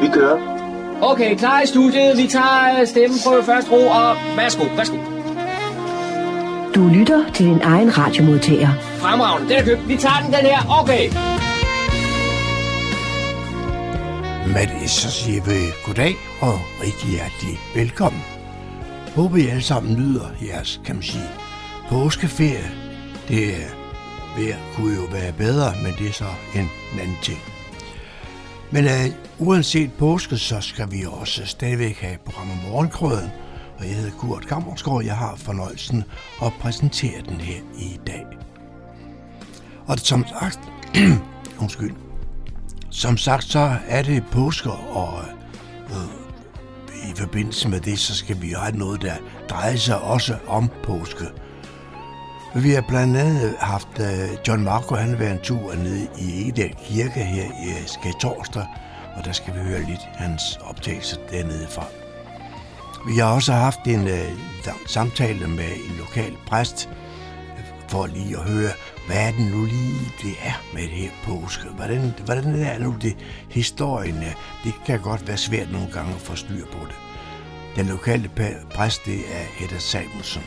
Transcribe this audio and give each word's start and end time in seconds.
Vi 0.00 0.08
kører. 0.12 0.38
Okay, 1.02 1.36
klar 1.36 1.60
i 1.60 1.66
studiet. 1.66 2.16
Vi 2.16 2.26
tager 2.26 2.80
øh, 2.80 2.86
stemmen 2.86 3.18
på 3.26 3.42
først 3.42 3.70
ro, 3.72 3.86
og 3.86 4.16
værsgo, 4.36 4.64
værsgo. 4.76 4.96
Du 6.74 6.88
lytter 6.88 7.32
til 7.32 7.46
din 7.46 7.60
egen 7.62 7.98
radiomodtager. 7.98 8.68
Fremragende, 8.98 9.48
den 9.48 9.58
er 9.58 9.64
købt. 9.64 9.88
Vi 9.88 9.96
tager 9.96 10.20
den, 10.24 10.32
den 10.32 10.44
her. 10.50 10.80
Okay. 10.82 11.04
Med 14.54 14.80
det 14.80 14.90
så 14.90 15.10
siger 15.10 15.42
vi 15.42 15.58
goddag 15.86 16.14
og 16.40 16.58
rigtig 16.82 17.10
hjertelig 17.10 17.58
velkommen. 17.74 18.22
Håber 19.16 19.36
I 19.36 19.46
alle 19.46 19.62
sammen 19.62 19.96
nyder 19.96 20.26
jeres, 20.46 20.80
kan 20.84 20.94
man 20.94 21.02
sige, 21.02 21.30
påskeferie. 21.88 22.70
Det 23.28 23.48
er 23.48 23.68
ved 24.36 24.54
kunne 24.74 24.94
jo 24.94 25.02
være 25.12 25.32
bedre, 25.32 25.72
men 25.82 25.92
det 25.98 26.08
er 26.08 26.12
så 26.12 26.30
en 26.54 26.70
anden 27.00 27.18
ting. 27.22 27.38
Men 28.70 28.84
uh, 28.84 29.25
uanset 29.38 29.92
påske, 29.98 30.36
så 30.36 30.60
skal 30.60 30.90
vi 30.90 31.04
også 31.08 31.46
stadigvæk 31.46 32.00
have 32.00 32.18
programmet 32.24 32.56
Morgenkrøden, 32.70 33.30
og 33.78 33.84
jeg 33.84 33.94
hedder 33.94 34.10
Kurt 34.18 34.46
Kammersgaard. 34.46 35.04
Jeg 35.04 35.16
har 35.16 35.36
fornøjelsen 35.36 36.04
at 36.42 36.52
præsentere 36.60 37.22
den 37.28 37.40
her 37.40 37.60
i 37.78 38.00
dag. 38.06 38.26
Og 39.86 39.98
som 39.98 40.24
sagt, 40.26 40.60
undskyld, 41.62 41.94
som 42.90 43.16
sagt, 43.16 43.44
så 43.44 43.76
er 43.88 44.02
det 44.02 44.24
påske, 44.32 44.70
og 44.70 45.24
øh, 45.90 47.10
i 47.10 47.14
forbindelse 47.16 47.68
med 47.68 47.80
det, 47.80 47.98
så 47.98 48.14
skal 48.14 48.42
vi 48.42 48.54
have 48.58 48.76
noget, 48.78 49.02
der 49.02 49.14
drejer 49.48 49.76
sig 49.76 50.00
også 50.00 50.36
om 50.46 50.70
påske. 50.84 51.24
Vi 52.54 52.70
har 52.70 52.84
blandt 52.88 53.16
andet 53.16 53.54
haft 53.60 53.88
øh, 54.00 54.28
John 54.48 54.64
Marco, 54.64 54.94
han 54.94 55.18
været 55.18 55.32
en 55.32 55.38
tur 55.42 55.74
nede 55.74 56.08
i 56.18 56.42
Egedal 56.42 56.74
Kirke 56.84 57.20
her 57.20 57.44
i 57.44 57.70
uh, 57.70 57.86
og 59.16 59.24
der 59.24 59.32
skal 59.32 59.54
vi 59.54 59.58
høre 59.58 59.82
lidt 59.82 60.00
hans 60.14 60.42
optagelse 60.56 61.18
dernede 61.30 61.66
fra. 61.70 61.86
Vi 63.08 63.18
har 63.18 63.34
også 63.34 63.52
haft 63.52 63.78
en 63.86 64.00
uh, 64.04 64.72
samtale 64.86 65.48
med 65.48 65.72
en 65.90 65.96
lokal 65.98 66.36
præst, 66.46 66.88
øh, 67.58 67.64
for 67.88 68.06
lige 68.06 68.36
at 68.36 68.42
høre, 68.42 68.70
hvad 69.06 69.16
er 69.16 69.30
det 69.30 69.52
nu 69.52 69.64
lige, 69.64 70.00
det 70.22 70.34
er 70.42 70.62
med 70.74 70.82
det 70.82 70.90
her 70.90 71.10
påske? 71.24 71.68
Hvordan, 71.68 72.14
hvordan 72.24 72.54
er 72.54 72.78
nu 72.78 72.96
det 73.02 73.16
historien 73.50 74.16
er? 74.16 74.32
Det 74.64 74.74
kan 74.86 75.00
godt 75.00 75.28
være 75.28 75.36
svært 75.36 75.72
nogle 75.72 75.88
gange 75.92 76.14
at 76.14 76.20
få 76.20 76.34
styr 76.34 76.66
på 76.66 76.78
det. 76.86 76.96
Den 77.76 77.86
lokale 77.86 78.30
præst, 78.74 79.06
det 79.06 79.18
er 79.18 79.44
Hedda 79.58 79.78
Samuelsen. 79.78 80.42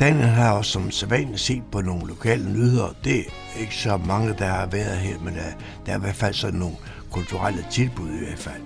Daniel 0.00 0.26
har 0.26 0.52
også 0.52 0.70
som 0.70 0.90
sædvanligt 0.90 1.40
set 1.40 1.62
på 1.72 1.80
nogle 1.80 2.06
lokale 2.06 2.52
nyheder. 2.52 2.94
Det 3.04 3.18
er 3.18 3.60
ikke 3.60 3.74
så 3.74 3.96
mange, 3.96 4.34
der 4.38 4.46
har 4.46 4.66
været 4.66 4.96
her, 4.96 5.18
men 5.18 5.34
der, 5.34 5.42
der 5.86 5.92
er 5.92 5.96
i 5.96 6.00
hvert 6.00 6.14
fald 6.14 6.34
sådan 6.34 6.60
nogle 6.60 6.76
kulturelle 7.10 7.66
tilbud 7.70 8.08
i 8.08 8.24
hvert 8.24 8.38
fald. 8.38 8.62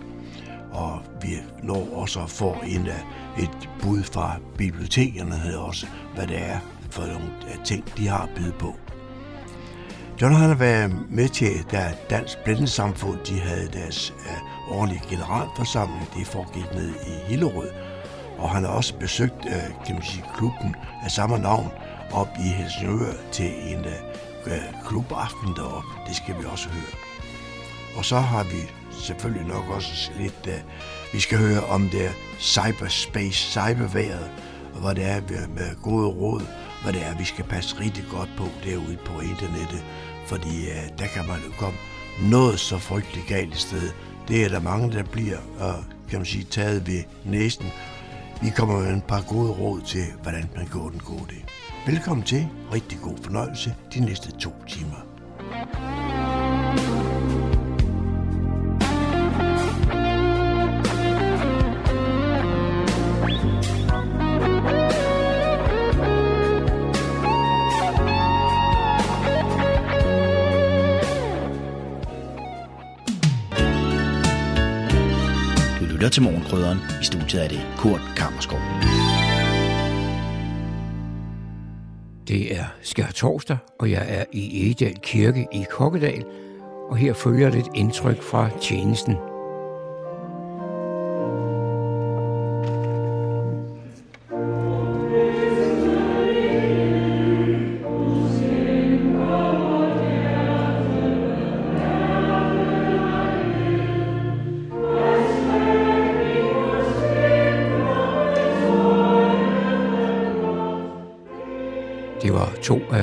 Og 0.72 1.00
vi 1.22 1.28
når 1.62 1.88
også 1.94 2.20
at 2.22 2.30
få 2.30 2.56
en, 2.66 2.86
øh, 2.86 3.42
et 3.44 3.68
bud 3.82 4.02
fra 4.02 4.36
bibliotekerne 4.58 5.58
også, 5.58 5.86
hvad 6.14 6.26
det 6.26 6.42
er 6.42 6.58
for 6.90 7.02
nogle 7.02 7.32
øh, 7.48 7.64
ting, 7.64 7.96
de 7.96 8.08
har 8.08 8.22
at 8.22 8.28
byde 8.36 8.52
på. 8.52 8.74
John 10.22 10.34
har 10.34 10.54
været 10.54 11.10
med 11.10 11.28
til, 11.28 11.64
da 11.72 11.94
Dansk 12.10 12.38
Blindesamfund 12.44 13.18
de 13.26 13.40
havde 13.40 13.68
deres 13.72 14.14
øh, 14.26 14.76
årlige 14.78 15.02
generalforsamling. 15.10 16.08
Det 16.16 16.26
foregik 16.26 16.74
ned 16.74 16.88
i 16.88 17.30
Hillerød. 17.30 17.70
Og 18.38 18.50
han 18.50 18.64
har 18.64 18.70
også 18.70 18.94
besøgt 18.94 19.42
kan 19.86 19.94
man 19.94 20.02
sige, 20.02 20.24
klubben 20.36 20.76
af 21.04 21.10
samme 21.10 21.38
navn 21.38 21.68
op 22.12 22.28
i 22.38 22.48
Helsingør 22.48 23.12
til 23.32 23.50
en 23.66 23.84
klubaften 24.86 25.56
deroppe. 25.56 25.88
Det 26.08 26.16
skal 26.16 26.34
vi 26.40 26.44
også 26.44 26.68
høre. 26.68 27.01
Og 27.96 28.04
så 28.04 28.18
har 28.18 28.44
vi 28.44 28.70
selvfølgelig 28.90 29.46
nok 29.46 29.64
også 29.70 30.10
lidt, 30.18 30.46
uh, 30.46 31.14
vi 31.14 31.20
skal 31.20 31.38
høre 31.38 31.64
om 31.64 31.88
det 31.88 32.10
cyberspace, 32.40 33.50
cyberværet, 33.50 34.30
og 34.74 34.80
hvad 34.80 34.94
det 34.94 35.06
er 35.06 35.48
med 35.48 35.82
gode 35.82 36.06
råd 36.06 36.42
hvad 36.82 36.92
det 36.92 37.06
er, 37.06 37.18
vi 37.18 37.24
skal 37.24 37.44
passe 37.44 37.80
rigtig 37.80 38.04
godt 38.10 38.28
på 38.36 38.44
derude 38.64 38.98
på 39.04 39.20
internettet, 39.20 39.84
fordi 40.26 40.66
uh, 40.70 40.98
der 40.98 41.06
kan 41.06 41.26
man 41.28 41.36
jo 41.46 41.52
komme 41.58 41.78
noget 42.30 42.60
så 42.60 42.78
frygteligt 42.78 43.26
galt 43.26 43.58
sted. 43.58 43.90
Det 44.28 44.44
er 44.44 44.48
der 44.48 44.60
mange, 44.60 44.92
der 44.92 45.02
bliver, 45.02 45.38
og 45.58 45.74
kan 46.10 46.18
man 46.18 46.26
sige, 46.26 46.44
taget 46.44 46.86
ved 46.86 47.02
næsten. 47.24 47.66
Vi 48.42 48.50
kommer 48.56 48.80
med 48.80 48.92
en 48.92 49.00
par 49.00 49.24
gode 49.28 49.50
råd 49.52 49.80
til, 49.80 50.04
hvordan 50.22 50.50
man 50.56 50.66
går 50.66 50.88
den 50.88 51.00
gode 51.00 51.26
det. 51.28 51.44
Velkommen 51.86 52.26
til. 52.26 52.48
Rigtig 52.72 52.98
god 53.02 53.16
fornøjelse 53.22 53.74
de 53.94 54.00
næste 54.00 54.30
to 54.30 54.52
timer. 54.68 55.06
lytter 55.52 56.01
til 76.12 76.22
Morgenkrydderen. 76.22 76.78
I 77.00 77.04
studiet 77.04 77.44
er 77.44 77.48
det 77.48 77.60
Kurt 77.78 78.00
Kammerskov. 78.16 78.58
Det 82.28 82.56
er 82.58 82.64
skær 82.82 83.06
torsdag, 83.14 83.56
og 83.80 83.90
jeg 83.90 84.04
er 84.08 84.24
i 84.32 84.66
Egedal 84.66 84.98
Kirke 85.02 85.46
i 85.52 85.64
Kokkedal, 85.70 86.24
og 86.90 86.96
her 86.96 87.12
følger 87.12 87.50
lidt 87.50 87.68
indtryk 87.74 88.22
fra 88.22 88.50
tjenesten– 88.60 89.16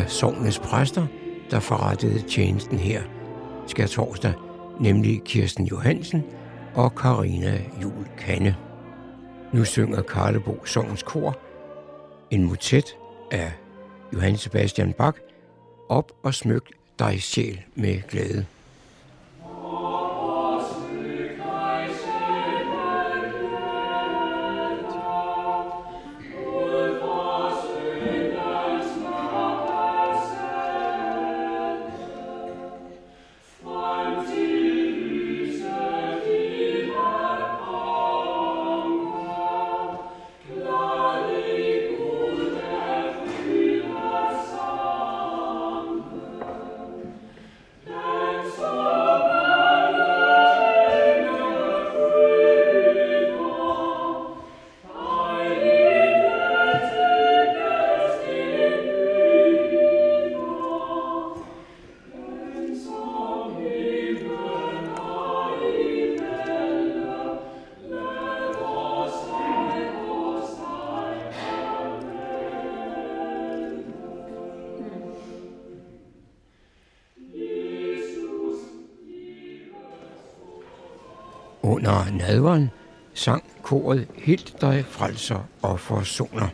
to 0.10 0.34
præster, 0.64 1.08
der 1.52 1.60
forrettede 1.60 2.22
tjenesten 2.28 2.78
her 2.80 3.02
skal 3.68 3.88
torsdag, 3.88 4.34
nemlig 4.80 5.22
Kirsten 5.24 5.66
Johansen 5.66 6.24
og 6.76 6.96
Karina 6.96 7.62
Jul 7.82 8.08
Kanne. 8.18 8.56
Nu 9.54 9.64
synger 9.64 10.02
Karlebo 10.02 10.66
Sovns 10.66 11.04
Kor 11.04 11.38
en 12.32 12.44
motet 12.44 12.96
af 13.32 13.52
Johann 14.14 14.38
Sebastian 14.38 14.94
Bach 14.94 15.18
op 15.90 16.12
og 16.24 16.34
smyk 16.34 16.72
dig 17.00 17.22
sjæl 17.22 17.62
med 17.76 18.02
glæde. 18.08 18.46
Under 82.00 82.12
nadveren 82.12 82.70
sang 83.14 83.44
koret 83.64 84.08
Helt 84.16 84.62
dig 84.62 84.86
frelser 84.90 85.40
og 85.62 85.80
forsoner. 85.80 86.48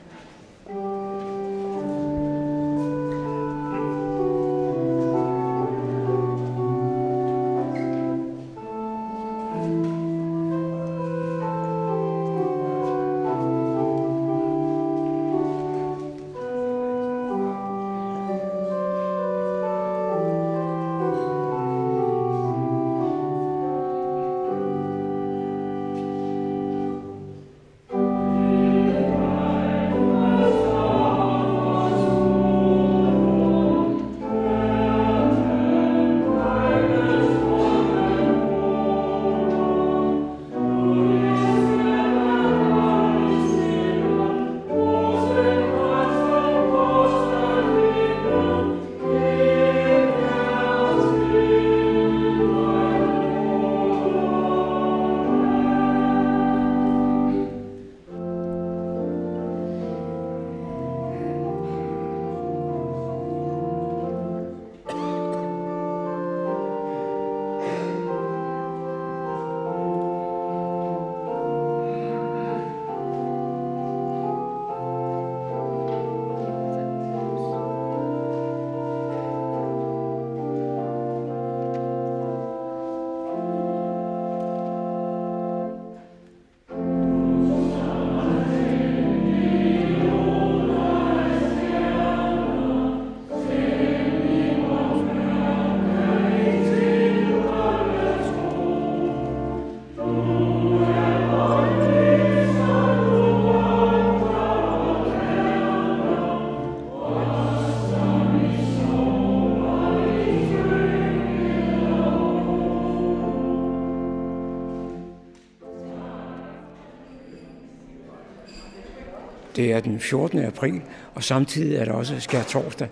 Det 119.56 119.72
er 119.72 119.80
den 119.80 120.00
14. 120.00 120.40
april, 120.40 120.82
og 121.14 121.24
samtidig 121.24 121.76
er 121.76 121.86
der 121.86 121.92
også 121.92 122.20
skær 122.20 122.44
torsdag. 122.44 122.88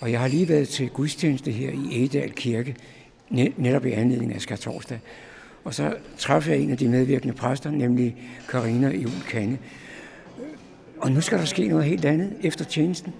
Og 0.00 0.12
jeg 0.12 0.20
har 0.20 0.28
lige 0.28 0.48
været 0.48 0.68
til 0.68 0.88
gudstjeneste 0.88 1.50
her 1.50 1.70
i 1.70 2.04
Edal 2.04 2.32
Kirke, 2.32 2.76
netop 3.56 3.86
i 3.86 3.90
anledning 3.90 4.34
af 4.34 4.40
skær 4.40 4.56
torsdag. 4.56 4.98
Og 5.64 5.74
så 5.74 5.94
træffede 6.18 6.54
jeg 6.54 6.62
en 6.62 6.70
af 6.70 6.78
de 6.78 6.88
medvirkende 6.88 7.34
præster, 7.34 7.70
nemlig 7.70 8.16
Karina 8.48 8.90
i 8.90 9.06
Kanne. 9.28 9.58
Og 10.98 11.12
nu 11.12 11.20
skal 11.20 11.38
der 11.38 11.44
ske 11.44 11.68
noget 11.68 11.84
helt 11.84 12.04
andet 12.04 12.32
efter 12.42 12.64
tjenesten. 12.64 13.14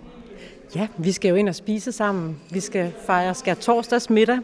Ja, 0.76 0.88
vi 0.98 1.12
skal 1.12 1.28
jo 1.28 1.34
ind 1.34 1.48
og 1.48 1.54
spise 1.54 1.93
sammen. 1.93 2.40
Vi 2.50 2.60
skal 2.60 2.93
fejre 3.06 3.34
skær 3.34 3.54
torsdags 3.54 4.10
middag. 4.10 4.38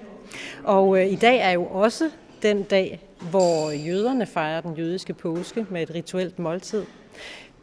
Og 0.64 1.00
øh, 1.00 1.12
i 1.12 1.16
dag 1.16 1.38
er 1.40 1.50
jo 1.50 1.64
også 1.64 2.10
den 2.42 2.62
dag, 2.62 3.00
hvor 3.30 3.70
jøderne 3.70 4.26
fejrer 4.26 4.60
den 4.60 4.74
jødiske 4.74 5.14
påske 5.14 5.66
med 5.70 5.82
et 5.82 5.94
rituelt 5.94 6.38
måltid. 6.38 6.82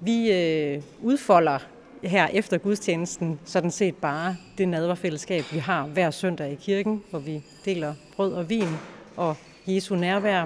Vi 0.02 0.32
øh, 0.32 0.82
udfolder 1.02 1.60
her 2.04 2.28
efter 2.28 2.58
gudstjenesten 2.58 3.40
sådan 3.46 3.72
set 3.72 3.96
bare 3.96 4.36
det 4.58 4.68
nadverfællesskab, 4.68 5.44
vi 5.52 5.58
har 5.58 5.88
hver 5.88 6.12
søndag 6.12 6.52
i 6.52 6.56
kirken, 6.56 7.04
hvor 7.10 7.20
vi 7.20 7.44
deler 7.66 7.94
brød 8.16 8.34
og 8.34 8.50
vin 8.50 8.68
og 9.16 9.36
Jesu 9.68 9.96
nærvær. 9.96 10.46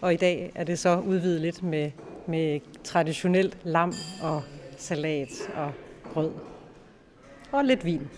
Og 0.00 0.14
i 0.14 0.16
dag 0.16 0.52
er 0.54 0.64
det 0.64 0.78
så 0.78 0.98
udvidet 0.98 1.40
lidt 1.40 1.62
med, 1.62 1.90
med 2.26 2.60
traditionelt 2.84 3.56
lam 3.64 3.92
og 4.22 4.42
salat 4.76 5.28
og 5.54 5.72
brød. 6.12 6.30
Og 7.52 7.64
lidt 7.64 7.84
vin. 7.84 8.08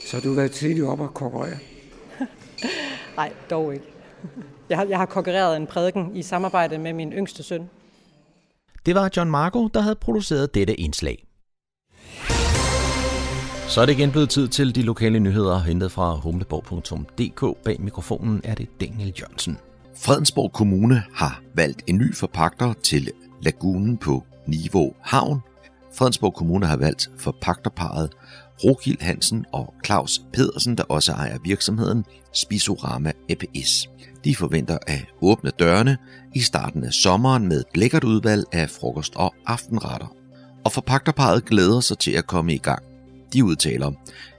Så 0.00 0.20
du 0.20 0.28
har 0.28 0.36
været 0.36 0.50
tidligt 0.50 0.86
op 0.86 1.00
og 1.00 1.14
konkurrere? 1.14 1.58
Nej, 3.16 3.32
dog 3.50 3.74
ikke. 3.74 3.86
Jeg 4.68 4.78
har, 4.78 4.84
jeg 4.84 4.98
har 4.98 5.06
konkurreret 5.06 5.56
en 5.56 5.66
prædiken 5.66 6.16
i 6.16 6.22
samarbejde 6.22 6.78
med 6.78 6.92
min 6.92 7.12
yngste 7.12 7.42
søn. 7.42 7.70
Det 8.86 8.94
var 8.94 9.10
John 9.16 9.30
Marco, 9.30 9.68
der 9.68 9.80
havde 9.80 9.96
produceret 10.00 10.54
dette 10.54 10.80
indslag. 10.80 11.24
Så 13.68 13.80
er 13.80 13.86
det 13.86 13.92
igen 13.92 14.10
blevet 14.10 14.30
tid 14.30 14.48
til 14.48 14.74
de 14.74 14.82
lokale 14.82 15.20
nyheder, 15.20 15.58
hentet 15.58 15.92
fra 15.92 16.14
humleborg.dk. 16.14 17.64
Bag 17.64 17.80
mikrofonen 17.80 18.40
er 18.44 18.54
det 18.54 18.80
Daniel 18.80 19.12
Jørgensen. 19.20 19.58
Fredensborg 19.96 20.52
Kommune 20.52 21.02
har 21.14 21.42
valgt 21.54 21.82
en 21.86 21.98
ny 21.98 22.14
forpagter 22.14 22.72
til 22.82 23.10
lagunen 23.42 23.96
på 23.96 24.24
Niveau 24.46 24.94
Havn. 25.00 25.40
Fredensborg 25.94 26.34
Kommune 26.34 26.66
har 26.66 26.76
valgt 26.76 27.10
forpagterparet 27.18 28.10
Rogild 28.64 29.00
Hansen 29.00 29.44
og 29.52 29.74
Claus 29.86 30.22
Pedersen, 30.32 30.76
der 30.76 30.84
også 30.88 31.12
ejer 31.12 31.38
virksomheden 31.44 32.04
Spisorama 32.34 33.12
APS. 33.30 33.88
De 34.24 34.36
forventer 34.36 34.78
at 34.86 35.04
åbne 35.22 35.50
dørene 35.58 35.98
i 36.34 36.40
starten 36.40 36.84
af 36.84 36.92
sommeren 36.92 37.48
med 37.48 37.60
et 37.60 37.76
lækkert 37.76 38.04
udvalg 38.04 38.44
af 38.52 38.70
frokost- 38.70 39.16
og 39.16 39.34
aftenretter. 39.46 40.14
Og 40.64 40.72
forpagterparet 40.72 41.44
glæder 41.44 41.80
sig 41.80 41.98
til 41.98 42.10
at 42.10 42.26
komme 42.26 42.54
i 42.54 42.58
gang. 42.58 42.82
De 43.32 43.44
udtaler, 43.44 43.92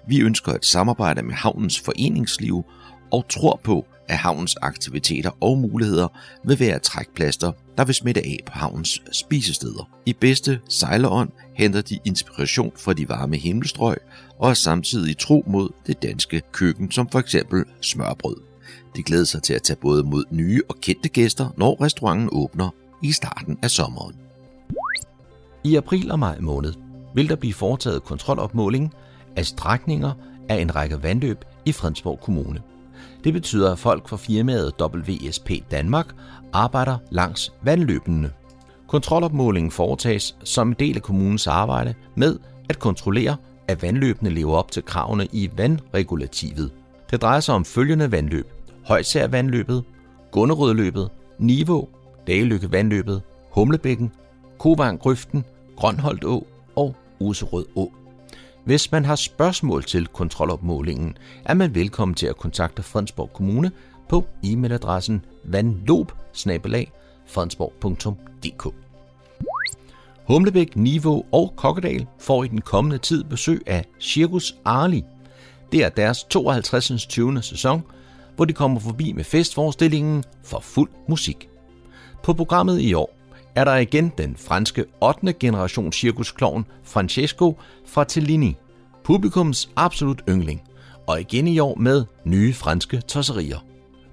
vi 0.07 0.19
ønsker 0.19 0.53
et 0.53 0.65
samarbejde 0.65 1.23
med 1.23 1.33
havnens 1.33 1.79
foreningsliv 1.79 2.63
og 3.11 3.25
tror 3.29 3.59
på, 3.63 3.85
af 4.09 4.17
havnens 4.17 4.55
aktiviteter 4.55 5.31
og 5.41 5.57
muligheder 5.57 6.07
vil 6.43 6.59
være 6.59 6.79
trækplaster, 6.79 7.51
der 7.77 7.85
vil 7.85 7.95
smitte 7.95 8.21
af 8.21 8.37
på 8.45 8.51
havnens 8.55 9.01
spisesteder. 9.11 9.89
I 10.05 10.13
bedste 10.13 10.59
sejlerånd 10.69 11.29
henter 11.55 11.81
de 11.81 11.99
inspiration 12.05 12.71
fra 12.77 12.93
de 12.93 13.09
varme 13.09 13.37
himmelstrøg 13.37 13.97
og 14.39 14.49
er 14.49 14.53
samtidig 14.53 15.17
tro 15.17 15.43
mod 15.47 15.69
det 15.87 16.03
danske 16.03 16.41
køkken, 16.51 16.91
som 16.91 17.09
for 17.09 17.19
eksempel 17.19 17.65
smørbrød. 17.81 18.35
De 18.95 19.03
glæder 19.03 19.23
sig 19.23 19.43
til 19.43 19.53
at 19.53 19.63
tage 19.63 19.77
både 19.81 20.03
mod 20.03 20.23
nye 20.31 20.61
og 20.69 20.75
kendte 20.81 21.09
gæster, 21.09 21.49
når 21.57 21.81
restauranten 21.81 22.29
åbner 22.31 22.69
i 23.03 23.11
starten 23.11 23.57
af 23.63 23.71
sommeren. 23.71 24.15
I 25.63 25.75
april 25.75 26.11
og 26.11 26.19
maj 26.19 26.39
måned 26.39 26.73
vil 27.15 27.29
der 27.29 27.35
blive 27.35 27.53
foretaget 27.53 28.03
kontrolopmåling 28.03 28.93
af 29.35 29.45
strækninger 29.45 30.13
af 30.49 30.55
en 30.55 30.75
række 30.75 31.03
vandløb 31.03 31.45
i 31.65 31.71
Fredensborg 31.71 32.19
Kommune. 32.19 32.61
Det 33.23 33.33
betyder, 33.33 33.71
at 33.71 33.79
folk 33.79 34.07
fra 34.07 34.17
firmaet 34.17 34.73
WSP 34.81 35.51
Danmark 35.71 36.15
arbejder 36.53 36.97
langs 37.11 37.53
vandløbene. 37.61 38.31
Kontrolopmålingen 38.87 39.71
foretages 39.71 40.35
som 40.43 40.67
en 40.67 40.75
del 40.79 40.95
af 40.95 41.01
kommunens 41.01 41.47
arbejde 41.47 41.93
med 42.15 42.39
at 42.69 42.79
kontrollere, 42.79 43.35
at 43.67 43.81
vandløbene 43.81 44.29
lever 44.29 44.55
op 44.55 44.71
til 44.71 44.83
kravene 44.83 45.27
i 45.31 45.49
vandregulativet. 45.57 46.71
Det 47.11 47.21
drejer 47.21 47.39
sig 47.39 47.55
om 47.55 47.65
følgende 47.65 48.11
vandløb. 48.11 48.47
Højsær 48.85 49.27
vandløbet, 49.27 49.83
Gunnerødløbet, 50.31 51.09
Niveau, 51.39 51.87
Dagelykke 52.27 52.71
vandløbet, 52.71 53.21
Humlebækken, 53.51 54.11
Kovang 54.57 54.99
Grøften, 54.99 55.45
Grønholdt 55.75 56.25
Å 56.25 56.47
og 56.75 56.95
Userød 57.19 57.65
Å. 57.75 57.98
Hvis 58.69 58.91
man 58.91 59.05
har 59.05 59.15
spørgsmål 59.15 59.83
til 59.83 60.07
kontrolopmålingen, 60.07 61.17
er 61.45 61.53
man 61.53 61.75
velkommen 61.75 62.15
til 62.15 62.27
at 62.27 62.37
kontakte 62.37 62.83
Fredensborg 62.83 63.33
Kommune 63.33 63.71
på 64.09 64.25
e-mailadressen 64.45 65.13
vandlob 65.43 66.11
Humlebæk, 70.27 70.75
Niveau 70.75 71.25
og 71.31 71.53
Kokkedal 71.55 72.07
får 72.19 72.43
i 72.43 72.47
den 72.47 72.61
kommende 72.61 72.97
tid 72.97 73.23
besøg 73.23 73.63
af 73.65 73.85
Cirkus 74.01 74.55
Arli. 74.65 75.03
Det 75.71 75.83
er 75.83 75.89
deres 75.89 76.23
52. 76.23 77.05
20. 77.05 77.41
sæson, 77.41 77.83
hvor 78.35 78.45
de 78.45 78.53
kommer 78.53 78.79
forbi 78.79 79.11
med 79.11 79.23
festforestillingen 79.23 80.23
for 80.43 80.59
fuld 80.59 80.89
musik. 81.07 81.49
På 82.23 82.33
programmet 82.33 82.81
i 82.81 82.93
år 82.93 83.18
er 83.59 83.63
der 83.63 83.75
igen 83.75 84.11
den 84.17 84.35
franske 84.37 84.85
8. 85.01 85.33
generation 85.33 85.91
cirkusklovn 85.91 86.65
Francesco 86.83 87.57
Fratellini, 87.85 88.55
publikums 89.03 89.69
absolut 89.75 90.21
yndling, 90.29 90.61
og 91.07 91.21
igen 91.21 91.47
i 91.47 91.59
år 91.59 91.75
med 91.75 92.05
nye 92.23 92.53
franske 92.53 93.01
tosserier. 93.01 93.57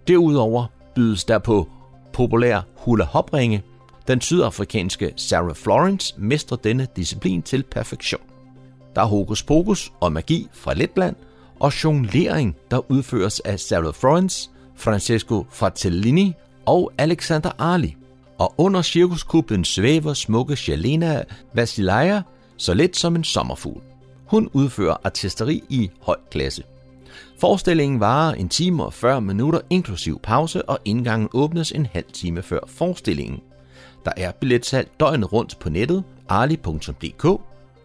Derudover 0.08 0.66
bydes 0.94 1.24
der 1.24 1.38
på 1.38 1.68
populær 2.12 2.60
hula 2.76 3.04
hop 3.04 3.34
ringe. 3.34 3.62
Den 4.08 4.20
sydafrikanske 4.20 5.12
Sarah 5.16 5.54
Florence 5.54 6.14
mestrer 6.18 6.56
denne 6.56 6.86
disciplin 6.96 7.42
til 7.42 7.62
perfektion. 7.62 8.22
Der 8.94 9.02
er 9.02 9.06
hokus 9.06 9.42
pokus 9.42 9.92
og 10.00 10.12
magi 10.12 10.48
fra 10.52 10.74
Letland, 10.74 11.16
og 11.60 11.84
jonglering, 11.84 12.56
der 12.70 12.90
udføres 12.90 13.40
af 13.40 13.60
Sarah 13.60 13.94
Florence, 13.94 14.50
Francesco 14.76 15.46
Fratellini 15.50 16.32
og 16.66 16.92
Alexander 16.98 17.50
Ali 17.74 17.96
og 18.38 18.54
under 18.58 18.82
cirkuskubben 18.82 19.64
svæver 19.64 20.14
smukke 20.14 20.58
Jelena 20.68 21.22
Vasileja 21.54 22.22
så 22.56 22.74
let 22.74 22.96
som 22.96 23.16
en 23.16 23.24
sommerfugl. 23.24 23.80
Hun 24.26 24.50
udfører 24.52 24.96
artisteri 25.04 25.64
i 25.68 25.90
høj 26.02 26.16
klasse. 26.30 26.62
Forestillingen 27.40 28.00
varer 28.00 28.34
en 28.34 28.48
time 28.48 28.84
og 28.84 28.92
40 28.92 29.20
minutter 29.20 29.60
inklusiv 29.70 30.20
pause, 30.22 30.68
og 30.68 30.78
indgangen 30.84 31.28
åbnes 31.32 31.72
en 31.72 31.86
halv 31.86 32.04
time 32.12 32.42
før 32.42 32.60
forestillingen. 32.66 33.40
Der 34.04 34.12
er 34.16 34.32
billetsalg 34.32 34.88
døgnet 35.00 35.32
rundt 35.32 35.58
på 35.58 35.68
nettet, 35.68 36.04
arli.dk, 36.28 37.24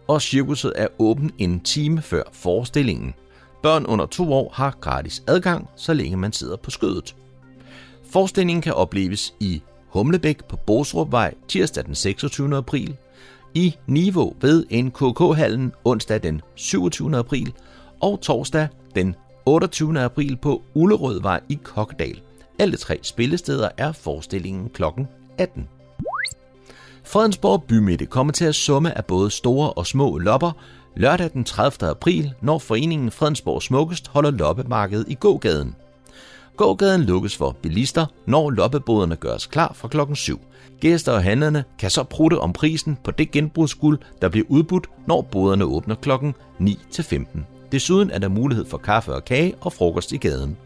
og 0.08 0.22
cirkuset 0.22 0.72
er 0.76 0.88
åben 0.98 1.30
en 1.38 1.60
time 1.60 2.02
før 2.02 2.22
forestillingen. 2.32 3.14
Børn 3.62 3.86
under 3.86 4.06
to 4.06 4.32
år 4.32 4.52
har 4.54 4.76
gratis 4.80 5.22
adgang, 5.26 5.68
så 5.76 5.94
længe 5.94 6.16
man 6.16 6.32
sidder 6.32 6.56
på 6.56 6.70
skødet. 6.70 7.14
Forestillingen 8.10 8.62
kan 8.62 8.74
opleves 8.74 9.34
i 9.40 9.62
Humlebæk 9.92 10.44
på 10.44 10.56
Bosrupvej 10.56 11.34
tirsdag 11.48 11.84
den 11.84 11.94
26. 11.94 12.56
april, 12.56 12.96
i 13.54 13.74
Niveau 13.86 14.36
ved 14.40 14.64
NKK-hallen 14.82 15.72
onsdag 15.84 16.22
den 16.22 16.40
27. 16.54 17.16
april 17.16 17.52
og 18.00 18.20
torsdag 18.20 18.68
den 18.94 19.14
28. 19.46 20.00
april 20.00 20.36
på 20.36 20.62
Ullerødvej 20.74 21.40
i 21.48 21.58
Kokkedal. 21.62 22.20
Alle 22.58 22.76
tre 22.76 22.98
spillesteder 23.02 23.68
er 23.78 23.92
forestillingen 23.92 24.68
kl. 24.68 24.82
18. 25.38 25.68
Fredensborg 27.04 27.64
Bymidte 27.64 28.06
kommer 28.06 28.32
til 28.32 28.44
at 28.44 28.54
summe 28.54 28.96
af 28.98 29.04
både 29.04 29.30
store 29.30 29.72
og 29.72 29.86
små 29.86 30.18
lopper 30.18 30.52
lørdag 30.96 31.30
den 31.32 31.44
30. 31.44 31.90
april, 31.90 32.32
når 32.40 32.58
foreningen 32.58 33.10
Fredensborg 33.10 33.62
Smukkest 33.62 34.08
holder 34.08 34.30
loppemarkedet 34.30 35.04
i 35.08 35.14
gågaden. 35.14 35.74
Gågaden 36.56 37.02
lukkes 37.02 37.36
for 37.36 37.56
bilister, 37.62 38.06
når 38.26 38.50
loppeboderne 38.50 39.16
gøres 39.16 39.46
klar 39.46 39.72
fra 39.72 39.88
klokken 39.88 40.16
7. 40.16 40.40
Gæster 40.80 41.12
og 41.12 41.22
handlerne 41.22 41.64
kan 41.78 41.90
så 41.90 42.02
prutte 42.02 42.38
om 42.38 42.52
prisen 42.52 42.98
på 43.04 43.10
det 43.10 43.30
genbrugsguld, 43.30 43.98
der 44.22 44.28
bliver 44.28 44.46
udbudt, 44.48 44.86
når 45.06 45.22
boderne 45.22 45.64
åbner 45.64 45.94
klokken 45.94 46.34
9-15. 46.60 47.38
Desuden 47.72 48.10
er 48.10 48.18
der 48.18 48.28
mulighed 48.28 48.64
for 48.64 48.78
kaffe 48.78 49.14
og 49.14 49.24
kage 49.24 49.54
og 49.60 49.72
frokost 49.72 50.12
i 50.12 50.16
gaden. 50.16 50.56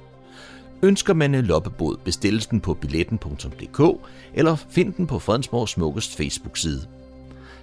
Ønsker 0.83 1.15
man 1.15 1.35
en 1.35 1.45
loppebod, 1.45 1.97
bestilles 2.05 2.47
den 2.47 2.61
på 2.61 2.75
billetten.dk 2.75 3.81
eller 4.35 4.57
find 4.57 4.95
den 4.95 5.07
på 5.07 5.19
Fredensborg 5.19 5.69
Smukkest 5.69 6.17
Facebook-side. 6.17 6.87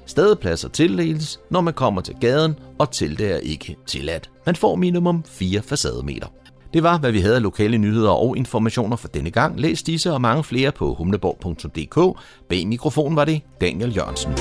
Stadepladser 0.05 0.69
tildeles, 0.69 1.39
når 1.49 1.61
man 1.61 1.73
kommer 1.73 2.01
til 2.01 2.15
gaden, 2.21 2.55
og 2.77 2.91
til 2.91 3.17
det 3.17 3.31
er 3.31 3.37
ikke 3.37 3.75
tilladt. 3.87 4.29
Man 4.45 4.55
får 4.55 4.75
minimum 4.75 5.23
4 5.23 5.61
facademeter. 5.61 6.27
Det 6.73 6.83
var, 6.83 6.97
hvad 6.97 7.11
vi 7.11 7.19
havde 7.19 7.35
af 7.35 7.41
lokale 7.41 7.77
nyheder 7.77 8.11
og 8.11 8.37
informationer 8.37 8.95
for 8.95 9.07
denne 9.07 9.31
gang. 9.31 9.59
Læs 9.59 9.83
disse 9.83 10.11
og 10.11 10.21
mange 10.21 10.43
flere 10.43 10.71
på 10.71 10.93
humleborg.dk. 10.93 12.19
Bag 12.49 12.67
mikrofonen 12.67 13.15
var 13.15 13.25
det 13.25 13.41
Daniel 13.61 13.95
Jørgensen. 13.95 14.31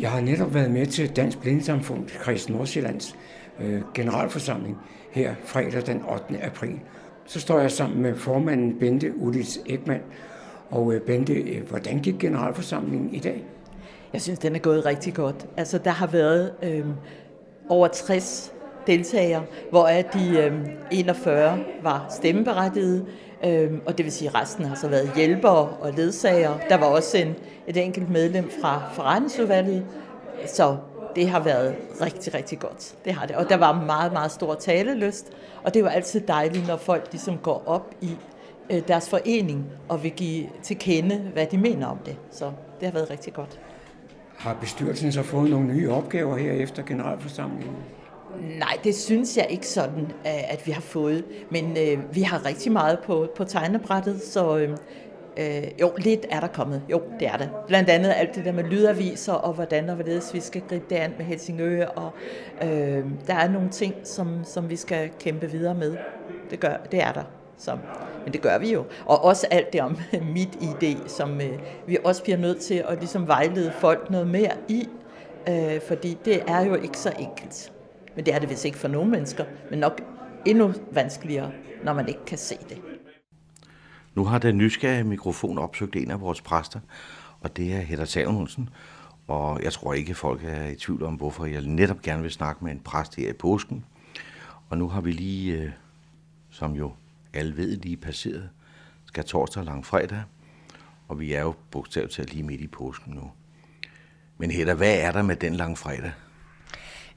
Jeg 0.00 0.10
har 0.10 0.20
netop 0.20 0.54
været 0.54 0.70
med 0.70 0.86
til 0.86 1.16
Dansk 1.16 1.40
Blindesamfund, 1.40 2.08
Krist 2.08 2.50
Nordsjællands 2.50 3.16
øh, 3.60 3.82
generalforsamling 3.94 4.76
her 5.10 5.34
fredag 5.44 5.86
den 5.86 6.02
8. 6.12 6.44
april. 6.44 6.80
Så 7.26 7.40
står 7.40 7.58
jeg 7.58 7.70
sammen 7.70 8.02
med 8.02 8.16
formanden 8.16 8.78
Bente 8.78 9.16
Udits 9.16 9.58
Ekman. 9.66 10.00
Og 10.70 10.94
øh, 10.94 11.00
Bente, 11.00 11.32
øh, 11.32 11.68
hvordan 11.68 11.98
gik 11.98 12.18
generalforsamlingen 12.18 13.14
i 13.14 13.18
dag? 13.18 13.44
Jeg 14.12 14.22
synes, 14.22 14.38
den 14.38 14.54
er 14.54 14.58
gået 14.58 14.86
rigtig 14.86 15.14
godt. 15.14 15.46
Altså, 15.56 15.78
der 15.78 15.90
har 15.90 16.06
været 16.06 16.52
øh, 16.62 16.86
over 17.68 17.88
60 17.88 18.53
deltagere, 18.86 19.42
hvor 19.70 19.86
de 19.86 20.38
øhm, 20.38 20.66
41 20.90 21.64
var 21.82 22.06
stemmeberettigede, 22.10 23.06
øhm, 23.44 23.80
og 23.86 23.98
det 23.98 24.04
vil 24.04 24.12
sige, 24.12 24.28
at 24.28 24.34
resten 24.34 24.64
har 24.64 24.74
så 24.76 24.88
været 24.88 25.10
hjælpere 25.16 25.68
og 25.68 25.92
ledsagere. 25.96 26.58
Der 26.68 26.76
var 26.76 26.86
også 26.86 27.18
en, 27.18 27.34
et 27.66 27.76
enkelt 27.76 28.10
medlem 28.10 28.50
fra 28.62 28.82
forretningsudvalget, 28.92 29.86
så 30.46 30.76
det 31.16 31.28
har 31.28 31.40
været 31.40 31.74
rigtig, 32.00 32.34
rigtig 32.34 32.58
godt. 32.58 32.94
Det 33.04 33.12
har 33.12 33.26
det. 33.26 33.36
Og 33.36 33.48
der 33.48 33.56
var 33.56 33.84
meget, 33.84 34.12
meget 34.12 34.30
stor 34.30 34.54
talelyst, 34.54 35.32
og 35.64 35.74
det 35.74 35.84
var 35.84 35.90
altid 35.90 36.20
dejligt, 36.20 36.66
når 36.66 36.76
folk 36.76 37.08
ligesom 37.12 37.38
går 37.38 37.62
op 37.66 37.94
i 38.00 38.10
øh, 38.70 38.88
deres 38.88 39.10
forening 39.10 39.66
og 39.88 40.02
vil 40.02 40.10
give 40.10 40.48
til 40.62 40.78
kende, 40.78 41.16
hvad 41.32 41.46
de 41.46 41.58
mener 41.58 41.86
om 41.86 41.98
det. 42.06 42.16
Så 42.30 42.52
det 42.80 42.88
har 42.88 42.92
været 42.92 43.10
rigtig 43.10 43.32
godt. 43.32 43.60
Har 44.38 44.56
bestyrelsen 44.60 45.12
så 45.12 45.22
fået 45.22 45.50
nogle 45.50 45.66
nye 45.66 45.90
opgaver 45.90 46.36
her 46.36 46.52
efter 46.52 46.82
generalforsamlingen? 46.82 47.76
Nej, 48.58 48.78
det 48.84 48.94
synes 48.94 49.36
jeg 49.36 49.46
ikke 49.50 49.66
sådan, 49.66 50.12
at 50.24 50.66
vi 50.66 50.72
har 50.72 50.80
fået. 50.80 51.24
Men 51.50 51.76
øh, 51.76 52.14
vi 52.14 52.22
har 52.22 52.46
rigtig 52.46 52.72
meget 52.72 52.98
på, 52.98 53.28
på 53.36 53.44
tegnebrættet, 53.44 54.22
så 54.22 54.56
øh, 54.56 54.76
øh, 55.36 55.62
jo, 55.80 55.92
lidt 55.96 56.26
er 56.30 56.40
der 56.40 56.46
kommet. 56.46 56.82
Jo, 56.90 57.02
det 57.20 57.28
er 57.28 57.36
det. 57.36 57.50
Blandt 57.66 57.90
andet 57.90 58.12
alt 58.16 58.34
det 58.34 58.44
der 58.44 58.52
med 58.52 58.64
lydaviser, 58.64 59.32
og 59.32 59.52
hvordan 59.52 59.88
og 59.88 59.94
hvorledes 59.94 60.34
vi 60.34 60.40
skal 60.40 60.62
gribe 60.68 60.84
det 60.90 60.96
an 60.96 61.14
med 61.18 61.26
Helsingør. 61.26 61.86
Og 61.86 62.10
øh, 62.62 63.04
der 63.26 63.34
er 63.34 63.48
nogle 63.48 63.70
ting, 63.70 63.94
som, 64.04 64.44
som 64.44 64.70
vi 64.70 64.76
skal 64.76 65.10
kæmpe 65.20 65.50
videre 65.50 65.74
med. 65.74 65.96
Det, 66.50 66.60
gør, 66.60 66.76
det 66.92 67.02
er 67.02 67.12
der. 67.12 67.24
Så, 67.58 67.78
men 68.24 68.32
det 68.32 68.42
gør 68.42 68.58
vi 68.58 68.72
jo. 68.72 68.84
Og 69.06 69.24
også 69.24 69.46
alt 69.50 69.72
det 69.72 69.80
om 69.80 69.98
mit 70.34 70.56
idé, 70.60 71.08
som 71.08 71.40
øh, 71.40 71.58
vi 71.86 71.98
også 72.04 72.22
bliver 72.22 72.38
nødt 72.38 72.60
til 72.60 72.84
at 72.88 72.98
ligesom 72.98 73.28
vejlede 73.28 73.72
folk 73.72 74.10
noget 74.10 74.26
mere 74.26 74.52
i. 74.68 74.88
Øh, 75.48 75.80
fordi 75.80 76.18
det 76.24 76.42
er 76.48 76.60
jo 76.60 76.74
ikke 76.74 76.98
så 76.98 77.12
enkelt. 77.18 77.73
Men 78.16 78.26
det 78.26 78.34
er 78.34 78.38
det 78.38 78.50
vist 78.50 78.64
ikke 78.64 78.78
for 78.78 78.88
nogle 78.88 79.10
mennesker, 79.10 79.44
men 79.70 79.78
nok 79.78 80.00
endnu 80.46 80.74
vanskeligere, 80.92 81.52
når 81.84 81.92
man 81.92 82.08
ikke 82.08 82.24
kan 82.26 82.38
se 82.38 82.56
det. 82.68 82.82
Nu 84.14 84.24
har 84.24 84.38
den 84.38 84.58
nysgerrige 84.58 85.04
mikrofon 85.04 85.58
opsøgt 85.58 85.96
en 85.96 86.10
af 86.10 86.20
vores 86.20 86.40
præster, 86.40 86.80
og 87.40 87.56
det 87.56 87.74
er 87.74 87.78
Hedder 87.80 88.04
Samuelsen. 88.04 88.68
Og 89.26 89.62
jeg 89.62 89.72
tror 89.72 89.94
ikke, 89.94 90.14
folk 90.14 90.44
er 90.44 90.66
i 90.66 90.74
tvivl 90.74 91.02
om, 91.02 91.14
hvorfor 91.14 91.46
jeg 91.46 91.62
netop 91.62 92.02
gerne 92.02 92.22
vil 92.22 92.30
snakke 92.30 92.64
med 92.64 92.72
en 92.72 92.80
præst 92.80 93.16
her 93.16 93.30
i 93.30 93.32
påsken. 93.32 93.84
Og 94.68 94.78
nu 94.78 94.88
har 94.88 95.00
vi 95.00 95.12
lige, 95.12 95.62
øh, 95.62 95.70
som 96.50 96.72
jo 96.72 96.92
alle 97.34 97.56
ved, 97.56 97.76
lige 97.76 97.96
passeret, 97.96 98.50
skal 99.04 99.24
torsdag 99.24 99.60
og 99.60 99.66
langfredag. 99.66 100.22
Og 101.08 101.20
vi 101.20 101.32
er 101.32 101.40
jo 101.40 101.54
bogstaveligt 101.70 102.14
talt 102.14 102.32
lige 102.32 102.42
midt 102.42 102.60
i 102.60 102.66
påsken 102.66 103.14
nu. 103.14 103.30
Men 104.38 104.50
Hedder, 104.50 104.74
hvad 104.74 104.98
er 104.98 105.12
der 105.12 105.22
med 105.22 105.36
den 105.36 105.54
langfredag? 105.54 106.12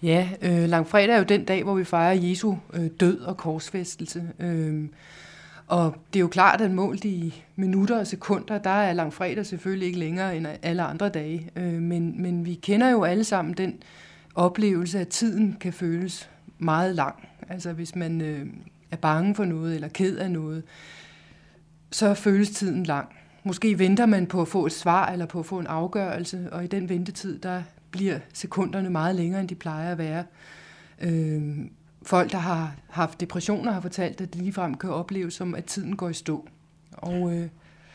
Ja, 0.03 0.29
øh, 0.41 0.69
langfredag 0.69 1.13
er 1.13 1.17
jo 1.17 1.23
den 1.23 1.45
dag, 1.45 1.63
hvor 1.63 1.75
vi 1.75 1.83
fejrer 1.83 2.13
Jesu 2.13 2.55
øh, 2.73 2.87
død 2.99 3.19
og 3.19 3.37
korsfæstelse. 3.37 4.23
Øh, 4.39 4.85
og 5.67 5.95
det 6.13 6.19
er 6.19 6.21
jo 6.21 6.27
klart, 6.27 6.61
at 6.61 6.71
målt 6.71 7.05
i 7.05 7.43
minutter 7.55 7.99
og 7.99 8.07
sekunder, 8.07 8.57
der 8.57 8.69
er 8.69 8.93
langfredag 8.93 9.45
selvfølgelig 9.45 9.87
ikke 9.87 9.99
længere 9.99 10.37
end 10.37 10.47
alle 10.61 10.83
andre 10.83 11.09
dage. 11.09 11.49
Øh, 11.55 11.73
men, 11.73 12.21
men 12.21 12.45
vi 12.45 12.53
kender 12.53 12.89
jo 12.89 13.03
alle 13.03 13.23
sammen 13.23 13.53
den 13.53 13.79
oplevelse, 14.35 14.99
at 14.99 15.07
tiden 15.07 15.57
kan 15.59 15.73
føles 15.73 16.29
meget 16.59 16.95
lang. 16.95 17.27
Altså 17.49 17.73
hvis 17.73 17.95
man 17.95 18.21
øh, 18.21 18.45
er 18.91 18.97
bange 18.97 19.35
for 19.35 19.45
noget 19.45 19.75
eller 19.75 19.87
ked 19.87 20.17
af 20.17 20.31
noget, 20.31 20.63
så 21.91 22.13
føles 22.13 22.49
tiden 22.49 22.83
lang. 22.83 23.07
Måske 23.43 23.79
venter 23.79 24.05
man 24.05 24.27
på 24.27 24.41
at 24.41 24.47
få 24.47 24.65
et 24.65 24.71
svar 24.71 25.11
eller 25.11 25.25
på 25.25 25.39
at 25.39 25.45
få 25.45 25.59
en 25.59 25.67
afgørelse, 25.67 26.47
og 26.51 26.63
i 26.63 26.67
den 26.67 26.89
ventetid, 26.89 27.39
der 27.39 27.63
bliver 27.97 28.19
sekunderne 28.33 28.89
meget 28.89 29.15
længere, 29.15 29.41
end 29.41 29.49
de 29.49 29.55
plejer 29.55 29.91
at 29.91 29.97
være. 29.97 30.23
Øh, 31.01 31.41
folk, 32.03 32.31
der 32.31 32.37
har 32.37 32.75
haft 32.89 33.19
depressioner, 33.19 33.71
har 33.71 33.81
fortalt, 33.81 34.21
at 34.21 34.33
det 34.33 34.41
ligefrem 34.41 34.73
kan 34.73 34.89
opleves 34.89 35.33
som, 35.33 35.55
at 35.55 35.65
tiden 35.65 35.95
går 35.95 36.09
i 36.09 36.13
stå. 36.13 36.47
Og, 36.91 37.33
øh, 37.33 37.47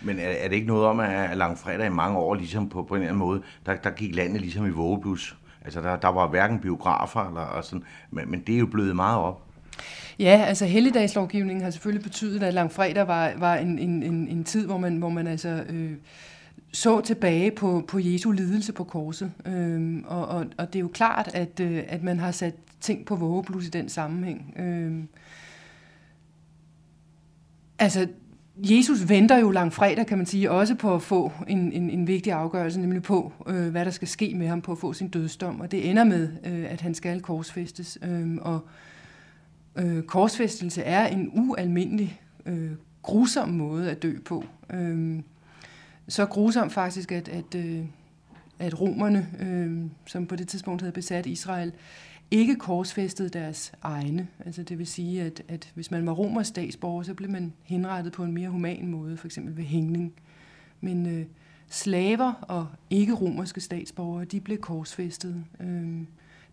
Men 0.03 0.19
er, 0.19 0.29
er 0.29 0.49
det 0.49 0.55
ikke 0.55 0.67
noget 0.67 0.87
om, 0.87 1.01
at 1.01 1.37
langfredag 1.37 1.87
i 1.87 1.91
mange 1.91 2.19
år, 2.19 2.35
ligesom 2.35 2.69
på, 2.69 2.83
på 2.83 2.95
en 2.95 3.01
eller 3.01 3.09
anden 3.09 3.19
måde, 3.19 3.43
der, 3.67 3.77
der 3.77 3.91
gik 3.91 4.15
landet 4.15 4.41
ligesom 4.41 4.67
i 4.67 4.71
vågeblus? 4.71 5.37
Altså, 5.65 5.81
der, 5.81 5.97
der 5.97 6.09
var 6.09 6.29
hverken 6.29 6.59
biografer 6.59 7.29
eller 7.29 7.41
og 7.41 7.65
sådan, 7.65 7.85
men, 8.11 8.31
men 8.31 8.41
det 8.41 8.55
er 8.55 8.59
jo 8.59 8.67
blevet 8.67 8.97
meget 8.97 9.19
op. 9.19 9.43
Ja, 10.19 10.45
altså 10.47 10.67
helligdagslovgivningen 10.67 11.65
har 11.65 11.71
selvfølgelig 11.71 12.03
betydet, 12.03 12.43
at 12.43 12.55
langfredag 12.55 13.09
var, 13.09 13.33
var 13.37 13.55
en, 13.57 13.79
en, 13.79 14.03
en, 14.03 14.29
en 14.29 14.45
tid, 14.45 14.67
hvor 14.67 14.79
man, 14.79 14.97
hvor 14.97 15.09
man 15.09 15.27
altså... 15.27 15.65
Øh, 15.69 15.93
så 16.73 17.01
tilbage 17.01 17.51
på, 17.51 17.85
på 17.89 17.99
Jesu 17.99 18.31
lidelse 18.31 18.73
på 18.73 18.85
korset. 18.85 19.33
Øhm, 19.47 20.05
og, 20.07 20.27
og, 20.27 20.47
og 20.59 20.73
det 20.73 20.77
er 20.77 20.81
jo 20.81 20.89
klart, 20.89 21.31
at, 21.35 21.61
øh, 21.61 21.83
at 21.89 22.03
man 22.03 22.19
har 22.19 22.31
sat 22.31 22.55
ting 22.81 23.07
på 23.07 23.17
vågeblus 23.17 23.67
i 23.67 23.71
den 23.71 23.89
sammenhæng. 23.89 24.55
Øhm, 24.59 25.09
altså, 27.79 28.09
Jesus 28.57 29.09
venter 29.09 29.39
jo 29.39 29.51
langfredag, 29.51 30.07
kan 30.07 30.19
man 30.19 30.27
sige, 30.27 30.51
også 30.51 30.75
på 30.75 30.95
at 30.95 31.03
få 31.03 31.33
en, 31.49 31.73
en, 31.73 31.91
en 31.91 32.07
vigtig 32.07 32.33
afgørelse, 32.33 32.81
nemlig 32.81 33.03
på, 33.03 33.33
øh, 33.47 33.69
hvad 33.69 33.85
der 33.85 33.91
skal 33.91 34.09
ske 34.09 34.35
med 34.35 34.49
ham 34.49 34.63
på 34.63 34.73
at 34.73 34.79
få 34.79 34.93
sin 34.93 35.09
dødsdom. 35.09 35.61
Og 35.61 35.71
det 35.71 35.91
ender 35.91 36.05
med, 36.05 36.29
øh, 36.45 36.73
at 36.73 36.81
han 36.81 36.95
skal 36.95 37.21
korsfæstes. 37.21 37.99
Øh, 38.03 38.37
og 38.41 38.61
øh, 39.77 40.03
korsfæstelse 40.03 40.83
er 40.83 41.07
en 41.07 41.31
ualmindelig 41.35 42.21
øh, 42.47 42.71
grusom 43.03 43.49
måde 43.49 43.91
at 43.91 44.03
dø 44.03 44.19
på. 44.25 44.45
Øh, 44.73 45.21
så 46.13 46.27
grusomt 46.27 46.73
faktisk, 46.73 47.13
at, 47.13 47.29
at, 47.29 47.55
øh, 47.55 47.85
at 48.59 48.81
romerne, 48.81 49.29
øh, 49.41 49.91
som 50.07 50.27
på 50.27 50.37
det 50.37 50.49
tidspunkt 50.49 50.83
havde 50.83 50.93
besat 50.93 51.27
Israel, 51.27 51.73
ikke 52.31 52.57
korsfæstede 52.57 53.29
deres 53.29 53.73
egne. 53.83 54.29
Altså 54.47 54.63
det 54.63 54.79
vil 54.79 54.87
sige, 54.87 55.23
at, 55.23 55.43
at 55.49 55.73
hvis 55.75 55.91
man 55.91 56.07
var 56.07 56.13
romers 56.13 56.47
statsborger, 56.47 57.03
så 57.03 57.15
blev 57.15 57.31
man 57.31 57.53
henrettet 57.63 58.13
på 58.13 58.25
en 58.25 58.33
mere 58.33 58.49
human 58.49 58.87
måde, 58.89 59.17
for 59.17 59.27
eksempel 59.27 59.57
ved 59.57 59.65
hængning. 59.65 60.13
Men 60.81 61.07
øh, 61.07 61.27
slaver 61.69 62.33
og 62.33 62.67
ikke-romerske 62.91 63.61
statsborgere, 63.61 64.25
de 64.25 64.41
blev 64.41 64.59
korsfæstet. 64.59 65.45
Øh, 65.61 66.03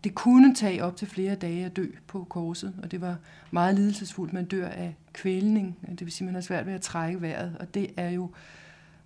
det 0.04 0.14
kunne 0.14 0.54
tage 0.54 0.84
op 0.84 0.96
til 0.96 1.08
flere 1.08 1.34
dage 1.34 1.64
at 1.64 1.76
dø 1.76 1.86
på 2.06 2.24
korset, 2.24 2.74
og 2.82 2.90
det 2.90 3.00
var 3.00 3.16
meget 3.50 3.74
lidelsesfuldt. 3.74 4.32
Man 4.32 4.44
dør 4.44 4.68
af 4.68 4.94
kvælning, 5.12 5.78
det 5.90 6.00
vil 6.00 6.12
sige, 6.12 6.24
at 6.24 6.26
man 6.26 6.34
har 6.34 6.42
svært 6.42 6.66
ved 6.66 6.72
at 6.72 6.80
trække 6.80 7.22
vejret, 7.22 7.56
og 7.60 7.74
det 7.74 7.90
er 7.96 8.10
jo 8.10 8.30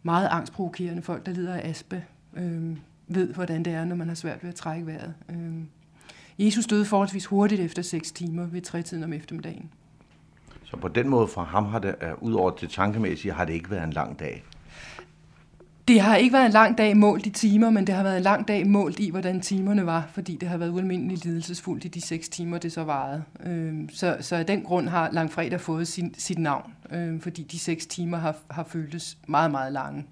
meget 0.05 0.29
angstprovokerende. 0.31 1.03
Folk, 1.03 1.27
der 1.27 1.33
lider 1.33 1.55
af 1.55 1.69
aspe, 1.69 2.05
øh, 2.37 2.77
ved, 3.09 3.35
hvordan 3.35 3.63
det 3.63 3.73
er, 3.73 3.85
når 3.85 3.97
man 3.97 4.09
har 4.09 4.15
svært 4.15 4.43
ved 4.43 4.51
at 4.51 4.57
trække 4.57 4.87
vejret. 4.87 5.15
Øh. 5.31 5.53
Jesus 6.39 6.67
døde 6.67 6.85
forholdsvis 6.85 7.27
hurtigt 7.27 7.61
efter 7.61 7.83
6 7.83 8.13
timer 8.13 8.47
ved 8.47 8.61
trætiden 8.61 9.05
om 9.05 9.13
eftermiddagen. 9.13 9.71
Så 10.65 10.77
på 10.77 10.89
den 10.89 11.09
måde 11.09 11.29
for 11.29 11.43
ham 11.43 11.65
har 11.65 11.79
det, 11.79 11.95
uh, 12.03 12.29
ud 12.29 12.33
over 12.33 12.51
det 12.51 12.71
tankemæssige, 12.71 13.33
har 13.33 13.45
det 13.45 13.53
ikke 13.53 13.71
været 13.71 13.85
en 13.85 13.93
lang 13.93 14.19
dag? 14.19 14.45
Det 15.95 16.03
har 16.03 16.17
ikke 16.17 16.33
været 16.33 16.47
en 16.47 16.53
lang 16.53 16.79
dag 16.79 16.97
målt 16.97 17.27
i 17.27 17.31
timer, 17.31 17.71
men 17.71 17.87
det 17.87 17.95
har 17.95 18.03
været 18.03 18.17
en 18.17 18.23
lang 18.23 18.49
dag 18.49 18.67
målt 18.67 19.01
i, 19.01 19.11
hvordan 19.11 19.41
timerne 19.41 19.87
var, 19.87 20.09
fordi 20.13 20.37
det 20.37 20.49
har 20.49 20.57
været 20.57 20.71
ualmindeligt 20.71 21.25
lidelsesfuldt 21.25 21.85
i 21.85 21.89
de 21.89 22.01
seks 22.01 22.29
timer, 22.29 22.59
det 22.59 22.73
så 22.73 22.85
varede. 22.85 23.23
Øhm, 23.47 23.89
så, 23.89 24.17
så 24.21 24.37
af 24.37 24.47
den 24.47 24.63
grund 24.63 24.89
har 24.89 25.11
Langfredag 25.13 25.61
fået 25.61 25.89
sin, 25.89 26.15
sit 26.19 26.39
navn, 26.39 26.73
øhm, 26.93 27.21
fordi 27.21 27.43
de 27.43 27.59
seks 27.59 27.87
timer 27.87 28.19
har, 28.19 28.37
har 28.51 28.65
føltes 28.65 29.19
meget, 29.27 29.51
meget 29.51 29.73
lange. 29.73 30.07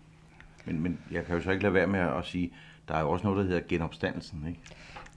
Men, 0.64 0.82
men 0.82 0.98
jeg 1.10 1.24
kan 1.24 1.36
jo 1.36 1.42
så 1.42 1.50
ikke 1.50 1.62
lade 1.62 1.74
være 1.74 1.86
med 1.86 2.00
at 2.00 2.24
sige, 2.24 2.52
der 2.88 2.94
er 2.94 3.00
jo 3.00 3.10
også 3.10 3.26
noget, 3.26 3.38
der 3.38 3.44
hedder 3.44 3.68
genopstandelsen, 3.68 4.44
ikke? 4.48 4.60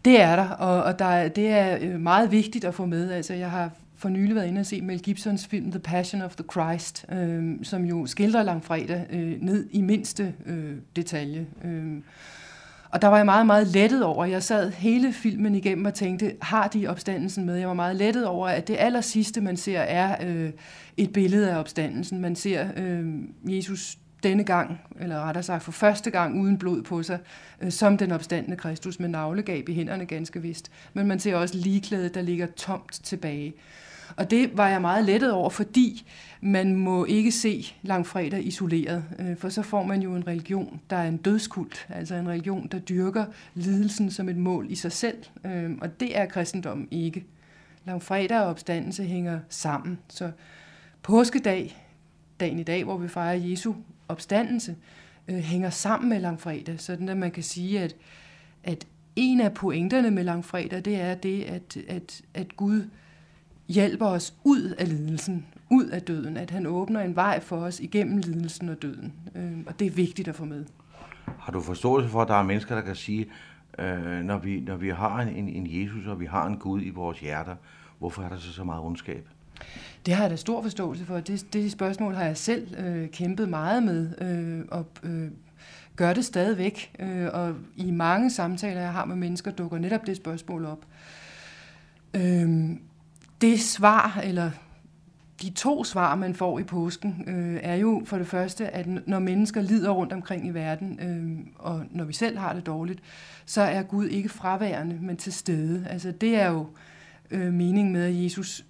Det 0.06 0.22
er 0.22 0.36
der, 0.36 0.50
og, 0.50 0.84
og 0.84 1.00
der, 1.00 1.28
det 1.28 1.50
er 1.50 1.78
øh, 1.82 2.00
meget 2.00 2.32
vigtigt 2.32 2.66
at 2.66 2.74
få 2.74 2.86
med. 2.86 3.12
Altså, 3.12 3.34
jeg 3.34 3.52
har 3.52 3.70
for 4.06 4.10
nylig 4.10 4.36
været 4.36 4.48
inde 4.48 4.60
og 4.60 4.66
se 4.66 4.82
Mel 4.82 5.02
Gibsons 5.02 5.48
film 5.48 5.72
The 5.72 5.80
Passion 5.80 6.22
of 6.22 6.36
the 6.36 6.46
Christ, 6.52 7.06
øh, 7.12 7.56
som 7.64 7.86
jo 7.86 8.06
skildrer 8.06 8.44
langfredag 8.44 9.06
øh, 9.10 9.42
ned 9.42 9.68
i 9.72 9.82
mindste 9.82 10.34
øh, 10.46 10.76
detalje. 10.96 11.48
Øh. 11.64 11.98
Og 12.90 13.02
der 13.02 13.08
var 13.08 13.18
jeg 13.18 13.26
meget, 13.26 13.46
meget 13.46 13.68
lettet 13.68 14.04
over. 14.04 14.26
Jeg 14.26 14.44
sad 14.44 14.72
hele 14.72 15.14
filmen 15.14 15.56
igennem 15.56 15.86
og 15.86 15.94
tænkte, 15.94 16.36
har 16.42 16.68
de 16.68 16.88
opstandelsen 16.88 17.46
med? 17.46 17.56
Jeg 17.56 17.68
var 17.68 17.74
meget 17.74 17.96
lettet 17.96 18.28
over, 18.28 18.48
at 18.48 18.68
det 18.68 18.76
aller 18.80 19.02
sidste, 19.02 19.42
man 19.42 19.58
ser, 19.58 19.80
er 19.80 20.28
øh, 20.28 20.52
et 20.98 21.14
billede 21.14 21.52
af 21.52 21.60
opstandelsen. 21.60 22.22
Man 22.22 22.36
ser 22.36 22.68
øh, 22.78 23.06
Jesus 23.44 23.98
denne 24.24 24.44
gang, 24.44 24.82
eller 25.00 25.20
rettere 25.20 25.44
sagt 25.44 25.64
for 25.64 25.72
første 25.72 26.12
gang 26.12 26.42
uden 26.42 26.58
blod 26.58 26.84
på 26.84 27.04
sig, 27.04 27.20
øh, 27.62 27.72
som 27.72 27.98
den 27.98 28.12
opstandende 28.12 28.58
Kristus 28.58 29.00
med 29.00 29.10
navlegab 29.10 29.70
i 29.70 29.74
hænderne 29.74 30.06
ganske 30.06 30.42
vist. 30.42 30.72
Men 30.94 31.08
man 31.08 31.20
ser 31.20 31.36
også 31.36 31.58
ligeklædet, 31.58 32.16
der 32.16 32.22
ligger 32.22 32.48
tomt 32.56 32.92
tilbage. 33.04 33.54
Og 34.16 34.32
det 34.32 34.58
var 34.58 34.68
jeg 34.68 34.82
meget 34.82 35.06
lettet 35.06 35.32
over, 35.32 35.50
fordi 35.50 36.08
man 36.42 36.76
må 36.76 37.06
ikke 37.06 37.32
se 37.32 37.66
langfredag 37.82 38.46
isoleret, 38.46 39.04
øh, 39.20 39.38
for 39.38 39.50
så 39.50 39.62
får 39.62 39.84
man 39.84 40.02
jo 40.02 40.16
en 40.16 40.28
religion, 40.28 40.82
der 40.90 40.96
er 40.96 41.08
en 41.08 41.18
dødskult, 41.18 41.88
altså 41.90 42.16
en 42.16 42.30
religion, 42.30 42.68
der 42.68 42.80
dyrker 42.80 43.26
lidelsen 43.54 44.12
som 44.12 44.30
et 44.30 44.38
mål 44.38 44.66
i 44.70 44.76
sig 44.76 44.92
selv, 44.92 45.18
øh, 45.46 45.72
og 45.82 46.00
det 46.00 46.18
er 46.18 46.26
kristendommen 46.26 46.88
ikke. 46.92 47.26
Langfredag 47.86 48.40
og 48.40 48.46
opstandelse 48.46 49.04
hænger 49.04 49.40
sammen, 49.50 50.00
så 50.10 50.32
påskedag, 51.02 51.78
dagen 52.40 52.60
i 52.60 52.64
dag, 52.64 52.84
hvor 52.84 52.98
vi 52.98 53.08
fejrer 53.08 53.34
Jesu 53.34 53.74
opstandelse, 54.08 54.76
øh, 55.28 55.36
hænger 55.36 55.70
sammen 55.70 56.10
med 56.10 56.20
langfredag, 56.20 56.80
sådan 56.80 57.10
at 57.10 57.18
man 57.18 57.32
kan 57.32 57.44
sige, 57.44 57.80
at, 57.80 57.96
at 58.64 58.88
en 59.16 59.42
af 59.42 59.54
pointerne 59.54 60.12
med 60.12 60.24
langfredag, 60.24 60.86
det 60.86 61.02
er 61.02 61.16
det, 61.16 61.44
at, 61.44 61.78
at, 61.88 62.22
at 62.34 62.56
Gud 62.56 62.90
hjælper 63.68 64.06
os 64.06 64.34
ud 64.44 64.76
af 64.78 64.90
lidelsen, 64.90 65.46
ud 65.72 65.86
af 65.86 66.02
døden, 66.02 66.38
at 66.38 66.52
han 66.52 66.66
åbner 66.66 67.02
en 67.02 67.16
vej 67.16 67.40
for 67.40 67.58
os 67.58 67.80
igennem 67.80 68.18
lidelsen 68.18 68.70
og 68.70 68.82
døden. 68.82 69.14
Øh, 69.36 69.58
og 69.68 69.80
det 69.80 69.88
er 69.88 69.92
vigtigt 69.92 70.28
at 70.28 70.36
få 70.36 70.46
med. 70.46 70.66
Har 71.40 71.52
du 71.52 71.62
forståelse 71.62 72.10
for, 72.10 72.22
at 72.22 72.28
der 72.28 72.36
er 72.36 72.44
mennesker, 72.44 72.76
der 72.76 72.82
kan 72.82 72.96
sige, 72.96 73.26
øh, 73.80 74.24
når, 74.24 74.38
vi, 74.38 74.60
når 74.60 74.76
vi 74.76 74.90
har 74.90 75.20
en, 75.20 75.50
en 75.50 75.68
Jesus, 75.82 76.08
og 76.08 76.20
vi 76.20 76.26
har 76.26 76.48
en 76.48 76.58
Gud 76.58 76.82
i 76.82 76.90
vores 76.90 77.20
hjerter, 77.20 77.56
hvorfor 78.00 78.24
er 78.24 78.30
der 78.30 78.38
så 78.38 78.54
så 78.54 78.64
meget 78.64 78.84
ondskab? 78.84 79.28
Det 80.06 80.14
har 80.14 80.24
jeg 80.24 80.32
da 80.32 80.36
stor 80.36 80.62
forståelse 80.62 81.06
for. 81.06 81.20
Det, 81.20 81.54
det 81.54 81.72
spørgsmål 81.72 82.14
har 82.14 82.24
jeg 82.24 82.38
selv 82.38 82.80
øh, 82.80 83.10
kæmpet 83.10 83.50
meget 83.50 83.84
med, 83.84 84.10
øh, 84.22 84.66
og 84.72 84.86
øh, 85.04 85.28
gør 85.96 86.14
det 86.14 86.26
stadigvæk. 86.26 86.96
Øh, 87.00 87.28
og 87.34 87.56
i 87.76 87.92
mange 87.92 88.30
samtaler, 88.30 88.82
jeg 88.82 88.92
har 88.92 89.06
med 89.06 89.16
mennesker, 89.16 89.52
dukker 89.52 89.78
netop 89.78 90.08
det 90.08 90.18
spørgsmål 90.18 90.66
op. 90.66 90.86
Øh, 92.14 92.70
det 93.42 93.60
svar, 93.60 94.22
eller 94.24 94.52
de 95.42 95.50
to 95.50 95.84
svar, 95.84 96.16
man 96.16 96.36
får 96.36 96.60
i 96.60 96.64
påsken, 96.64 97.24
øh, 97.28 97.60
er 97.64 97.76
jo 97.76 98.02
for 98.06 98.18
det 98.18 98.28
første, 98.28 98.70
at 98.70 99.08
når 99.08 99.20
mennesker 99.20 99.62
lider 99.62 99.92
rundt 99.92 100.14
omkring 100.14 100.48
i 100.48 100.50
verden, 100.50 101.00
øh, 101.00 101.54
og 101.56 101.86
når 101.92 102.04
vi 102.04 102.14
selv 102.14 102.38
har 102.38 102.54
det 102.54 102.66
dårligt, 102.66 103.00
så 103.46 103.62
er 103.62 103.84
Gud 103.84 104.08
ikke 104.08 104.30
fraværende, 104.30 104.98
men 105.02 105.18
til 105.18 105.34
stede. 105.34 105.88
Altså 105.90 106.12
det 106.12 106.36
er 106.36 106.50
jo 106.50 106.68
øh, 107.32 107.54
meningen 107.54 107.94
med, 107.94 108.04
at 108.04 108.24
Jesus 108.24 108.66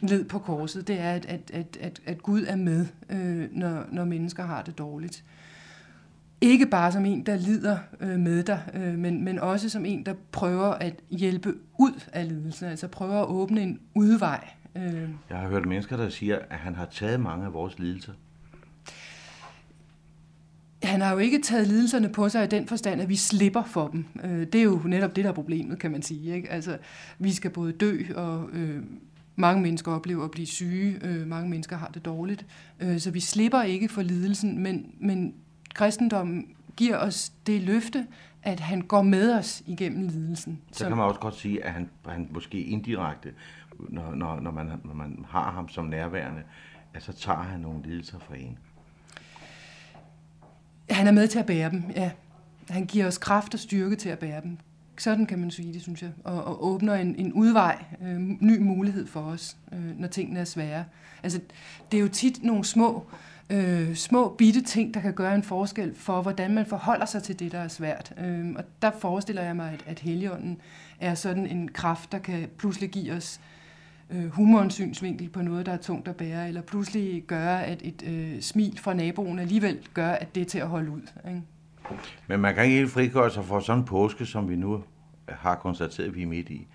led 0.00 0.24
på 0.24 0.38
korset. 0.38 0.88
Det 0.88 1.00
er, 1.00 1.12
at, 1.12 1.26
at, 1.26 1.76
at, 1.80 2.00
at, 2.06 2.22
Gud 2.22 2.44
er 2.48 2.56
med, 2.56 2.86
øh, 3.10 3.48
når, 3.52 3.84
når 3.92 4.04
mennesker 4.04 4.42
har 4.42 4.62
det 4.62 4.78
dårligt. 4.78 5.24
Ikke 6.40 6.66
bare 6.66 6.92
som 6.92 7.04
en, 7.04 7.26
der 7.26 7.36
lider 7.36 7.78
øh, 8.00 8.18
med 8.18 8.42
dig, 8.42 8.62
øh, 8.74 8.98
men, 8.98 9.24
men 9.24 9.38
også 9.38 9.68
som 9.68 9.84
en, 9.84 10.06
der 10.06 10.14
prøver 10.32 10.66
at 10.66 10.94
hjælpe 11.10 11.54
ud 11.78 12.02
af 12.12 12.28
lidelsen, 12.28 12.68
altså 12.68 12.88
prøver 12.88 13.22
at 13.22 13.28
åbne 13.28 13.62
en 13.62 13.80
udvej. 13.94 14.48
Øh. 14.76 15.08
Jeg 15.30 15.38
har 15.38 15.48
hørt 15.48 15.66
mennesker, 15.66 15.96
der 15.96 16.08
siger, 16.08 16.38
at 16.50 16.58
han 16.58 16.74
har 16.74 16.86
taget 16.86 17.20
mange 17.20 17.46
af 17.46 17.52
vores 17.52 17.78
lidelser. 17.78 18.12
Han 20.82 21.00
har 21.00 21.12
jo 21.12 21.18
ikke 21.18 21.42
taget 21.42 21.66
lidelserne 21.66 22.08
på 22.08 22.28
sig 22.28 22.44
i 22.44 22.46
den 22.46 22.66
forstand, 22.66 23.00
at 23.00 23.08
vi 23.08 23.16
slipper 23.16 23.62
for 23.62 23.88
dem. 23.88 24.04
Øh, 24.24 24.46
det 24.46 24.54
er 24.54 24.62
jo 24.62 24.80
netop 24.84 25.16
det, 25.16 25.24
der 25.24 25.30
er 25.30 25.34
problemet, 25.34 25.78
kan 25.78 25.90
man 25.90 26.02
sige. 26.02 26.34
Ikke? 26.34 26.50
Altså, 26.50 26.78
vi 27.18 27.32
skal 27.32 27.50
både 27.50 27.72
dø, 27.72 28.02
og 28.14 28.48
øh, 28.52 28.82
mange 29.36 29.62
mennesker 29.62 29.92
oplever 29.92 30.24
at 30.24 30.30
blive 30.30 30.46
syge, 30.46 30.98
øh, 31.02 31.26
mange 31.26 31.50
mennesker 31.50 31.76
har 31.76 31.90
det 31.94 32.04
dårligt. 32.04 32.46
Øh, 32.80 32.98
så 32.98 33.10
vi 33.10 33.20
slipper 33.20 33.62
ikke 33.62 33.88
for 33.88 34.02
lidelsen, 34.02 34.62
men, 34.62 34.86
men 35.00 35.34
kristendommen 35.76 36.46
giver 36.76 36.96
os 36.96 37.32
det 37.46 37.62
løfte, 37.62 38.06
at 38.42 38.60
han 38.60 38.80
går 38.80 39.02
med 39.02 39.34
os 39.34 39.62
igennem 39.66 40.08
lidelsen. 40.08 40.60
Så 40.72 40.88
kan 40.88 40.96
man 40.96 41.06
også 41.06 41.20
godt 41.20 41.34
sige, 41.34 41.64
at 41.64 41.72
han, 41.72 41.90
han 42.06 42.28
måske 42.30 42.60
indirekte, 42.60 43.32
når, 43.78 44.14
når, 44.14 44.40
når, 44.40 44.50
man, 44.50 44.72
når 44.84 44.94
man 44.94 45.24
har 45.28 45.50
ham 45.50 45.68
som 45.68 45.84
nærværende, 45.84 46.42
at 46.94 47.02
så 47.02 47.12
tager 47.12 47.42
han 47.42 47.60
nogle 47.60 47.82
lidelser 47.82 48.18
fra 48.18 48.36
en. 48.36 48.58
Han 50.90 51.06
er 51.06 51.12
med 51.12 51.28
til 51.28 51.38
at 51.38 51.46
bære 51.46 51.70
dem, 51.70 51.82
ja. 51.96 52.10
Han 52.70 52.86
giver 52.86 53.06
os 53.06 53.18
kraft 53.18 53.54
og 53.54 53.60
styrke 53.60 53.96
til 53.96 54.08
at 54.08 54.18
bære 54.18 54.40
dem. 54.40 54.58
Sådan 54.98 55.26
kan 55.26 55.38
man 55.38 55.50
sige 55.50 55.72
det, 55.72 55.82
synes 55.82 56.02
jeg. 56.02 56.10
Og, 56.24 56.44
og 56.44 56.64
åbner 56.66 56.94
en, 56.94 57.16
en 57.16 57.32
udvej, 57.32 57.84
øh, 58.02 58.18
ny 58.18 58.58
mulighed 58.58 59.06
for 59.06 59.20
os, 59.20 59.56
øh, 59.72 59.98
når 59.98 60.08
tingene 60.08 60.40
er 60.40 60.44
svære. 60.44 60.84
Altså, 61.22 61.40
det 61.92 61.98
er 61.98 62.02
jo 62.02 62.08
tit 62.08 62.42
nogle 62.42 62.64
små 62.64 63.06
øh, 63.12 63.35
øh, 63.50 63.94
små 63.94 64.34
bitte 64.38 64.62
ting, 64.62 64.94
der 64.94 65.00
kan 65.00 65.14
gøre 65.14 65.34
en 65.34 65.42
forskel 65.42 65.94
for, 65.94 66.22
hvordan 66.22 66.54
man 66.54 66.66
forholder 66.66 67.06
sig 67.06 67.22
til 67.22 67.38
det, 67.38 67.52
der 67.52 67.58
er 67.58 67.68
svært. 67.68 68.12
Øh, 68.18 68.54
og 68.56 68.64
der 68.82 68.90
forestiller 69.00 69.42
jeg 69.42 69.56
mig, 69.56 69.72
at, 69.72 69.84
at 69.86 69.98
heligånden 69.98 70.60
er 71.00 71.14
sådan 71.14 71.46
en 71.46 71.68
kraft, 71.68 72.12
der 72.12 72.18
kan 72.18 72.48
pludselig 72.58 72.90
give 72.90 73.12
os 73.12 73.40
øh, 74.10 74.26
humorens 74.26 74.74
synsvinkel 74.74 75.28
på 75.28 75.42
noget, 75.42 75.66
der 75.66 75.72
er 75.72 75.76
tungt 75.76 76.08
at 76.08 76.16
bære, 76.16 76.48
eller 76.48 76.60
pludselig 76.60 77.22
gøre, 77.22 77.64
at 77.64 77.80
et 77.84 78.02
øh, 78.06 78.40
smil 78.40 78.78
fra 78.78 78.94
naboen 78.94 79.38
alligevel 79.38 79.88
gør, 79.94 80.10
at 80.10 80.34
det 80.34 80.40
er 80.40 80.44
til 80.44 80.58
at 80.58 80.68
holde 80.68 80.90
ud. 80.90 81.02
Ikke? 81.28 81.42
Men 82.26 82.40
man 82.40 82.54
kan 82.54 82.64
ikke 82.64 82.76
helt 82.76 82.90
frigøre 82.90 83.30
sig 83.30 83.44
for 83.44 83.60
sådan 83.60 83.80
en 83.80 83.86
påske, 83.86 84.26
som 84.26 84.48
vi 84.48 84.56
nu 84.56 84.82
har 85.28 85.54
konstateret, 85.54 86.08
at 86.08 86.14
vi 86.14 86.22
er 86.22 86.26
midt 86.26 86.48
i. 86.48 86.66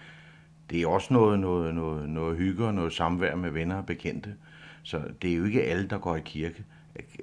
Det 0.69 0.81
er 0.81 0.87
også 0.87 1.13
noget, 1.13 1.39
noget, 1.39 1.75
noget, 1.75 2.09
noget 2.09 2.37
hygge 2.37 2.65
og 2.65 2.73
noget 2.73 2.93
samvær 2.93 3.35
med 3.35 3.49
venner 3.49 3.75
og 3.75 3.85
bekendte. 3.85 4.35
Så 4.83 5.01
det 5.21 5.31
er 5.31 5.35
jo 5.35 5.45
ikke 5.45 5.63
alle, 5.63 5.87
der 5.87 5.97
går 5.97 6.15
i 6.15 6.21
kirke. 6.25 6.63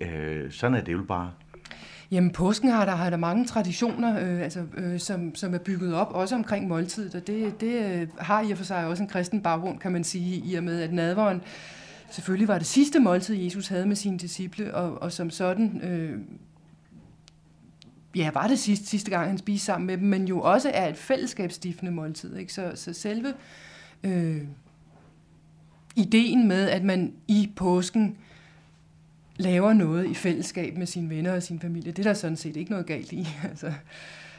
Øh, 0.00 0.52
sådan 0.52 0.76
er 0.76 0.80
det 0.84 0.92
jo 0.92 1.02
bare. 1.02 1.30
Jamen, 2.10 2.30
påsken 2.30 2.70
har 2.70 2.84
der, 2.84 2.94
har 2.94 3.10
der 3.10 3.16
mange 3.16 3.46
traditioner, 3.46 4.20
øh, 4.20 4.42
altså, 4.42 4.64
øh, 4.76 5.00
som, 5.00 5.34
som 5.34 5.54
er 5.54 5.58
bygget 5.58 5.94
op, 5.94 6.12
også 6.12 6.34
omkring 6.34 6.68
måltidet, 6.68 7.14
og 7.14 7.26
det, 7.26 7.60
det 7.60 8.00
øh, 8.00 8.08
har 8.18 8.42
i 8.42 8.50
og 8.50 8.58
for 8.58 8.64
sig 8.64 8.86
også 8.86 9.02
en 9.02 9.08
kristen 9.08 9.42
baggrund, 9.42 9.78
kan 9.78 9.92
man 9.92 10.04
sige, 10.04 10.42
i 10.44 10.54
og 10.54 10.64
med, 10.64 10.80
at 10.80 10.92
nadveren 10.92 11.42
selvfølgelig 12.10 12.48
var 12.48 12.58
det 12.58 12.66
sidste 12.66 13.00
måltid, 13.00 13.36
Jesus 13.36 13.68
havde 13.68 13.86
med 13.86 13.96
sine 13.96 14.18
disciple, 14.18 14.74
og, 14.74 15.02
og 15.02 15.12
som 15.12 15.30
sådan, 15.30 15.80
øh, 15.80 16.18
ja, 18.16 18.30
var 18.34 18.46
det 18.46 18.58
sidste, 18.58 18.86
sidste 18.86 19.10
gang, 19.10 19.28
han 19.28 19.38
spiste 19.38 19.66
sammen 19.66 19.86
med 19.86 19.96
dem, 19.96 20.06
men 20.06 20.28
jo 20.28 20.40
også 20.40 20.70
er 20.74 20.88
et 20.88 20.96
fællesskabsstiftende 20.96 21.92
måltid, 21.92 22.36
ikke? 22.36 22.52
Så, 22.52 22.72
så 22.74 22.92
selve 22.92 23.34
øh, 24.04 24.40
ideen 25.98 26.48
med, 26.48 26.68
at 26.68 26.84
man 26.84 27.12
i 27.28 27.52
påsken 27.56 28.16
laver 29.36 29.72
noget 29.72 30.06
i 30.06 30.14
fællesskab 30.14 30.76
med 30.76 30.86
sine 30.86 31.10
venner 31.10 31.32
og 31.32 31.42
sin 31.42 31.60
familie, 31.60 31.92
det 31.92 31.98
er 31.98 32.02
der 32.02 32.14
sådan 32.14 32.36
set 32.36 32.56
ikke 32.56 32.70
noget 32.70 32.86
galt 32.86 33.12
i. 33.12 33.26
Altså. 33.50 33.72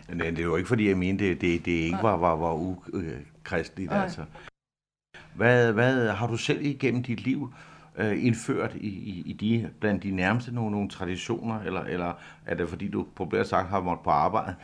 Men 0.09 0.19
det 0.19 0.39
er 0.39 0.43
jo 0.43 0.55
ikke, 0.55 0.67
fordi 0.67 0.87
jeg 0.87 0.97
mente, 0.97 1.29
det, 1.29 1.41
det, 1.41 1.65
det 1.65 1.71
ikke 1.71 1.97
var, 2.01 2.17
var, 2.17 2.35
var 2.35 2.53
ukristeligt. 2.53 3.91
Altså. 3.91 4.25
Hvad, 5.35 5.73
hvad 5.73 6.09
har 6.09 6.27
du 6.27 6.37
selv 6.37 6.65
igennem 6.65 7.03
dit 7.03 7.21
liv 7.21 7.53
øh, 7.97 8.25
indført 8.25 8.75
i, 8.75 8.87
i, 8.87 9.23
i 9.25 9.33
de, 9.33 9.69
blandt 9.79 10.03
de 10.03 10.11
nærmeste 10.11 10.55
nogle, 10.55 10.71
nogle 10.71 10.89
traditioner, 10.89 11.59
eller, 11.59 11.81
eller 11.81 12.13
er 12.45 12.55
det 12.55 12.69
fordi, 12.69 12.87
du 12.87 13.05
populært 13.15 13.47
sagt 13.47 13.69
har 13.69 13.81
måttet 13.81 14.03
på 14.03 14.09
arbejde? 14.09 14.55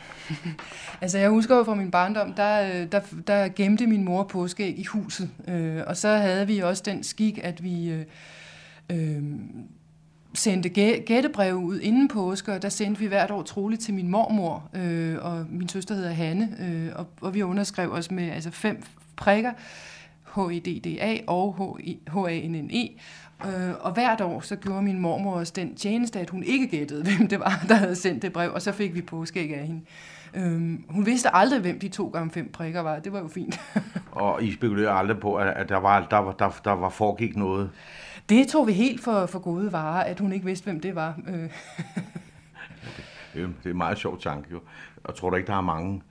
altså 1.01 1.17
jeg 1.17 1.29
husker 1.29 1.55
jo 1.57 1.63
fra 1.63 1.75
min 1.75 1.91
barndom, 1.91 2.33
der, 2.33 2.61
øh, 2.61 2.91
der, 2.91 3.01
der 3.27 3.47
gemte 3.47 3.88
min 3.88 4.05
mor 4.05 4.23
påskeæg 4.23 4.79
i 4.79 4.83
huset, 4.83 5.29
øh, 5.47 5.83
og 5.88 5.97
så 5.97 6.09
havde 6.09 6.47
vi 6.47 6.59
også 6.59 6.83
den 6.85 7.03
skik, 7.03 7.39
at 7.43 7.63
vi... 7.63 7.89
Øh, 7.89 8.05
øh, 8.91 9.23
sendte 10.38 10.69
gættebrev 10.99 11.55
ud 11.55 11.79
inden 11.79 12.07
påske, 12.07 12.53
og 12.53 12.61
der 12.61 12.69
sendte 12.69 12.99
vi 12.99 13.07
hvert 13.07 13.31
år 13.31 13.43
troligt 13.43 13.81
til 13.81 13.93
min 13.93 14.07
mormor, 14.07 14.69
øh, 14.73 15.17
og 15.21 15.45
min 15.49 15.69
søster 15.69 15.95
hedder 15.95 16.11
Hanne, 16.11 16.49
øh, 16.59 16.91
og, 16.95 17.07
og 17.21 17.33
vi 17.33 17.43
underskrev 17.43 17.91
os 17.91 18.11
med 18.11 18.29
altså 18.29 18.51
fem 18.51 18.83
prikker, 19.15 19.51
H-E-D-D-A 20.36 21.17
og 21.28 21.56
H-A-N-N-E. 22.12 22.89
Øh, 23.45 23.74
og 23.80 23.93
hvert 23.93 24.21
år, 24.21 24.39
så 24.39 24.56
gjorde 24.56 24.82
min 24.82 25.00
mormor 25.00 25.34
også 25.34 25.54
den 25.56 25.76
tjeneste, 25.76 26.19
at 26.19 26.30
hun 26.30 26.43
ikke 26.43 26.67
gættede, 26.67 27.04
hvem 27.17 27.28
det 27.28 27.39
var, 27.39 27.65
der 27.67 27.76
havde 27.76 27.95
sendt 27.95 28.21
det 28.21 28.34
brev, 28.34 28.52
og 28.54 28.62
så 28.62 28.71
fik 28.71 28.95
vi 28.95 29.02
påskæg 29.02 29.54
af 29.56 29.67
hende. 29.67 29.82
Øhm, 30.36 30.84
hun 30.89 31.06
vidste 31.06 31.36
aldrig, 31.36 31.62
hvem 31.62 31.80
de 31.80 31.88
to 31.88 32.08
gange 32.08 32.32
fem 32.32 32.52
prikker 32.52 32.80
var. 32.80 33.00
Det 33.00 33.13
var 33.13 33.19
jo 33.19 33.28
fint. 33.28 33.60
og 34.12 34.43
I 34.43 34.54
spekulerede 34.54 34.91
aldrig 34.91 35.19
på, 35.19 35.36
at 35.36 35.69
der 35.69 35.78
var, 35.78 36.08
der, 36.12 36.17
var, 36.17 36.32
der, 36.32 36.62
der 36.63 36.71
var 36.71 36.89
foregik 36.89 37.36
noget? 37.36 37.71
Det 38.30 38.48
tog 38.48 38.67
vi 38.67 38.74
helt 38.74 39.04
for, 39.04 39.26
for 39.26 39.39
gode 39.39 39.71
varer, 39.71 40.04
at 40.04 40.19
hun 40.19 40.34
ikke 40.34 40.45
vidste, 40.45 40.63
hvem 40.63 40.80
det 40.80 40.95
var. 40.95 41.19
Øh. 41.28 41.36
det, 43.34 43.56
er 43.65 43.69
en 43.69 43.78
meget 43.78 43.98
sjov 43.98 44.19
tanke, 44.19 44.48
jo. 44.52 44.60
Og 45.04 45.15
tror 45.15 45.30
du 45.30 45.36
ikke, 45.36 45.48
der 45.48 45.58
er 45.58 45.62
mange 45.62 46.02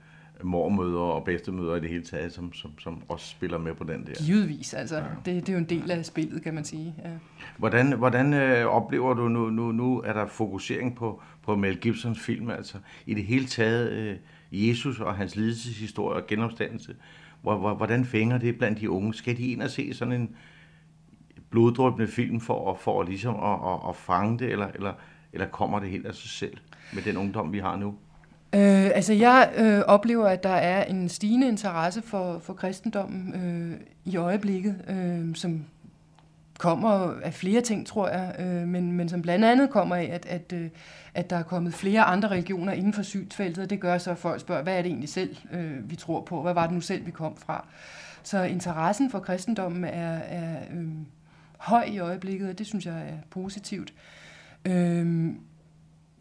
mormøder 0.45 0.99
og 0.99 1.23
bedstemøder 1.23 1.75
i 1.75 1.79
det 1.79 1.89
hele 1.89 2.03
taget, 2.03 2.33
som, 2.33 2.53
som, 2.53 2.79
som 2.79 3.01
også 3.09 3.29
spiller 3.29 3.57
med 3.57 3.73
på 3.73 3.83
den 3.83 4.05
der. 4.05 4.13
Givetvis, 4.13 4.73
altså. 4.73 4.97
Ja. 4.97 5.03
Det, 5.25 5.25
det 5.25 5.49
er 5.49 5.53
jo 5.53 5.59
en 5.59 5.69
del 5.69 5.91
af 5.91 6.05
spillet, 6.05 6.43
kan 6.43 6.53
man 6.53 6.63
sige. 6.63 6.95
Ja. 7.03 7.09
Hvordan, 7.57 7.91
hvordan 7.97 8.33
øh, 8.33 8.65
oplever 8.65 9.13
du 9.13 9.27
nu, 9.27 9.49
nu, 9.49 9.71
nu, 9.71 10.01
er 10.01 10.13
der 10.13 10.27
fokusering 10.27 10.95
på, 10.95 11.21
på 11.43 11.55
Mel 11.55 11.77
Gibsons 11.77 12.19
film, 12.19 12.49
altså 12.49 12.77
i 13.05 13.13
det 13.13 13.25
hele 13.25 13.45
taget 13.45 13.91
øh, 13.91 14.15
Jesus 14.51 14.99
og 14.99 15.15
hans 15.15 15.35
lidelseshistorie 15.35 16.21
og 16.21 16.27
genopstandelse. 16.27 16.95
Hvordan 17.41 18.05
fænger 18.05 18.37
det 18.37 18.57
blandt 18.57 18.79
de 18.79 18.89
unge? 18.89 19.13
Skal 19.13 19.37
de 19.37 19.47
ind 19.47 19.61
og 19.61 19.69
se 19.69 19.93
sådan 19.93 20.13
en 20.13 20.35
bloddrøbende 21.49 22.07
film 22.07 22.39
for, 22.39 22.77
for 22.81 23.03
ligesom 23.03 23.35
at, 23.35 23.73
at, 23.73 23.89
at 23.89 23.95
fange 23.95 24.39
det, 24.39 24.51
eller, 24.51 24.67
eller, 24.67 24.93
eller 25.33 25.47
kommer 25.47 25.79
det 25.79 25.89
helt 25.89 26.05
af 26.05 26.15
sig 26.15 26.29
selv 26.29 26.57
med 26.93 27.03
den 27.03 27.17
ungdom, 27.17 27.53
vi 27.53 27.59
har 27.59 27.75
nu? 27.75 27.95
Øh, 28.55 28.91
altså 28.95 29.13
jeg 29.13 29.51
øh, 29.57 29.79
oplever, 29.79 30.27
at 30.27 30.43
der 30.43 30.49
er 30.49 30.83
en 30.83 31.09
stigende 31.09 31.47
interesse 31.47 32.01
for, 32.01 32.39
for 32.39 32.53
kristendommen 32.53 33.33
øh, 33.35 33.79
i 34.05 34.17
øjeblikket, 34.17 34.75
øh, 34.87 35.35
som 35.35 35.65
kommer 36.57 37.13
af 37.23 37.33
flere 37.33 37.61
ting, 37.61 37.87
tror 37.87 38.09
jeg, 38.09 38.35
øh, 38.39 38.67
men, 38.67 38.91
men 38.91 39.09
som 39.09 39.21
blandt 39.21 39.45
andet 39.45 39.69
kommer 39.69 39.95
af, 39.95 40.09
at, 40.11 40.25
at, 40.25 40.53
øh, 40.53 40.69
at 41.13 41.29
der 41.29 41.35
er 41.35 41.43
kommet 41.43 41.73
flere 41.73 42.03
andre 42.03 42.29
religioner 42.29 42.73
inden 42.73 42.93
for 42.93 43.01
synsfeltet, 43.01 43.63
og 43.63 43.69
det 43.69 43.79
gør 43.79 43.97
så, 43.97 44.11
at 44.11 44.17
folk 44.17 44.41
spørger, 44.41 44.63
hvad 44.63 44.77
er 44.77 44.81
det 44.81 44.89
egentlig 44.89 45.09
selv, 45.09 45.35
øh, 45.51 45.89
vi 45.89 45.95
tror 45.95 46.21
på? 46.21 46.41
Hvad 46.41 46.53
var 46.53 46.65
det 46.65 46.73
nu 46.73 46.81
selv, 46.81 47.05
vi 47.05 47.11
kom 47.11 47.37
fra? 47.37 47.67
Så 48.23 48.43
interessen 48.43 49.11
for 49.11 49.19
kristendommen 49.19 49.83
er, 49.83 50.17
er 50.17 50.57
øh, 50.73 50.87
høj 51.57 51.83
i 51.83 51.99
øjeblikket, 51.99 52.49
og 52.49 52.57
det 52.57 52.67
synes 52.67 52.85
jeg 52.85 52.97
er 52.97 53.17
positivt. 53.29 53.93
Øh, 54.65 55.31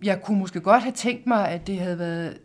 jeg 0.04 0.22
kunne 0.22 0.38
måske 0.38 0.60
godt 0.60 0.82
have 0.82 0.92
tænkt 0.92 1.26
mig, 1.26 1.48
at 1.48 1.66
det 1.66 1.78
havde 1.78 1.98
været 1.98 2.38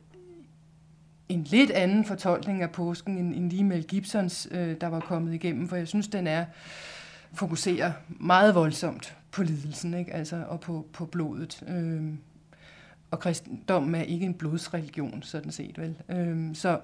en 1.29 1.43
lidt 1.43 1.71
anden 1.71 2.05
fortolkning 2.05 2.61
af 2.61 2.71
påsken 2.71 3.17
end, 3.17 3.35
end 3.35 3.49
lige 3.49 3.63
Mel 3.63 3.83
Gibsons, 3.83 4.47
øh, 4.51 4.75
der 4.81 4.87
var 4.87 4.99
kommet 4.99 5.33
igennem, 5.33 5.67
for 5.67 5.75
jeg 5.75 5.87
synes, 5.87 6.07
den 6.07 6.27
er 6.27 6.45
fokuserer 7.33 7.91
meget 8.09 8.55
voldsomt 8.55 9.17
på 9.31 9.43
lidelsen, 9.43 9.93
ikke? 9.93 10.13
Altså, 10.13 10.43
og 10.47 10.59
på, 10.59 10.87
på 10.93 11.05
blodet. 11.05 11.63
Øh, 11.67 12.03
og 13.11 13.19
kristendommen 13.19 13.95
er 13.95 14.01
ikke 14.01 14.25
en 14.25 14.33
blodsreligion, 14.33 15.21
sådan 15.21 15.51
set, 15.51 15.77
vel? 15.77 15.95
Øh, 16.09 16.55
så, 16.55 16.79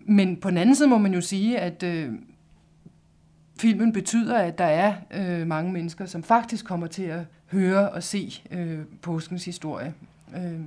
men 0.00 0.36
på 0.36 0.50
den 0.50 0.58
anden 0.58 0.74
side 0.74 0.88
må 0.88 0.98
man 0.98 1.14
jo 1.14 1.20
sige, 1.20 1.58
at 1.58 1.82
øh, 1.82 2.12
filmen 3.58 3.92
betyder, 3.92 4.38
at 4.38 4.58
der 4.58 4.64
er 4.64 4.94
øh, 5.10 5.46
mange 5.46 5.72
mennesker, 5.72 6.06
som 6.06 6.22
faktisk 6.22 6.64
kommer 6.64 6.86
til 6.86 7.02
at 7.02 7.20
høre 7.52 7.90
og 7.90 8.02
se 8.02 8.32
øh, 8.50 8.78
påskens 9.02 9.44
historie. 9.44 9.94
Øh. 10.36 10.60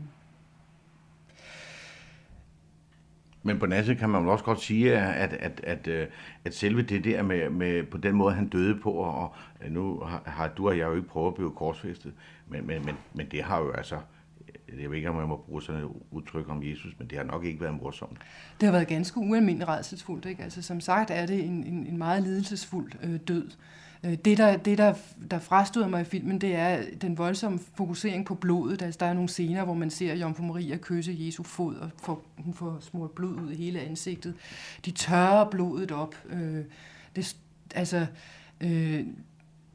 Men 3.44 3.60
på 3.60 3.66
den 3.66 3.98
kan 3.98 4.10
man 4.10 4.24
jo 4.24 4.32
også 4.32 4.46
godt 4.46 4.62
sige, 4.62 4.98
at, 4.98 5.34
at, 5.34 5.60
at, 5.64 5.88
at, 5.88 6.10
at 6.46 6.56
selve 6.56 6.82
det 6.82 7.04
der 7.04 7.24
med, 7.24 7.50
med 7.50 7.84
på 7.84 7.98
den 7.98 8.16
måde, 8.16 8.36
han 8.36 8.48
døde 8.48 8.80
på, 8.80 8.92
og 8.92 9.36
nu 9.70 10.04
har 10.26 10.48
du 10.48 10.68
og 10.68 10.78
jeg 10.78 10.86
jo 10.86 10.96
ikke 10.96 11.08
prøvet 11.08 11.28
at 11.28 11.36
blive 11.36 11.52
korsfæstet, 11.52 12.14
men, 12.48 12.68
men, 12.68 12.86
men, 12.86 12.96
men 13.14 13.28
det 13.32 13.44
har 13.44 13.60
jo 13.60 13.72
altså, 13.72 13.98
jeg 14.82 14.90
ved 14.90 14.98
ikke, 14.98 15.10
om 15.10 15.20
jeg 15.20 15.28
må 15.28 15.38
bruge 15.38 15.64
sådan 15.64 15.82
et 15.82 15.90
udtryk 16.12 16.50
om 16.50 16.64
Jesus, 16.64 16.94
men 17.00 17.08
det 17.08 17.18
har 17.18 17.26
nok 17.26 17.46
ikke 17.46 17.62
været 17.62 17.74
morsomt. 17.82 18.18
Det 18.60 18.66
har 18.66 18.72
været 18.72 18.88
ganske 18.88 19.20
ualmindeligt 19.20 19.70
redselsfuldt. 19.70 20.26
Ikke? 20.26 20.44
Altså, 20.44 20.62
som 20.62 20.80
sagt 20.80 21.12
er 21.12 21.26
det 21.26 21.46
en, 21.46 21.64
en, 21.64 21.88
en 21.88 21.98
meget 21.98 22.24
lidelsesfuld 22.24 22.92
øh, 23.04 23.20
død. 23.28 23.46
Øh, 23.46 23.52
det, 24.04 24.38
der, 24.38 24.58
det 24.58 24.78
der, 24.78 24.94
der 25.32 25.40
frastøder 25.40 25.88
mig 25.88 26.02
i 26.02 26.04
filmen, 26.04 26.42
det 26.42 26.56
er 26.56 26.84
den 27.02 27.18
voldsomme 27.18 27.60
fokusering 27.76 28.26
på 28.26 28.36
blodet. 28.36 28.82
Altså, 28.82 28.98
der 29.00 29.06
er 29.06 29.14
nogle 29.14 29.30
scener, 29.30 29.64
hvor 29.64 29.74
man 29.74 29.90
ser 29.90 30.16
Jomfru 30.16 30.44
Maria 30.44 30.78
kysse 30.82 31.16
Jesu 31.20 31.44
fod, 31.44 31.76
og 31.76 31.90
får, 32.04 32.26
hun 32.38 32.54
får 32.54 32.78
smurt 32.82 33.12
blod 33.12 33.34
ud 33.34 33.52
i 33.52 33.56
hele 33.56 33.80
ansigtet. 33.80 34.34
De 34.86 34.92
tørrer 34.92 35.50
blodet 35.50 35.92
op. 35.92 36.16
Øh, 36.30 36.64
det, 37.16 37.36
altså, 37.76 38.06
øh, 38.62 39.04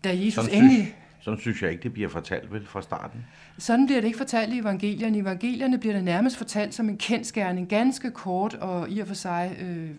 da 0.04 0.16
Jesus 0.16 0.35
sådan 0.35 0.62
endelig... 0.62 0.76
Synes, 0.76 0.94
sådan 1.20 1.40
synes 1.40 1.62
jeg 1.62 1.70
ikke, 1.70 1.83
det 1.83 1.92
bliver 1.92 2.09
fortalt 2.09 2.52
vel 2.52 2.66
fra 2.66 2.83
starten. 2.83 3.24
Sådan 3.59 3.87
bliver 3.87 4.00
det 4.00 4.06
ikke 4.06 4.18
fortalt 4.18 4.54
i 4.54 4.59
evangelierne. 4.59 5.16
I 5.16 5.20
evangelierne 5.20 5.78
bliver 5.78 5.94
det 5.94 6.04
nærmest 6.04 6.37
fortalt 6.37 6.74
som 6.74 6.88
en 6.88 6.98
kendskærning, 6.98 7.68
ganske 7.68 8.11
kort 8.11 8.54
og 8.54 8.90
i 8.90 8.98
og 8.98 9.06
for 9.06 9.14
sig 9.14 9.56
øh, 9.61 9.90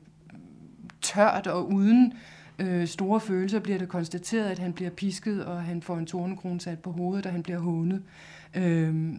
tørt 1.01 1.47
og 1.47 1.71
uden 1.73 2.13
øh, 2.61 2.87
store 2.87 3.19
følelser 3.19 3.59
bliver 3.59 3.77
det 3.79 3.89
konstateret, 3.89 4.49
at 4.49 4.59
han 4.59 4.73
bliver 4.73 4.91
pisket, 4.91 5.45
og 5.45 5.63
han 5.63 5.81
får 5.81 5.97
en 5.97 6.05
tornekrone 6.05 6.61
sat 6.61 6.79
på 6.79 6.91
hovedet, 6.91 7.25
og 7.25 7.31
han 7.31 7.43
bliver 7.43 7.59
hånet. 7.59 8.03
Øh, 8.55 9.13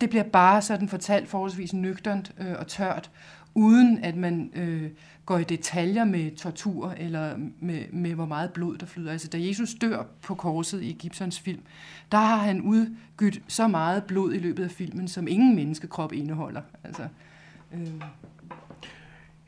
det 0.00 0.10
bliver 0.10 0.22
bare 0.22 0.62
sådan 0.62 0.88
fortalt 0.88 1.28
forholdsvis 1.28 1.72
nøgternt 1.72 2.32
øh, 2.38 2.54
og 2.58 2.66
tørt, 2.66 3.10
uden 3.54 3.98
at 4.04 4.16
man 4.16 4.50
øh, 4.54 4.90
går 5.26 5.38
i 5.38 5.44
detaljer 5.44 6.04
med 6.04 6.36
tortur 6.36 6.94
eller 6.96 7.36
med, 7.60 7.84
med 7.92 8.14
hvor 8.14 8.26
meget 8.26 8.52
blod 8.52 8.76
der 8.76 8.86
flyder. 8.86 9.12
Altså 9.12 9.28
da 9.28 9.38
Jesus 9.40 9.74
dør 9.74 10.02
på 10.22 10.34
korset 10.34 10.82
i 10.82 10.96
Gibsons 10.98 11.40
film, 11.40 11.62
der 12.12 12.18
har 12.18 12.36
han 12.36 12.60
udgydt 12.60 13.42
så 13.48 13.68
meget 13.68 14.04
blod 14.04 14.34
i 14.34 14.38
løbet 14.38 14.64
af 14.64 14.70
filmen, 14.70 15.08
som 15.08 15.28
ingen 15.28 15.56
menneskekrop 15.56 16.12
indeholder. 16.12 16.62
Altså, 16.84 17.02
øh. 17.74 17.88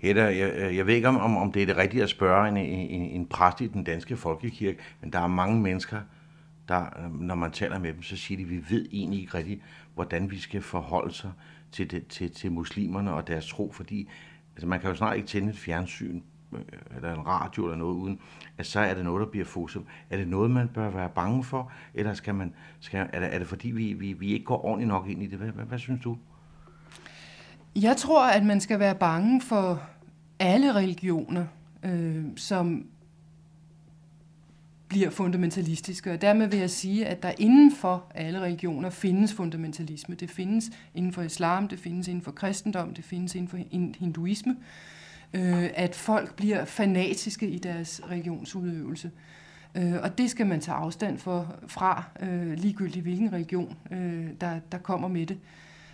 Hedda, 0.00 0.24
jeg, 0.24 0.52
øh, 0.56 0.76
jeg 0.76 0.86
ved 0.86 0.94
ikke, 0.94 1.08
om, 1.08 1.36
om 1.36 1.52
det 1.52 1.62
er 1.62 1.66
det 1.66 1.76
rigtige 1.76 2.02
at 2.02 2.08
spørge 2.08 2.48
en, 2.48 2.56
en, 2.56 3.02
en 3.02 3.26
præst 3.26 3.60
i 3.60 3.66
den 3.66 3.84
danske 3.84 4.16
folkekirke, 4.16 4.78
men 5.00 5.12
der 5.12 5.18
er 5.18 5.26
mange 5.26 5.60
mennesker, 5.60 6.00
der, 6.68 6.84
øh, 7.04 7.20
når 7.20 7.34
man 7.34 7.50
taler 7.50 7.78
med 7.78 7.92
dem, 7.92 8.02
så 8.02 8.16
siger 8.16 8.36
de, 8.36 8.42
at 8.42 8.50
vi 8.50 8.64
ved 8.70 8.88
egentlig 8.92 9.20
ikke 9.20 9.38
rigtigt, 9.38 9.60
hvordan 9.94 10.30
vi 10.30 10.38
skal 10.38 10.62
forholde 10.62 11.14
sig 11.14 11.30
til, 11.72 11.90
det, 11.90 12.06
til, 12.06 12.30
til 12.30 12.52
muslimerne 12.52 13.12
og 13.12 13.28
deres 13.28 13.48
tro, 13.48 13.72
fordi 13.72 14.08
altså, 14.54 14.66
man 14.66 14.80
kan 14.80 14.90
jo 14.90 14.96
snart 14.96 15.16
ikke 15.16 15.28
tænde 15.28 15.50
et 15.50 15.58
fjernsyn 15.58 16.20
øh, 16.52 16.60
eller 16.96 17.14
en 17.14 17.26
radio 17.26 17.64
eller 17.64 17.76
noget 17.76 17.94
uden, 17.94 18.20
at 18.58 18.66
så 18.66 18.80
er 18.80 18.94
det 18.94 19.04
noget, 19.04 19.20
der 19.20 19.30
bliver 19.30 19.44
fokuseret. 19.44 19.86
Er 20.10 20.16
det 20.16 20.28
noget, 20.28 20.50
man 20.50 20.68
bør 20.68 20.90
være 20.90 21.10
bange 21.14 21.44
for, 21.44 21.72
eller 21.94 22.14
skal 22.14 22.34
man, 22.34 22.54
skal, 22.80 23.10
er, 23.12 23.20
det, 23.20 23.34
er 23.34 23.38
det 23.38 23.46
fordi, 23.48 23.70
vi, 23.70 23.92
vi, 23.92 24.12
vi 24.12 24.32
ikke 24.32 24.44
går 24.44 24.64
ordentligt 24.64 24.88
nok 24.88 25.08
ind 25.08 25.22
i 25.22 25.26
det? 25.26 25.38
Hvad, 25.38 25.48
hvad, 25.48 25.64
hvad 25.64 25.78
synes 25.78 26.00
du? 26.02 26.18
Jeg 27.76 27.96
tror, 27.96 28.26
at 28.26 28.44
man 28.44 28.60
skal 28.60 28.78
være 28.78 28.94
bange 28.94 29.40
for 29.40 29.82
alle 30.38 30.74
religioner, 30.74 31.46
øh, 31.82 32.24
som 32.36 32.86
bliver 34.88 35.10
fundamentalistiske. 35.10 36.12
Og 36.12 36.20
dermed 36.20 36.46
vil 36.48 36.58
jeg 36.58 36.70
sige, 36.70 37.06
at 37.06 37.22
der 37.22 37.32
inden 37.38 37.72
for 37.76 38.04
alle 38.14 38.40
religioner 38.40 38.90
findes 38.90 39.34
fundamentalisme. 39.34 40.14
Det 40.14 40.30
findes 40.30 40.70
inden 40.94 41.12
for 41.12 41.22
islam, 41.22 41.68
det 41.68 41.78
findes 41.78 42.08
inden 42.08 42.22
for 42.22 42.30
kristendom, 42.30 42.94
det 42.94 43.04
findes 43.04 43.34
inden 43.34 43.48
for 43.48 43.56
hinduisme. 43.98 44.56
Øh, 45.34 45.70
at 45.74 45.94
folk 45.94 46.36
bliver 46.36 46.64
fanatiske 46.64 47.48
i 47.48 47.58
deres 47.58 48.00
religionsudøvelse. 48.10 49.10
Øh, 49.74 49.94
og 50.02 50.18
det 50.18 50.30
skal 50.30 50.46
man 50.46 50.60
tage 50.60 50.74
afstand 50.74 51.18
for, 51.18 51.54
fra, 51.66 52.04
øh, 52.20 52.52
ligegyldigt 52.52 53.02
hvilken 53.02 53.32
religion, 53.32 53.76
øh, 53.90 54.26
der, 54.40 54.58
der 54.72 54.78
kommer 54.78 55.08
med 55.08 55.26
det. 55.26 55.38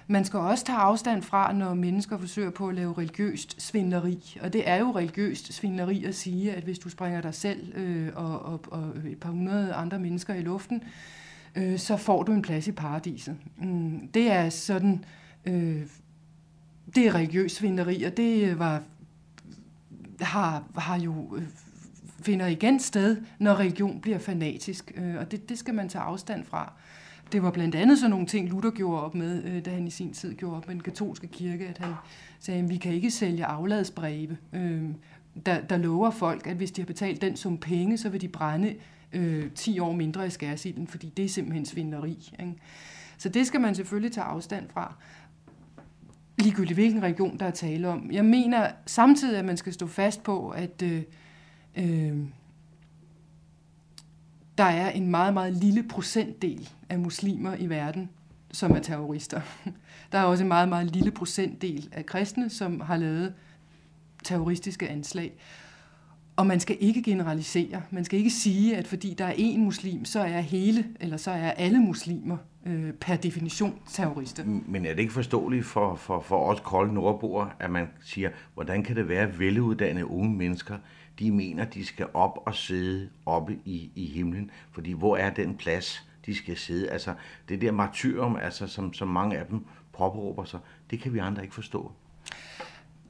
Man 0.09 0.25
skal 0.25 0.38
også 0.38 0.64
tage 0.64 0.79
afstand 0.79 1.23
fra, 1.23 1.53
når 1.53 1.75
mennesker 1.75 2.19
forsøger 2.19 2.51
på 2.51 2.69
at 2.69 2.75
lave 2.75 2.95
religiøst 2.99 3.62
svindleri. 3.62 4.38
Og 4.42 4.53
det 4.53 4.69
er 4.69 4.77
jo 4.77 4.90
religiøst 4.90 5.53
svindleri 5.53 6.05
at 6.05 6.14
sige, 6.14 6.53
at 6.53 6.64
hvis 6.64 6.79
du 6.79 6.88
springer 6.88 7.21
dig 7.21 7.35
selv 7.35 7.77
øh, 7.77 8.09
og, 8.14 8.42
og, 8.42 8.61
og 8.71 8.92
et 9.11 9.19
par 9.21 9.31
hundrede 9.31 9.75
andre 9.75 9.99
mennesker 9.99 10.35
i 10.35 10.42
luften, 10.42 10.83
øh, 11.57 11.79
så 11.79 11.97
får 11.97 12.23
du 12.23 12.33
en 12.33 12.42
plads 12.42 12.69
i 12.69 12.73
paradiset. 12.73 13.37
Mm, 13.59 14.09
det 14.09 14.31
er 14.31 14.49
sådan... 14.51 15.05
Øh, 15.45 15.83
det 16.95 17.07
er 17.07 17.14
religiøst 17.14 17.57
svinderi, 17.57 18.03
og 18.03 18.16
det 18.16 18.51
øh, 18.51 18.59
var, 18.59 18.83
har, 20.21 20.64
har 20.79 20.99
jo 20.99 21.37
øh, 21.37 21.42
finder 22.21 22.47
igen 22.47 22.81
sted, 22.81 23.16
når 23.38 23.55
religion 23.55 24.01
bliver 24.01 24.19
fanatisk. 24.19 24.92
Øh, 24.97 25.16
og 25.19 25.31
det, 25.31 25.49
det 25.49 25.59
skal 25.59 25.75
man 25.75 25.88
tage 25.88 26.03
afstand 26.03 26.45
fra. 26.45 26.73
Det 27.33 27.43
var 27.43 27.51
blandt 27.51 27.75
andet 27.75 27.99
sådan 27.99 28.11
nogle 28.11 28.27
ting, 28.27 28.49
Luther 28.49 28.71
gjorde 28.71 29.03
op 29.03 29.15
med, 29.15 29.45
øh, 29.45 29.65
da 29.65 29.71
han 29.71 29.87
i 29.87 29.91
sin 29.91 30.12
tid 30.12 30.35
gjorde 30.35 30.57
op 30.57 30.67
med 30.67 30.75
den 30.75 30.83
katolske 30.83 31.27
kirke, 31.27 31.67
at 31.67 31.79
han 31.79 31.95
sagde, 32.41 32.62
at 32.62 32.71
vi 32.71 32.77
kan 32.77 32.93
ikke 32.93 33.11
sælge 33.11 33.45
afladsbreve, 33.45 34.37
øh, 34.53 34.83
der, 35.47 35.61
der 35.61 35.77
lover 35.77 36.11
folk, 36.11 36.47
at 36.47 36.57
hvis 36.57 36.71
de 36.71 36.81
har 36.81 36.87
betalt 36.87 37.21
den 37.21 37.37
som 37.37 37.59
penge, 37.59 37.99
så 37.99 38.09
vil 38.09 38.21
de 38.21 38.29
brænde 38.29 38.75
øh, 39.12 39.51
10 39.51 39.79
år 39.79 39.93
mindre 39.93 40.27
i 40.27 40.31
skærsilden, 40.31 40.87
fordi 40.87 41.12
det 41.17 41.25
er 41.25 41.29
simpelthen 41.29 41.67
svinderi. 41.67 42.33
Ikke? 42.41 42.55
Så 43.19 43.29
det 43.29 43.47
skal 43.47 43.61
man 43.61 43.75
selvfølgelig 43.75 44.12
tage 44.12 44.25
afstand 44.25 44.69
fra 44.71 44.95
ligegyldigt 46.39 46.77
hvilken 46.77 47.03
region, 47.03 47.39
der 47.39 47.47
er 47.47 47.51
tale 47.51 47.89
om. 47.89 48.11
Jeg 48.12 48.25
mener 48.25 48.69
samtidig, 48.87 49.39
at 49.39 49.45
man 49.45 49.57
skal 49.57 49.73
stå 49.73 49.87
fast 49.87 50.23
på, 50.23 50.49
at 50.49 50.83
øh, 50.83 51.03
øh, 51.77 52.17
der 54.59 54.64
er 54.64 54.90
en 54.90 55.11
meget, 55.11 55.35
meget 55.35 55.53
lille 55.53 55.83
procentdel 55.83 56.69
af 56.88 56.99
muslimer 56.99 57.57
i 57.57 57.66
verden, 57.66 58.11
som 58.53 58.71
er 58.71 58.81
terrorister. 58.81 59.40
Der 60.12 60.19
er 60.19 60.25
også 60.25 60.45
en 60.45 60.49
meget, 60.49 60.69
meget 60.69 60.87
lille 60.87 61.11
procentdel 61.11 61.88
af 61.92 62.07
kristne, 62.07 62.51
som 62.51 62.81
har 62.81 62.97
lavet 62.97 63.35
terroristiske 64.25 64.88
anslag. 64.88 65.33
Og 66.37 66.46
man 66.46 66.61
skal 66.61 66.77
ikke 66.81 67.03
generalisere. 67.03 67.83
Man 67.90 68.05
skal 68.05 68.18
ikke 68.18 68.31
sige, 68.31 68.77
at 68.77 68.87
fordi 68.87 69.14
der 69.14 69.25
er 69.25 69.33
én 69.33 69.59
muslim, 69.59 70.05
så 70.05 70.20
er 70.20 70.40
hele, 70.40 70.85
eller 71.01 71.16
så 71.16 71.31
er 71.31 71.51
alle 71.51 71.81
muslimer 71.81 72.37
øh, 72.66 72.92
per 72.92 73.16
definition 73.16 73.79
terrorister. 73.88 74.44
Men 74.44 74.87
er 74.87 74.94
det 74.94 75.01
ikke 75.01 75.12
forståeligt 75.12 75.66
for, 75.66 75.94
for, 75.94 76.20
for 76.20 76.46
os 76.46 76.61
kolde 76.61 76.94
nordboer, 76.94 77.46
at 77.61 77.70
man 77.70 77.88
siger, 78.01 78.31
hvordan 78.55 78.83
kan 78.83 78.96
det 78.96 79.09
være, 79.09 79.22
at 79.22 79.38
veluddannede 79.38 80.07
unge 80.07 80.37
mennesker 80.37 80.79
de 81.18 81.31
mener, 81.31 81.64
de 81.64 81.87
skal 81.87 82.07
op 82.14 82.38
og 82.46 82.55
sidde 82.55 83.09
oppe 83.27 83.59
i, 83.64 83.90
i 83.94 84.07
himlen, 84.07 84.51
fordi 84.72 84.92
hvor 84.92 85.16
er 85.16 85.31
den 85.31 85.57
plads, 85.57 86.09
de 86.27 86.35
skal 86.35 86.57
sidde? 86.57 86.90
Altså, 86.90 87.14
det 87.49 87.61
der 87.61 87.72
martyrum, 87.72 88.37
altså, 88.37 88.66
som, 88.66 88.92
som 88.92 89.09
mange 89.09 89.38
af 89.38 89.46
dem 89.46 89.64
påberåber 89.92 90.44
sig, 90.44 90.61
det 90.90 91.01
kan 91.01 91.14
vi 91.14 91.18
andre 91.18 91.42
ikke 91.42 91.55
forstå. 91.55 91.92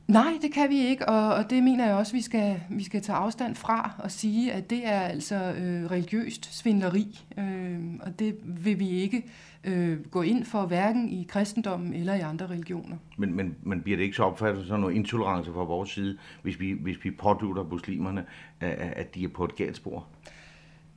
Nej, 0.09 0.39
det 0.43 0.53
kan 0.53 0.71
vi 0.71 0.79
ikke, 0.79 1.09
og, 1.09 1.35
og 1.35 1.51
det 1.51 1.63
mener 1.63 1.87
jeg 1.87 1.95
også, 1.95 2.13
vi 2.13 2.21
skal, 2.21 2.61
vi 2.71 2.85
skal 2.85 3.03
tage 3.03 3.17
afstand 3.17 3.55
fra 3.55 3.95
og 3.99 4.11
sige, 4.11 4.53
at 4.53 4.71
det 4.71 4.87
er 4.87 5.01
altså 5.01 5.35
øh, 5.35 5.91
religiøst 5.91 6.59
svindleri, 6.59 7.25
øh, 7.39 7.79
og 8.01 8.19
det 8.19 8.37
vil 8.43 8.79
vi 8.79 8.89
ikke 8.89 9.25
øh, 9.65 10.07
gå 10.07 10.23
ind 10.23 10.45
for, 10.45 10.67
hverken 10.67 11.09
i 11.09 11.27
kristendommen 11.29 11.95
eller 11.95 12.15
i 12.15 12.21
andre 12.21 12.47
religioner. 12.47 12.97
Men, 13.19 13.35
men, 13.35 13.57
men 13.63 13.81
bliver 13.83 13.97
det 13.97 14.05
ikke 14.05 14.17
så 14.17 14.23
opfattet 14.23 14.67
som 14.67 14.81
noget 14.81 14.95
intolerance 14.95 15.53
fra 15.53 15.65
vores 15.65 15.91
side, 15.91 16.19
hvis 16.43 16.61
vi, 16.61 16.73
hvis 16.73 17.05
vi 17.05 17.11
pådutter 17.11 17.65
muslimerne, 17.65 18.25
at, 18.61 18.71
at 18.71 19.15
de 19.15 19.25
er 19.25 19.29
på 19.29 19.45
et 19.45 19.57
galt 19.57 19.77
spor? 19.77 20.07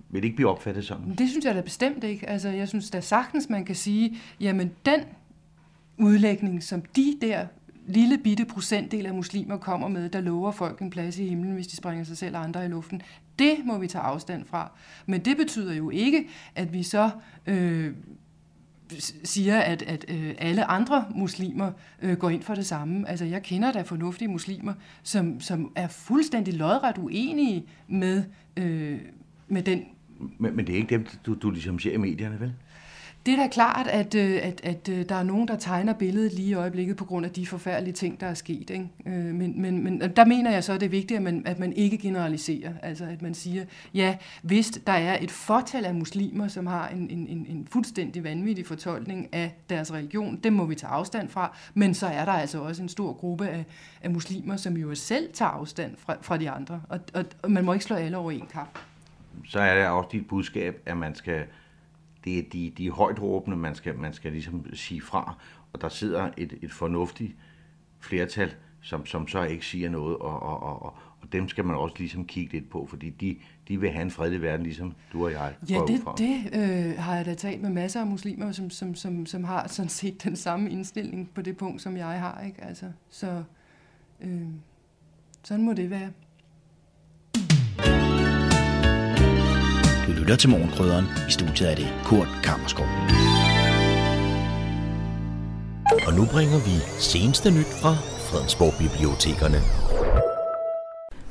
Vil 0.09 0.21
det 0.21 0.25
ikke 0.25 0.35
blive 0.35 0.49
opfattet 0.49 0.85
sådan? 0.85 1.15
Det 1.15 1.29
synes 1.29 1.45
jeg 1.45 1.55
da 1.55 1.61
bestemt 1.61 2.03
ikke. 2.03 2.29
Altså, 2.29 2.49
jeg 2.49 2.67
synes 2.67 2.89
da 2.89 2.99
sagtens, 3.01 3.49
man 3.49 3.65
kan 3.65 3.75
sige, 3.75 4.17
jamen 4.39 4.71
den 4.85 4.99
udlægning, 5.97 6.63
som 6.63 6.81
de 6.81 7.17
der 7.21 7.45
lille 7.89 8.17
bitte 8.17 8.45
procentdel 8.45 9.05
af 9.05 9.13
muslimer 9.13 9.57
kommer 9.57 9.87
med, 9.87 10.09
der 10.09 10.21
lover 10.21 10.51
folk 10.51 10.81
en 10.81 10.89
plads 10.89 11.19
i 11.19 11.27
himlen, 11.27 11.53
hvis 11.53 11.67
de 11.67 11.75
springer 11.75 12.03
sig 12.03 12.17
selv 12.17 12.35
og 12.35 12.43
andre 12.43 12.65
i 12.65 12.67
luften. 12.67 13.01
Det 13.39 13.55
må 13.65 13.77
vi 13.77 13.87
tage 13.87 14.01
afstand 14.01 14.45
fra. 14.45 14.71
Men 15.05 15.25
det 15.25 15.37
betyder 15.37 15.73
jo 15.73 15.89
ikke, 15.89 16.27
at 16.55 16.73
vi 16.73 16.83
så 16.83 17.09
øh, 17.47 17.93
siger, 19.23 19.59
at, 19.59 19.81
at 19.81 20.05
øh, 20.07 20.35
alle 20.37 20.65
andre 20.65 21.05
muslimer 21.15 21.71
øh, 22.01 22.17
går 22.17 22.29
ind 22.29 22.41
for 22.41 22.55
det 22.55 22.65
samme. 22.65 23.09
Altså, 23.09 23.25
jeg 23.25 23.43
kender 23.43 23.71
da 23.71 23.81
fornuftige 23.81 24.27
muslimer, 24.27 24.73
som, 25.03 25.39
som 25.39 25.71
er 25.75 25.87
fuldstændig 25.87 26.53
lodret 26.53 26.97
uenige 26.97 27.65
med, 27.87 28.23
øh, 28.57 28.99
med 29.47 29.63
den... 29.63 29.83
Men, 30.37 30.55
men 30.55 30.67
det 30.67 30.73
er 30.73 30.77
ikke 30.77 30.89
dem, 30.89 31.05
du, 31.25 31.33
du 31.33 31.51
ligesom 31.51 31.79
ser 31.79 31.93
i 31.93 31.97
medierne, 31.97 32.39
vel? 32.39 32.53
Det 33.25 33.33
er 33.33 33.37
da 33.37 33.47
klart, 33.47 33.87
at, 33.87 34.15
øh, 34.15 34.39
at, 34.43 34.61
at 34.63 34.89
øh, 34.89 35.09
der 35.09 35.15
er 35.15 35.23
nogen, 35.23 35.47
der 35.47 35.55
tegner 35.55 35.93
billedet 35.93 36.33
lige 36.33 36.49
i 36.49 36.53
øjeblikket 36.53 36.97
på 36.97 37.05
grund 37.05 37.25
af 37.25 37.31
de 37.31 37.47
forfærdelige 37.47 37.93
ting, 37.93 38.19
der 38.19 38.27
er 38.27 38.33
sket. 38.33 38.69
Ikke? 38.69 38.89
Øh, 39.05 39.13
men, 39.13 39.61
men, 39.61 39.83
men 39.83 40.01
der 40.15 40.25
mener 40.25 40.51
jeg 40.51 40.63
så, 40.63 40.73
at 40.73 40.79
det 40.79 40.85
er 40.85 40.89
vigtigt, 40.89 41.17
at 41.17 41.23
man, 41.23 41.43
at 41.45 41.59
man 41.59 41.73
ikke 41.73 41.97
generaliserer. 41.97 42.73
Altså 42.81 43.05
at 43.05 43.21
man 43.21 43.33
siger, 43.33 43.65
ja, 43.93 44.17
hvis 44.41 44.69
der 44.87 44.93
er 44.93 45.17
et 45.21 45.31
fortal 45.31 45.85
af 45.85 45.95
muslimer, 45.95 46.47
som 46.47 46.67
har 46.67 46.87
en, 46.87 47.09
en, 47.09 47.27
en, 47.27 47.45
en 47.49 47.67
fuldstændig 47.71 48.23
vanvittig 48.23 48.67
fortolkning 48.67 49.27
af 49.31 49.55
deres 49.69 49.93
religion, 49.93 50.35
det 50.35 50.53
må 50.53 50.65
vi 50.65 50.75
tage 50.75 50.91
afstand 50.91 51.29
fra. 51.29 51.57
Men 51.73 51.93
så 51.93 52.07
er 52.07 52.25
der 52.25 52.31
altså 52.31 52.61
også 52.61 52.81
en 52.81 52.89
stor 52.89 53.13
gruppe 53.13 53.47
af, 53.47 53.65
af 54.01 54.11
muslimer, 54.11 54.55
som 54.55 54.77
jo 54.77 54.95
selv 54.95 55.33
tager 55.33 55.51
afstand 55.51 55.95
fra, 55.97 56.17
fra 56.21 56.37
de 56.37 56.49
andre. 56.49 56.81
Og, 56.89 56.99
og, 57.13 57.25
og 57.41 57.51
man 57.51 57.65
må 57.65 57.73
ikke 57.73 57.85
slå 57.85 57.95
alle 57.95 58.17
over 58.17 58.31
en 58.31 58.47
kamp. 58.51 58.79
Så 59.45 59.59
er 59.59 59.75
det 59.75 59.87
også 59.87 60.09
dit 60.11 60.27
budskab, 60.27 60.81
at 60.85 60.97
man 60.97 61.15
skal 61.15 61.43
det 62.23 62.39
er 62.39 62.43
de, 62.53 62.73
de 62.77 62.89
højt 62.89 63.21
råbende, 63.21 63.57
man 63.57 63.75
skal, 63.75 63.97
man 63.97 64.13
skal 64.13 64.31
ligesom 64.31 64.65
sige 64.73 65.01
fra, 65.01 65.35
og 65.73 65.81
der 65.81 65.89
sidder 65.89 66.29
et, 66.37 66.53
et 66.61 66.71
fornuftigt 66.71 67.35
flertal, 67.99 68.53
som, 68.81 69.05
som 69.05 69.27
så 69.27 69.43
ikke 69.43 69.65
siger 69.65 69.89
noget, 69.89 70.17
og, 70.17 70.43
og, 70.43 70.63
og, 70.63 70.81
og 71.21 71.31
dem 71.31 71.47
skal 71.47 71.65
man 71.65 71.75
også 71.75 71.95
ligesom 71.97 72.25
kigge 72.25 72.53
lidt 72.53 72.69
på, 72.69 72.85
fordi 72.89 73.09
de, 73.09 73.37
de 73.67 73.79
vil 73.79 73.89
have 73.89 74.01
en 74.01 74.11
fredelig 74.11 74.41
verden, 74.41 74.63
ligesom 74.63 74.95
du 75.13 75.25
og 75.25 75.31
jeg 75.31 75.55
Ja, 75.69 75.79
det, 75.87 76.01
det 76.17 76.35
øh, 76.53 76.97
har 76.97 77.15
jeg 77.15 77.25
da 77.25 77.33
talt 77.33 77.61
med 77.61 77.69
masser 77.69 77.99
af 77.99 78.07
muslimer, 78.07 78.51
som, 78.51 78.69
som, 78.69 78.95
som, 78.95 79.25
som 79.25 79.43
har 79.43 79.67
sådan 79.67 79.89
set 79.89 80.23
den 80.23 80.35
samme 80.35 80.69
indstilling 80.69 81.29
på 81.35 81.41
det 81.41 81.57
punkt, 81.57 81.81
som 81.81 81.97
jeg 81.97 82.19
har. 82.19 82.41
Ikke? 82.45 82.63
Altså, 82.63 82.91
så 83.09 83.43
øh, 84.21 84.47
sådan 85.43 85.65
må 85.65 85.73
det 85.73 85.89
være. 85.89 86.11
Du 90.09 90.13
lytter 90.13 90.35
til 90.35 90.49
Morgenkrydderen. 90.49 91.05
I 91.27 91.31
studiet 91.31 91.71
er 91.71 91.75
det 91.75 91.87
Kurt 92.05 92.27
Kammerskov. 92.43 92.85
Og 96.07 96.13
nu 96.13 96.25
bringer 96.25 96.57
vi 96.57 96.75
seneste 96.99 97.51
nyt 97.51 97.71
fra 97.81 97.93
Fredensborg 98.29 98.73
Bibliotekerne. 98.79 99.57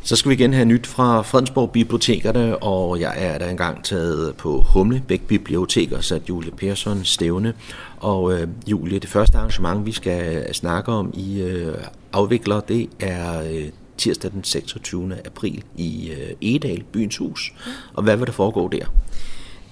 Så 0.03 0.17
skal 0.17 0.29
vi 0.29 0.35
igen 0.35 0.53
have 0.53 0.65
nyt 0.65 0.87
fra 0.87 1.23
Fredensborg 1.23 1.71
Bibliotekerne, 1.71 2.63
og 2.63 3.01
jeg 3.01 3.15
er 3.17 3.39
der 3.39 3.49
engang 3.49 3.85
taget 3.85 4.37
på 4.37 4.61
Humlebæk 4.61 5.27
Bibliotek 5.27 5.93
og 5.93 6.05
sat 6.05 6.29
Julie 6.29 6.51
Persson 6.51 7.05
stævne. 7.05 7.55
Og 7.97 8.33
øh, 8.33 8.49
Julie, 8.67 8.99
det 8.99 9.09
første 9.09 9.39
arrangement, 9.39 9.87
vi 9.87 9.93
skal 9.93 10.55
snakke 10.55 10.93
om 10.93 11.11
i 11.15 11.41
øh, 11.41 11.75
afvikler, 12.13 12.61
det 12.61 12.89
er 13.01 13.43
øh, 13.43 13.69
tirsdag 13.99 14.31
den 14.31 14.45
26. 14.45 15.17
april 15.27 15.65
i 15.77 16.11
øh, 16.11 16.31
Egedal, 16.43 16.85
byens 16.93 17.17
hus. 17.17 17.55
Og 17.95 18.03
hvad 18.03 18.17
vil 18.17 18.27
der 18.27 18.33
foregå 18.33 18.69
der? 18.69 18.87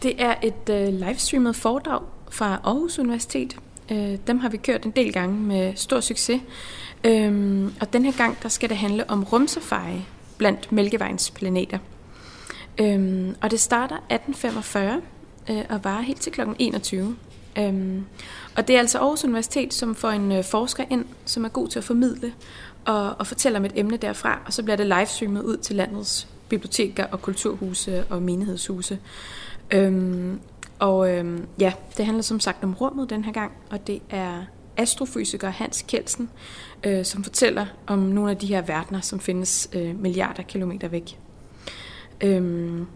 Det 0.02 0.22
er 0.22 0.34
et 0.42 0.68
øh, 0.70 1.06
livestreamet 1.06 1.56
foredrag 1.56 2.02
fra 2.30 2.60
Aarhus 2.64 2.98
Universitet. 2.98 3.56
Øh, 3.90 4.18
dem 4.26 4.38
har 4.38 4.48
vi 4.48 4.56
kørt 4.56 4.84
en 4.84 4.90
del 4.90 5.12
gange 5.12 5.40
med 5.40 5.72
stor 5.76 6.00
succes. 6.00 6.40
Øhm, 7.04 7.74
og 7.80 7.92
den 7.92 8.04
her 8.04 8.12
gang, 8.12 8.42
der 8.42 8.48
skal 8.48 8.68
det 8.68 8.76
handle 8.76 9.10
om 9.10 9.24
rumsafari 9.24 10.06
blandt 10.38 10.72
Mælkevejens 10.72 11.30
planeter. 11.30 11.78
Øhm, 12.80 13.34
og 13.42 13.50
det 13.50 13.60
starter 13.60 13.96
1845 13.96 15.00
øh, 15.50 15.64
og 15.68 15.84
varer 15.84 16.02
helt 16.02 16.20
til 16.20 16.32
kl. 16.32 16.40
21. 16.58 17.16
Øhm, 17.58 18.04
og 18.56 18.68
det 18.68 18.76
er 18.76 18.80
altså 18.80 18.98
Aarhus 18.98 19.24
Universitet, 19.24 19.74
som 19.74 19.94
får 19.94 20.10
en 20.10 20.32
øh, 20.32 20.44
forsker 20.44 20.84
ind, 20.90 21.04
som 21.24 21.44
er 21.44 21.48
god 21.48 21.68
til 21.68 21.78
at 21.78 21.84
formidle 21.84 22.32
og, 22.86 23.14
og 23.18 23.26
fortæller 23.26 23.58
om 23.58 23.64
et 23.64 23.72
emne 23.74 23.96
derfra, 23.96 24.42
og 24.46 24.52
så 24.52 24.62
bliver 24.62 24.76
det 24.76 24.86
livestreamet 24.86 25.42
ud 25.42 25.56
til 25.56 25.76
landets 25.76 26.28
biblioteker 26.48 27.04
og 27.04 27.22
kulturhuse 27.22 28.04
og 28.10 28.22
menighedshuse. 28.22 28.98
Øhm, 29.70 30.40
og 30.78 31.10
øhm, 31.10 31.46
ja, 31.60 31.72
det 31.96 32.04
handler 32.04 32.22
som 32.22 32.40
sagt 32.40 32.64
om 32.64 32.74
rummet 32.74 33.10
den 33.10 33.24
her 33.24 33.32
gang, 33.32 33.52
og 33.70 33.86
det 33.86 34.02
er 34.10 34.42
astrofysiker 34.76 35.50
Hans 35.50 35.84
Kelsen, 35.88 36.30
øh, 36.84 37.04
som 37.04 37.24
fortæller 37.24 37.66
om 37.86 37.98
nogle 37.98 38.30
af 38.30 38.36
de 38.36 38.46
her 38.46 38.62
verdener, 38.62 39.00
som 39.00 39.20
findes 39.20 39.68
øh, 39.72 40.00
milliarder 40.00 40.42
kilometer 40.42 40.88
væk. 40.88 41.18
Øhm, 42.20 42.86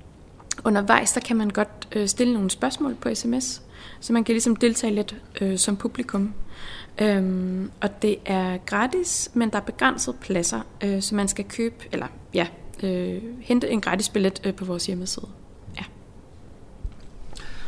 undervejs 0.65 1.13
der 1.13 1.21
kan 1.21 1.37
man 1.37 1.51
godt 1.51 1.89
øh, 1.93 2.09
stille 2.09 2.33
nogle 2.35 2.51
spørgsmål 2.51 2.95
på 2.95 3.15
sms, 3.15 3.63
så 4.01 4.13
man 4.13 4.25
kan 4.25 4.33
ligesom 4.33 4.57
deltage 4.57 4.95
lidt 4.95 5.17
øh, 5.41 5.59
som 5.59 5.77
publikum. 5.77 6.35
Øhm, 6.99 7.71
og 7.81 8.03
det 8.03 8.17
er 8.27 8.57
gratis, 8.67 9.31
men 9.35 9.51
der 9.51 9.57
er 9.57 9.63
begrænset 9.63 10.15
pladser, 10.21 10.61
øh, 10.85 11.03
så 11.03 11.15
man 11.15 11.29
skal 11.29 11.45
købe, 11.45 11.85
eller 11.93 12.07
ja, 12.35 12.47
øh, 12.83 13.23
hente 13.41 13.71
en 13.71 13.81
gratis 13.81 14.09
billet 14.09 14.41
øh, 14.45 14.55
på 14.55 14.65
vores 14.65 14.87
hjemmeside. 14.87 15.27
Ja. 15.77 15.85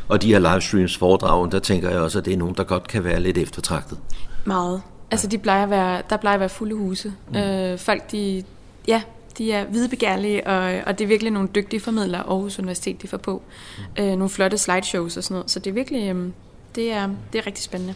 Og 0.07 0.21
de 0.21 0.27
her 0.27 0.39
livestreams 0.39 0.97
foredrag, 0.97 1.51
der 1.51 1.59
tænker 1.59 1.89
jeg 1.89 1.99
også, 1.99 2.19
at 2.19 2.25
det 2.25 2.33
er 2.33 2.37
nogen, 2.37 2.55
der 2.55 2.63
godt 2.63 2.87
kan 2.87 3.03
være 3.03 3.19
lidt 3.19 3.37
eftertragtet. 3.37 3.99
Meget. 4.45 4.81
Altså, 5.11 5.27
de 5.27 5.37
plejer 5.37 5.63
at 5.63 5.69
være, 5.69 6.01
der 6.09 6.17
plejer 6.17 6.33
at 6.33 6.39
være 6.39 6.49
fulde 6.49 6.75
huse. 6.75 7.13
Mm. 7.29 7.37
Øh, 7.37 7.79
folk, 7.79 8.11
de, 8.11 8.43
ja, 8.87 9.01
de 9.37 9.51
er 9.51 9.65
videbegærlige, 9.65 10.47
og, 10.47 10.83
og 10.85 10.99
det 10.99 11.03
er 11.03 11.07
virkelig 11.07 11.31
nogle 11.31 11.49
dygtige 11.55 11.79
formidlere, 11.79 12.21
Aarhus 12.21 12.59
Universitet 12.59 13.01
de 13.01 13.07
får 13.07 13.17
på. 13.17 13.41
Mm. 13.77 14.03
Øh, 14.03 14.09
nogle 14.09 14.29
flotte 14.29 14.57
slideshows 14.57 15.17
og 15.17 15.23
sådan 15.23 15.35
noget. 15.35 15.51
Så 15.51 15.59
det 15.59 15.69
er 15.69 15.73
virkelig, 15.73 16.15
øh, 16.15 16.29
det 16.75 16.91
er, 16.91 17.09
det 17.33 17.39
er 17.39 17.47
rigtig 17.47 17.63
spændende. 17.63 17.93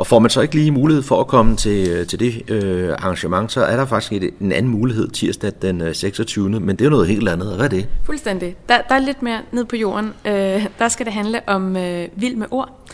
Og 0.00 0.06
får 0.06 0.18
man 0.18 0.30
så 0.30 0.40
ikke 0.40 0.54
lige 0.54 0.70
mulighed 0.70 1.02
for 1.02 1.20
at 1.20 1.26
komme 1.26 1.56
til, 1.56 1.88
øh, 1.88 2.06
til 2.06 2.20
det 2.20 2.50
øh, 2.50 2.92
arrangement, 2.92 3.52
så 3.52 3.64
er 3.64 3.76
der 3.76 3.86
faktisk 3.86 4.12
et, 4.12 4.34
en 4.40 4.52
anden 4.52 4.72
mulighed 4.72 5.08
tirsdag 5.08 5.52
den 5.62 5.80
øh, 5.80 5.94
26. 5.94 6.60
Men 6.60 6.68
det 6.68 6.80
er 6.80 6.84
jo 6.84 6.90
noget 6.90 7.08
helt 7.08 7.28
andet. 7.28 7.56
Hvad 7.56 7.64
er 7.64 7.68
det? 7.68 7.88
Fuldstændig. 8.04 8.56
Der, 8.68 8.80
der 8.88 8.94
er 8.94 8.98
lidt 8.98 9.22
mere 9.22 9.40
ned 9.52 9.64
på 9.64 9.76
jorden. 9.76 10.12
Øh, 10.24 10.66
der 10.78 10.88
skal 10.88 11.06
det 11.06 11.12
handle 11.12 11.48
om 11.48 11.76
øh, 11.76 12.08
vild 12.14 12.36
med 12.36 12.46
ord. 12.50 12.90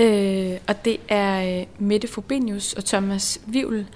Øh, 0.00 0.52
og 0.68 0.84
det 0.84 0.96
er 1.08 1.58
øh, 1.60 1.66
Mette 1.78 2.08
Fobenius 2.08 2.72
og 2.72 2.84
Thomas 2.84 3.40
Vivl, 3.46 3.86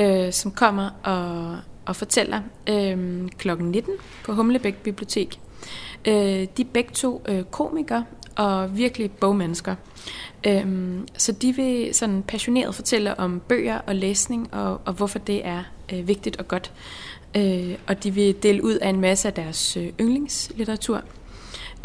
øh, 0.00 0.32
som 0.32 0.50
kommer 0.50 0.90
og, 1.02 1.56
og 1.86 1.96
fortæller 1.96 2.40
øh, 2.68 3.28
klokken 3.38 3.70
19 3.70 3.92
på 4.24 4.32
Humlebæk 4.32 4.76
Bibliotek. 4.76 5.40
Øh, 6.04 6.14
de 6.56 6.62
er 6.62 6.68
begge 6.72 6.90
to 6.94 7.22
øh, 7.28 7.44
komikere 7.44 8.04
og 8.38 8.76
virkelig 8.76 9.10
bogmennesker. 9.10 9.74
Øhm, 10.46 11.08
så 11.16 11.32
de 11.32 11.52
vil 11.52 11.94
sådan 11.94 12.22
passioneret 12.22 12.74
fortælle 12.74 13.18
om 13.18 13.40
bøger 13.48 13.78
og 13.78 13.94
læsning, 13.94 14.54
og, 14.54 14.80
og 14.84 14.92
hvorfor 14.92 15.18
det 15.18 15.46
er 15.46 15.62
øh, 15.92 16.08
vigtigt 16.08 16.36
og 16.36 16.48
godt. 16.48 16.72
Øh, 17.36 17.74
og 17.86 18.04
de 18.04 18.10
vil 18.10 18.42
dele 18.42 18.64
ud 18.64 18.74
af 18.74 18.88
en 18.88 19.00
masse 19.00 19.28
af 19.28 19.34
deres 19.34 19.76
øh, 19.76 19.88
yndlingslitteratur. 20.00 21.02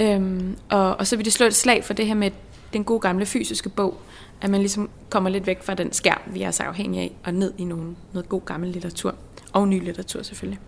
Øhm, 0.01 0.55
og, 0.69 0.95
og 0.95 1.07
så 1.07 1.15
vil 1.15 1.25
de 1.25 1.31
slå 1.31 1.45
et 1.45 1.55
slag 1.55 1.83
for 1.83 1.93
det 1.93 2.07
her 2.07 2.13
med 2.13 2.31
den 2.73 2.83
gode 2.83 2.99
gamle 2.99 3.25
fysiske 3.25 3.69
bog, 3.69 3.97
at 4.41 4.49
man 4.49 4.59
ligesom 4.59 4.89
kommer 5.09 5.29
lidt 5.29 5.47
væk 5.47 5.63
fra 5.63 5.73
den 5.73 5.93
skærm, 5.93 6.21
vi 6.25 6.41
er 6.41 6.51
så 6.51 6.63
afhængige 6.63 7.03
af, 7.03 7.11
og 7.23 7.33
ned 7.33 7.53
i 7.57 7.63
nogen, 7.63 7.97
noget 8.13 8.29
god 8.29 8.41
gammel 8.41 8.69
litteratur, 8.69 9.15
og 9.53 9.67
ny 9.67 9.83
litteratur 9.83 10.23
selvfølgelig. 10.23 10.59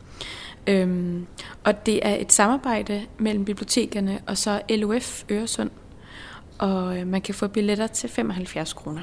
Øhm, 0.68 1.26
og 1.64 1.86
det 1.86 2.08
er 2.08 2.16
et 2.16 2.34
samarbejde 2.34 3.02
mellem 3.18 3.46
bibliotekerne 3.46 4.20
og 4.28 4.38
så 4.38 4.62
LUF 4.70 5.24
Øresund, 5.32 5.70
og 6.58 6.98
øh, 6.98 7.08
man 7.08 7.22
kan 7.22 7.36
få 7.36 7.48
billetter 7.48 7.88
til 7.88 8.10
75 8.10 8.74
kroner. 8.74 9.02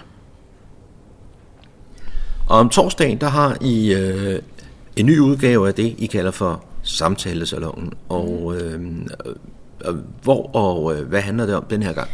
Og 2.48 2.58
om 2.58 2.68
torsdagen, 2.68 3.20
der 3.20 3.28
har 3.28 3.56
I 3.60 3.94
øh, 3.94 4.42
en 4.96 5.06
ny 5.06 5.18
udgave 5.18 5.68
af 5.68 5.74
det, 5.74 5.94
I 5.98 6.06
kalder 6.06 6.30
for 6.30 6.64
Samtalesalongen. 6.82 7.92
Og 8.08 8.56
øh, 8.56 8.80
hvor 10.22 10.50
og 10.56 10.94
øh, 10.94 11.08
hvad 11.08 11.20
handler 11.20 11.46
det 11.46 11.54
om 11.54 11.64
den 11.64 11.82
her 11.82 11.92
gang? 11.92 12.08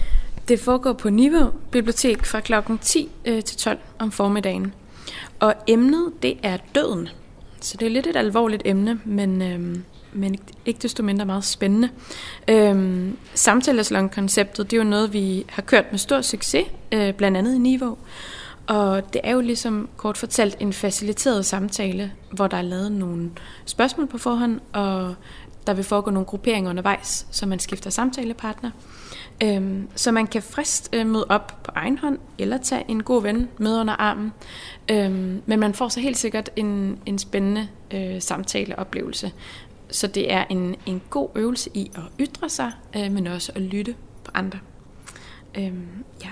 Det 0.49 0.61
foregår 0.61 0.93
på 0.93 1.11
Niveau 1.11 1.51
Bibliotek 1.71 2.25
fra 2.25 2.41
kl. 2.41 2.53
10 2.81 3.09
øh, 3.25 3.45
til 3.45 3.57
12 3.57 3.79
om 3.99 4.13
formiddagen. 4.13 4.75
Og 5.41 5.55
emnet, 5.67 6.13
det 6.23 6.35
er 6.43 6.57
døden. 6.75 7.09
Så 7.61 7.77
det 7.77 7.87
er 7.87 7.91
lidt 7.91 8.07
et 8.07 8.17
alvorligt 8.17 8.63
emne, 8.65 9.01
men, 9.05 9.43
øhm, 9.43 9.85
men 10.13 10.37
ikke 10.67 10.79
desto 10.83 11.03
mindre 11.03 11.27
meget 11.27 11.45
spændende. 11.45 11.89
Øhm, 12.49 13.17
Samtalesalon-konceptet, 13.35 14.71
det 14.71 14.77
er 14.77 14.83
jo 14.83 14.89
noget, 14.89 15.13
vi 15.13 15.45
har 15.49 15.63
kørt 15.63 15.85
med 15.91 15.99
stor 15.99 16.21
succes, 16.21 16.67
øh, 16.93 17.15
blandt 17.15 17.37
andet 17.37 17.55
i 17.55 17.59
Niveau. 17.59 17.99
Og 18.69 19.13
det 19.13 19.21
er 19.25 19.33
jo 19.33 19.41
ligesom 19.41 19.89
kort 19.97 20.19
fortalt 20.19 20.57
en 20.61 20.73
faciliteret 20.73 21.47
samtale, 21.47 22.13
hvor 22.33 22.47
der 22.47 22.57
er 22.57 22.63
lavet 22.63 22.93
nogle 22.93 23.31
spørgsmål 23.65 24.07
på 24.07 24.19
forhånd, 24.19 24.61
og 24.73 25.15
der 25.67 25.75
vil 25.75 25.85
foregå 25.85 26.11
nogle 26.11 26.27
grupperinger 26.27 26.71
undervejs, 26.71 27.27
så 27.31 27.47
man 27.47 27.59
skifter 27.59 27.91
samtalepartner. 27.91 28.71
Øhm, 29.43 29.89
så 29.95 30.13
man 30.13 30.27
kan 30.27 30.43
frist 30.43 30.89
øh, 30.93 31.07
møde 31.07 31.27
op 31.29 31.61
på 31.65 31.71
egen 31.75 31.99
hånd, 31.99 32.19
eller 32.39 32.59
tage 32.59 32.85
en 32.89 33.03
god 33.03 33.23
ven 33.23 33.49
med 33.59 33.81
under 33.81 33.95
armen. 33.95 34.33
Øhm, 34.91 35.43
men 35.47 35.61
man 35.61 35.75
får 35.75 35.89
så 35.89 36.01
helt 36.01 36.17
sikkert 36.17 36.51
en, 36.57 36.99
en 37.07 37.19
spændende 37.19 37.69
øh, 37.95 38.23
samtaleoplevelse. 38.23 39.33
Så 39.91 40.07
det 40.07 40.33
er 40.33 40.45
en, 40.51 40.77
en 40.87 41.03
god 41.11 41.29
øvelse 41.35 41.71
i 41.75 41.91
at 41.95 42.03
ytre 42.21 42.49
sig, 42.49 42.73
øh, 42.97 43.13
men 43.13 43.27
også 43.27 43.53
at 43.55 43.63
lytte 43.63 43.95
på 44.25 44.31
andre. 44.35 44.59
Øhm, 45.59 46.05
ja. 46.25 46.31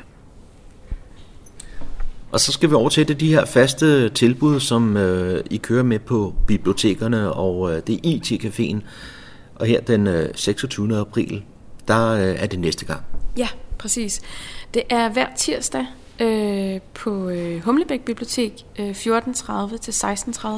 Og 2.36 2.40
så 2.40 2.52
skal 2.52 2.70
vi 2.70 2.74
over 2.74 2.88
til 2.88 3.08
det, 3.08 3.20
de 3.20 3.28
her 3.28 3.44
faste 3.44 4.08
tilbud, 4.08 4.60
som 4.60 4.96
øh, 4.96 5.44
I 5.50 5.56
kører 5.56 5.82
med 5.82 5.98
på 5.98 6.34
bibliotekerne, 6.46 7.32
og 7.32 7.72
øh, 7.72 7.82
det 7.86 7.94
er 7.94 8.08
IT-caféen. 8.08 8.84
Og 9.54 9.66
her 9.66 9.80
den 9.80 10.06
øh, 10.06 10.28
26. 10.34 10.98
april, 10.98 11.42
der 11.88 12.10
øh, 12.10 12.20
er 12.22 12.46
det 12.46 12.58
næste 12.58 12.84
gang. 12.84 13.00
Ja, 13.36 13.48
præcis. 13.78 14.20
Det 14.74 14.82
er 14.90 15.08
hver 15.08 15.26
tirsdag 15.36 15.86
øh, 16.20 16.80
på 16.94 17.28
øh, 17.28 17.64
Humlebæk 17.64 18.00
Bibliotek 18.00 18.64
øh, 18.78 18.90
14.30 18.90 19.76
til 19.78 19.92
16.30, 19.92 20.48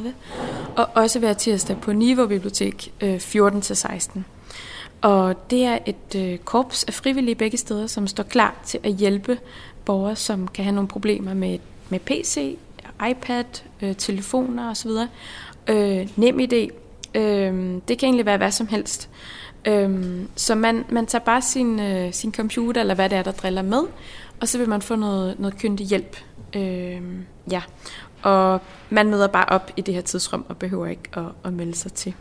og 0.76 0.88
også 0.94 1.18
hver 1.18 1.32
tirsdag 1.32 1.76
på 1.82 1.92
Niveau 1.92 2.26
Bibliotek 2.26 2.92
øh, 3.00 3.20
14 3.20 3.60
til 3.60 3.76
16. 3.76 4.24
Og 5.00 5.50
det 5.50 5.64
er 5.64 5.78
et 5.86 6.14
øh, 6.16 6.38
korps 6.38 6.84
af 6.84 6.94
frivillige 6.94 7.34
begge 7.34 7.58
steder, 7.58 7.86
som 7.86 8.06
står 8.06 8.24
klar 8.24 8.54
til 8.64 8.80
at 8.82 8.92
hjælpe 8.92 9.38
borgere, 9.88 10.16
som 10.16 10.48
kan 10.48 10.64
have 10.64 10.74
nogle 10.74 10.88
problemer 10.88 11.34
med, 11.34 11.58
med 11.88 12.00
PC, 12.00 12.58
iPad, 13.10 13.44
øh, 13.82 13.96
telefoner 13.96 14.70
osv. 14.70 14.90
Øh, 15.68 16.08
nem 16.16 16.40
idé. 16.40 16.68
Øh, 17.14 17.80
det 17.88 17.98
kan 17.98 18.06
egentlig 18.06 18.26
være 18.26 18.36
hvad 18.36 18.50
som 18.50 18.66
helst. 18.66 19.10
Øh, 19.64 20.20
så 20.36 20.54
man, 20.54 20.84
man 20.88 21.06
tager 21.06 21.24
bare 21.24 21.42
sin, 21.42 21.80
øh, 21.80 22.12
sin 22.12 22.34
computer, 22.34 22.80
eller 22.80 22.94
hvad 22.94 23.08
det 23.08 23.18
er, 23.18 23.22
der 23.22 23.32
driller 23.32 23.62
med, 23.62 23.82
og 24.40 24.48
så 24.48 24.58
vil 24.58 24.68
man 24.68 24.82
få 24.82 24.96
noget, 24.96 25.40
noget 25.40 25.58
kyndig 25.58 25.86
hjælp. 25.86 26.16
Øh, 26.56 27.02
ja. 27.50 27.62
Og 28.22 28.60
man 28.90 29.10
møder 29.10 29.26
bare 29.26 29.46
op 29.48 29.70
i 29.76 29.80
det 29.80 29.94
her 29.94 30.00
tidsrum, 30.00 30.44
og 30.48 30.56
behøver 30.56 30.86
ikke 30.86 31.02
at, 31.12 31.24
at 31.44 31.52
melde 31.52 31.74
sig 31.74 31.92
til. 31.92 32.14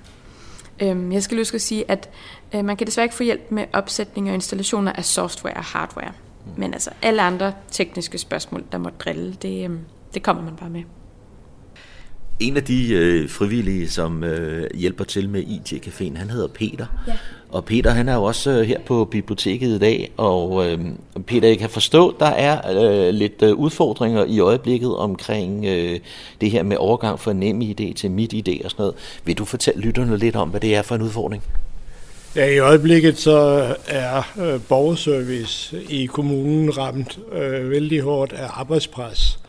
Øh, 0.82 1.14
jeg 1.14 1.24
skal 1.24 1.38
huske 1.38 1.56
at 1.56 1.62
sige, 1.62 1.92
at 1.92 2.10
øh, 2.56 2.66
man 2.66 2.78
kan 2.78 2.88
desværre 2.88 3.06
ikke 3.06 3.16
få 3.16 3.24
hjælp 3.24 3.52
med 3.52 3.66
opsætning 3.74 4.28
og 4.28 4.34
installationer 4.34 4.92
af 4.94 5.06
software 5.06 5.54
og 5.54 5.64
hardware. 5.64 6.12
Men 6.58 6.74
altså 6.74 6.90
alle 7.02 7.22
andre 7.22 7.54
tekniske 7.72 8.18
spørgsmål, 8.18 8.64
der 8.72 8.78
må 8.78 8.90
drille, 9.00 9.34
det, 9.42 9.70
øh, 9.70 9.78
det 10.14 10.24
kommer 10.24 10.44
man 10.44 10.56
bare 10.56 10.70
med. 10.70 10.84
En 12.40 12.58
af 12.58 12.64
de 12.64 12.94
øh, 12.94 13.30
frivillige, 13.30 13.90
som 13.90 14.24
øh, 14.24 14.68
hjælper 14.76 15.04
til 15.04 15.30
med 15.30 15.44
IT-caféen, 15.44 16.18
han 16.18 16.30
hedder 16.30 16.48
Peter. 16.48 16.86
Ja. 17.08 17.14
Og 17.50 17.66
Peter, 17.66 17.92
han 17.92 18.10
er 18.10 18.16
jo 18.16 18.24
også 18.24 18.52
øh, 18.52 18.62
her 18.62 18.80
på 18.86 19.06
biblioteket 19.06 19.76
i 19.76 19.80
dag, 19.80 20.12
og 20.18 20.68
øh, 20.68 20.80
Peter, 21.28 21.48
jeg 21.48 21.58
kan 21.58 21.70
forstå, 21.70 22.16
der 22.20 22.26
er 22.26 22.62
øh, 23.08 23.14
lidt 23.14 23.42
øh, 23.42 23.54
udfordringer 23.54 24.26
i 24.26 24.40
øjeblikket 24.40 24.96
omkring 24.96 25.66
øh, 25.66 26.00
det 26.42 26.52
her 26.52 26.64
med 26.64 26.78
overgang 26.78 27.20
fra 27.20 27.34
nem 27.34 27.62
idé 27.62 27.94
til 27.94 28.12
mit 28.12 28.34
idé 28.34 28.66
og 28.66 28.72
sådan 28.72 28.82
noget. 28.82 28.96
Vil 29.26 29.38
du 29.38 29.46
fortælle 29.46 29.82
lytterne 29.82 30.18
lidt 30.18 30.36
om, 30.36 30.50
hvad 30.50 30.60
det 30.60 30.76
er 30.76 30.82
for 30.82 30.96
en 30.96 31.02
udfordring? 31.02 31.44
Ja, 32.36 32.46
i 32.46 32.58
øjeblikket 32.58 33.18
så 33.18 33.76
er 33.88 34.34
øh, 34.40 34.62
borgerservice 34.70 35.84
i 35.90 36.06
kommunen 36.06 36.78
ramt 36.78 37.20
øh, 37.32 37.70
vældig 37.70 38.02
hårdt 38.02 38.34
af 38.34 38.48
arbejdspres. 38.50 39.40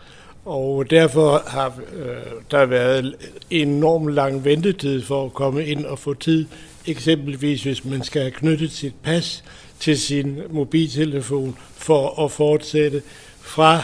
Og 0.44 0.90
derfor 0.90 1.42
har 1.46 1.80
øh, 1.92 2.16
der 2.50 2.66
været 2.66 3.14
en 3.50 3.68
enorm 3.68 4.06
lang 4.06 4.44
ventetid 4.44 5.02
for 5.02 5.24
at 5.24 5.32
komme 5.32 5.66
ind 5.66 5.84
og 5.84 5.98
få 5.98 6.14
tid. 6.14 6.46
Eksempelvis 6.86 7.62
hvis 7.62 7.84
man 7.84 8.02
skal 8.02 8.22
have 8.22 8.30
knyttet 8.32 8.72
sit 8.72 8.94
pas 9.02 9.44
til 9.80 9.98
sin 9.98 10.38
mobiltelefon 10.50 11.56
for 11.76 12.24
at 12.24 12.32
fortsætte 12.32 13.02
fra 13.40 13.82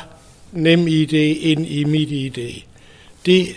NemID 0.52 1.12
ind 1.12 1.66
i 1.66 1.84
MitID. 1.84 2.62
Det 3.26 3.48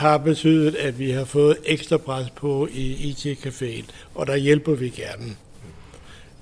har 0.00 0.18
betydet, 0.18 0.74
at 0.74 0.98
vi 0.98 1.10
har 1.10 1.24
fået 1.24 1.56
ekstra 1.64 1.96
pres 1.96 2.30
på 2.30 2.68
i 2.72 3.10
IT-caféen, 3.10 3.84
og 4.14 4.26
der 4.26 4.36
hjælper 4.36 4.74
vi 4.74 4.88
gerne. 4.88 5.36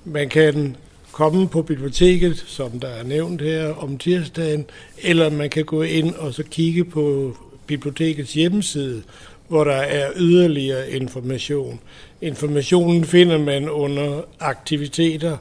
Man 0.05 0.29
kan 0.29 0.75
komme 1.11 1.47
på 1.47 1.61
biblioteket, 1.61 2.43
som 2.47 2.79
der 2.79 2.87
er 2.87 3.03
nævnt 3.03 3.41
her, 3.41 3.73
om 3.73 3.97
tirsdagen, 3.97 4.65
eller 5.03 5.29
man 5.29 5.49
kan 5.49 5.65
gå 5.65 5.81
ind 5.81 6.15
og 6.15 6.33
så 6.33 6.43
kigge 6.43 6.85
på 6.85 7.37
bibliotekets 7.67 8.33
hjemmeside, 8.33 9.03
hvor 9.47 9.63
der 9.63 9.75
er 9.75 10.11
yderligere 10.15 10.91
information. 10.91 11.79
Informationen 12.21 13.05
finder 13.05 13.37
man 13.37 13.69
under 13.69 14.21
aktiviteter, 14.39 15.37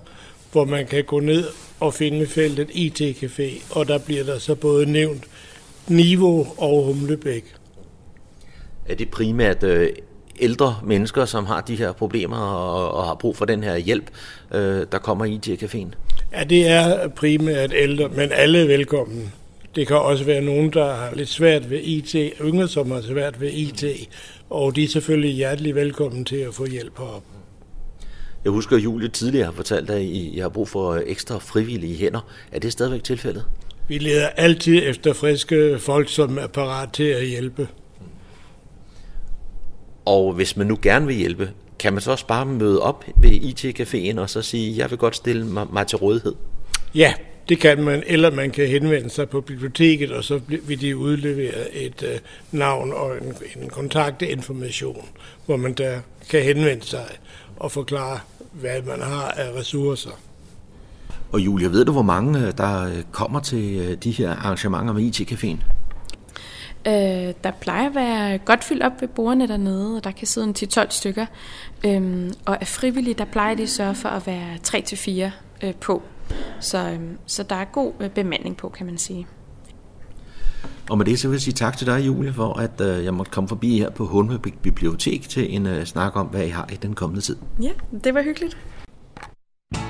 hvor 0.52 0.64
man 0.64 0.86
kan 0.86 1.04
gå 1.04 1.20
ned 1.20 1.44
og 1.80 1.94
finde 1.94 2.26
feltet 2.26 2.70
IT-café, 2.70 3.78
og 3.78 3.88
der 3.88 3.98
bliver 3.98 4.24
der 4.24 4.38
så 4.38 4.54
både 4.54 4.92
nævnt 4.92 5.24
Niveau 5.88 6.46
og 6.56 6.84
Humlebæk. 6.84 7.57
Er 8.88 8.94
det 8.94 9.08
primært 9.10 9.62
øh, 9.62 9.88
ældre 10.40 10.76
mennesker, 10.84 11.24
som 11.24 11.46
har 11.46 11.60
de 11.60 11.76
her 11.76 11.92
problemer 11.92 12.36
og, 12.36 12.92
og 12.92 13.06
har 13.06 13.14
brug 13.14 13.36
for 13.36 13.44
den 13.44 13.62
her 13.62 13.76
hjælp, 13.76 14.10
øh, 14.54 14.86
der 14.92 14.98
kommer 14.98 15.24
i 15.24 15.40
IT-caféen? 15.46 15.88
Ja, 16.32 16.44
det 16.44 16.68
er 16.68 17.08
primært 17.08 17.72
ældre, 17.74 18.08
men 18.08 18.32
alle 18.32 18.58
er 18.58 18.66
velkommen. 18.66 19.32
Det 19.74 19.86
kan 19.86 19.96
også 19.96 20.24
være 20.24 20.40
nogen, 20.40 20.72
der 20.72 20.94
har 20.94 21.14
lidt 21.14 21.28
svært 21.28 21.70
ved 21.70 21.80
IT, 21.82 22.14
yngre, 22.40 22.68
som 22.68 22.90
har 22.90 23.00
svært 23.00 23.40
ved 23.40 23.50
IT, 23.52 23.84
og 24.50 24.76
de 24.76 24.84
er 24.84 24.88
selvfølgelig 24.88 25.34
hjertelig 25.34 25.74
velkommen 25.74 26.24
til 26.24 26.36
at 26.36 26.54
få 26.54 26.66
hjælp 26.66 26.98
herop. 26.98 27.22
Jeg 28.44 28.52
husker, 28.52 28.76
at 28.76 28.84
Julie 28.84 29.08
tidligere 29.08 29.44
har 29.44 29.52
fortalt, 29.52 29.90
at 29.90 30.02
I 30.02 30.38
har 30.42 30.48
brug 30.48 30.68
for 30.68 31.02
ekstra 31.06 31.38
frivillige 31.38 31.96
hænder. 31.96 32.20
Er 32.52 32.58
det 32.58 32.72
stadigvæk 32.72 33.04
tilfældet? 33.04 33.44
Vi 33.88 33.98
leder 33.98 34.26
altid 34.26 34.82
efter 34.84 35.12
friske 35.12 35.78
folk, 35.78 36.08
som 36.08 36.38
er 36.38 36.46
parat 36.46 36.92
til 36.92 37.04
at 37.04 37.26
hjælpe. 37.26 37.68
Og 40.08 40.32
hvis 40.32 40.56
man 40.56 40.66
nu 40.66 40.78
gerne 40.82 41.06
vil 41.06 41.16
hjælpe, 41.16 41.50
kan 41.78 41.92
man 41.92 42.02
så 42.02 42.10
også 42.10 42.26
bare 42.26 42.46
møde 42.46 42.82
op 42.82 43.04
ved 43.16 43.30
IT-caféen 43.30 44.20
og 44.20 44.30
så 44.30 44.42
sige, 44.42 44.78
jeg 44.78 44.90
vil 44.90 44.98
godt 44.98 45.16
stille 45.16 45.46
mig, 45.46 45.66
mig 45.72 45.86
til 45.86 45.98
rådighed? 45.98 46.34
Ja, 46.94 47.14
det 47.48 47.60
kan 47.60 47.82
man, 47.82 48.02
eller 48.06 48.30
man 48.30 48.50
kan 48.50 48.66
henvende 48.68 49.10
sig 49.10 49.28
på 49.28 49.40
biblioteket, 49.40 50.12
og 50.12 50.24
så 50.24 50.40
vil 50.48 50.80
de 50.80 50.96
udlevere 50.96 51.74
et 51.74 52.02
øh, 52.02 52.18
navn 52.52 52.92
og 52.92 53.16
en, 53.16 53.62
en 53.62 53.68
kontaktinformation, 53.68 55.08
hvor 55.46 55.56
man 55.56 55.72
der 55.72 56.00
kan 56.30 56.42
henvende 56.42 56.84
sig 56.84 57.06
og 57.56 57.72
forklare, 57.72 58.18
hvad 58.52 58.82
man 58.82 59.00
har 59.00 59.30
af 59.30 59.60
ressourcer. 59.60 60.20
Og 61.32 61.40
Julia, 61.40 61.68
ved 61.68 61.84
du, 61.84 61.92
hvor 61.92 62.02
mange 62.02 62.46
øh, 62.46 62.52
der 62.58 62.84
øh, 62.84 63.02
kommer 63.12 63.40
til 63.40 63.78
øh, 63.78 63.96
de 64.04 64.10
her 64.10 64.30
arrangementer 64.30 64.92
med 64.92 65.02
IT-caféen? 65.02 65.77
Øh, 66.88 67.34
der 67.44 67.50
plejer 67.60 67.88
at 67.88 67.94
være 67.94 68.38
godt 68.38 68.64
fyldt 68.64 68.82
op 68.82 68.92
ved 69.00 69.08
bordene 69.08 69.48
dernede, 69.48 69.96
og 69.96 70.04
der 70.04 70.10
kan 70.10 70.26
sidde 70.26 70.46
en 70.46 70.54
10-12 70.58 70.86
stykker. 70.90 71.26
Øhm, 71.86 72.32
og 72.46 72.60
af 72.60 72.66
frivillige, 72.66 73.14
der 73.14 73.24
plejer 73.24 73.54
de 73.54 73.62
at 73.62 73.68
sørge 73.68 73.94
for 73.94 74.08
at 74.08 74.26
være 74.26 74.56
3-4 74.66 75.66
øh, 75.66 75.74
på. 75.74 76.02
Så, 76.60 76.78
øhm, 76.78 77.18
så 77.26 77.42
der 77.42 77.56
er 77.56 77.64
god 77.64 77.92
øh, 78.00 78.10
bemanding 78.10 78.56
på, 78.56 78.68
kan 78.68 78.86
man 78.86 78.98
sige. 78.98 79.26
Og 80.90 80.98
med 80.98 81.06
det 81.06 81.18
så 81.18 81.28
vil 81.28 81.34
jeg 81.34 81.40
sige 81.40 81.54
tak 81.54 81.76
til 81.76 81.86
dig, 81.86 82.06
Julie, 82.06 82.32
for 82.32 82.58
at 82.58 82.80
øh, 82.80 83.04
jeg 83.04 83.14
måtte 83.14 83.32
komme 83.32 83.48
forbi 83.48 83.78
her 83.78 83.90
på 83.90 84.06
Hundebæk 84.06 84.58
Bibliotek 84.58 85.28
til 85.28 85.54
en 85.54 85.66
øh, 85.66 85.84
snak 85.84 86.16
om, 86.16 86.26
hvad 86.26 86.46
I 86.46 86.48
har 86.48 86.68
i 86.72 86.76
den 86.76 86.94
kommende 86.94 87.20
tid. 87.20 87.36
Ja, 87.62 87.70
det 88.04 88.14
var 88.14 88.22
hyggeligt. 88.22 88.58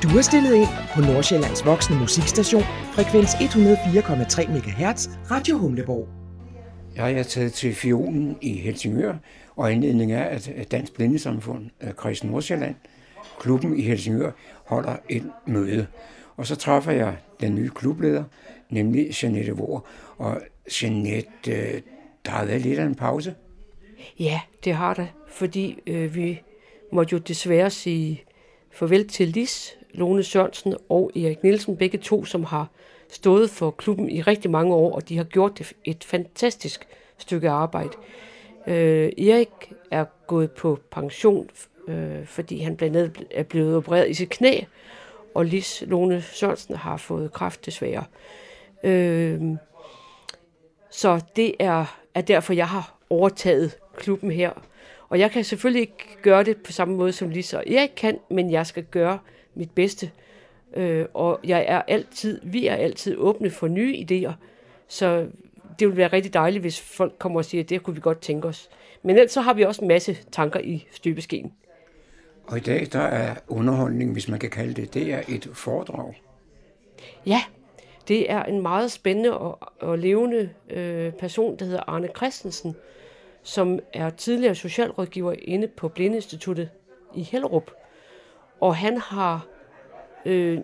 Du 0.02 0.08
har 0.08 0.22
stillet 0.22 0.54
ind 0.54 0.68
på 0.94 1.00
Nordsjællands 1.00 1.66
voksne 1.66 1.98
musikstation, 1.98 2.62
frekvens 2.94 3.34
104,3 3.34 4.50
MHz, 4.50 5.08
Radio 5.30 5.58
Humleborg. 5.58 6.17
Jeg 6.98 7.12
er 7.12 7.22
taget 7.22 7.52
til 7.52 7.74
Fionen 7.74 8.38
i 8.40 8.52
Helsingør, 8.52 9.14
og 9.56 9.72
anledningen 9.72 10.18
er, 10.18 10.24
at 10.24 10.70
Dansk 10.70 10.94
Blindesamfund, 10.94 11.70
øh, 11.80 11.92
Kreds 11.92 12.24
Nordsjælland, 12.24 12.74
klubben 13.40 13.78
i 13.78 13.82
Helsingør, 13.82 14.30
holder 14.64 14.96
et 15.08 15.30
møde. 15.46 15.86
Og 16.36 16.46
så 16.46 16.56
træffer 16.56 16.92
jeg 16.92 17.16
den 17.40 17.54
nye 17.54 17.70
klubleder, 17.70 18.24
nemlig 18.70 19.10
Jeanette 19.22 19.52
Vore. 19.52 19.80
Og 20.16 20.40
Jeanette, 20.82 21.52
øh, 21.52 21.80
der 22.24 22.30
har 22.30 22.44
været 22.44 22.60
lidt 22.60 22.78
af 22.78 22.84
en 22.84 22.94
pause. 22.94 23.34
Ja, 24.18 24.40
det 24.64 24.74
har 24.74 24.94
der, 24.94 25.06
fordi 25.28 25.78
øh, 25.86 26.14
vi 26.14 26.42
måtte 26.92 27.12
jo 27.12 27.18
desværre 27.18 27.70
sige 27.70 28.22
farvel 28.72 29.08
til 29.08 29.28
Lis, 29.28 29.76
Lone 29.94 30.22
Sørensen 30.22 30.74
og 30.88 31.10
Erik 31.16 31.42
Nielsen, 31.42 31.76
begge 31.76 31.98
to, 31.98 32.24
som 32.24 32.44
har 32.44 32.70
stået 33.10 33.50
for 33.50 33.70
klubben 33.70 34.10
i 34.10 34.20
rigtig 34.20 34.50
mange 34.50 34.74
år, 34.74 34.94
og 34.94 35.08
de 35.08 35.16
har 35.16 35.24
gjort 35.24 35.72
et 35.84 36.04
fantastisk 36.04 36.86
stykke 37.18 37.50
arbejde. 37.50 37.90
Øh, 38.66 39.12
Erik 39.18 39.72
er 39.90 40.04
gået 40.26 40.50
på 40.50 40.78
pension, 40.90 41.50
øh, 41.88 42.26
fordi 42.26 42.58
han 42.58 42.76
blandt 42.76 42.96
andet 42.96 43.26
er 43.30 43.42
blevet 43.42 43.76
opereret 43.76 44.10
i 44.10 44.14
sit 44.14 44.28
knæ, 44.28 44.60
og 45.34 45.44
Lis 45.44 45.84
Lone 45.86 46.22
Sørensen 46.22 46.76
har 46.76 46.96
fået 46.96 47.32
kræft 47.32 47.66
desværre. 47.66 48.04
Øh, 48.84 49.40
så 50.90 51.20
det 51.36 51.54
er, 51.58 51.98
er 52.14 52.20
derfor, 52.20 52.52
jeg 52.52 52.68
har 52.68 52.98
overtaget 53.10 53.78
klubben 53.96 54.30
her. 54.30 54.50
Og 55.08 55.18
jeg 55.18 55.30
kan 55.30 55.44
selvfølgelig 55.44 55.80
ikke 55.80 56.16
gøre 56.22 56.44
det 56.44 56.56
på 56.56 56.72
samme 56.72 56.96
måde, 56.96 57.12
som 57.12 57.30
Lis 57.30 57.54
og 57.54 57.64
Erik 57.66 57.90
kan, 57.96 58.18
men 58.30 58.50
jeg 58.50 58.66
skal 58.66 58.84
gøre 58.84 59.18
mit 59.54 59.70
bedste. 59.70 60.06
Øh, 60.06 60.27
og 61.14 61.40
jeg 61.44 61.64
er 61.68 61.82
altid, 61.82 62.40
vi 62.42 62.66
er 62.66 62.74
altid 62.74 63.16
åbne 63.16 63.50
for 63.50 63.68
nye 63.68 64.06
idéer, 64.10 64.32
så 64.88 65.26
det 65.78 65.88
vil 65.88 65.96
være 65.96 66.08
rigtig 66.08 66.34
dejligt, 66.34 66.60
hvis 66.60 66.80
folk 66.80 67.12
kommer 67.18 67.40
og 67.40 67.44
siger, 67.44 67.62
at 67.62 67.70
det 67.70 67.82
kunne 67.82 67.94
vi 67.94 68.00
godt 68.00 68.20
tænke 68.20 68.48
os. 68.48 68.68
Men 69.02 69.16
ellers 69.16 69.32
så 69.32 69.40
har 69.40 69.54
vi 69.54 69.62
også 69.62 69.82
en 69.82 69.88
masse 69.88 70.16
tanker 70.32 70.60
i 70.60 70.86
støbeskeen. 70.90 71.52
Og 72.46 72.56
i 72.56 72.60
dag, 72.60 72.88
der 72.92 73.00
er 73.00 73.34
underholdning, 73.48 74.12
hvis 74.12 74.28
man 74.28 74.38
kan 74.38 74.50
kalde 74.50 74.74
det, 74.74 74.94
det 74.94 75.12
er 75.12 75.22
et 75.28 75.50
foredrag. 75.52 76.22
Ja, 77.26 77.40
det 78.08 78.30
er 78.30 78.42
en 78.42 78.62
meget 78.62 78.92
spændende 78.92 79.38
og, 79.38 79.58
og 79.80 79.98
levende 79.98 80.50
øh, 80.70 81.12
person, 81.12 81.56
der 81.58 81.64
hedder 81.64 81.82
Arne 81.86 82.08
Christensen, 82.16 82.76
som 83.42 83.78
er 83.92 84.10
tidligere 84.10 84.54
socialrådgiver 84.54 85.34
inde 85.42 85.68
på 85.68 85.88
Blindeinstituttet 85.88 86.70
i 87.14 87.22
Hellerup. 87.22 87.70
Og 88.60 88.76
han 88.76 88.98
har 88.98 89.46
øh, 90.24 90.58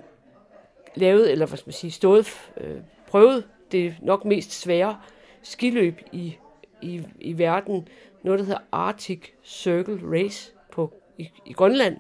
lavet, 0.95 1.33
eller 1.33 1.47
hvad 1.47 1.59
skal 1.59 1.69
man 1.69 1.73
sige, 1.73 1.91
stået, 1.91 2.53
øh, 2.57 2.77
prøvet 3.07 3.45
det 3.73 3.97
nok 4.03 4.25
mest 4.25 4.61
svære 4.61 4.99
skiløb 5.43 6.01
i, 6.13 6.37
i, 6.83 7.03
i 7.21 7.39
verden, 7.39 7.89
noget 8.23 8.39
der 8.39 8.45
hedder 8.45 8.61
Arctic 8.73 9.21
Circle 9.45 10.01
Race 10.13 10.53
på, 10.73 10.93
i, 11.19 11.29
i 11.47 11.53
Grønland, 11.53 11.97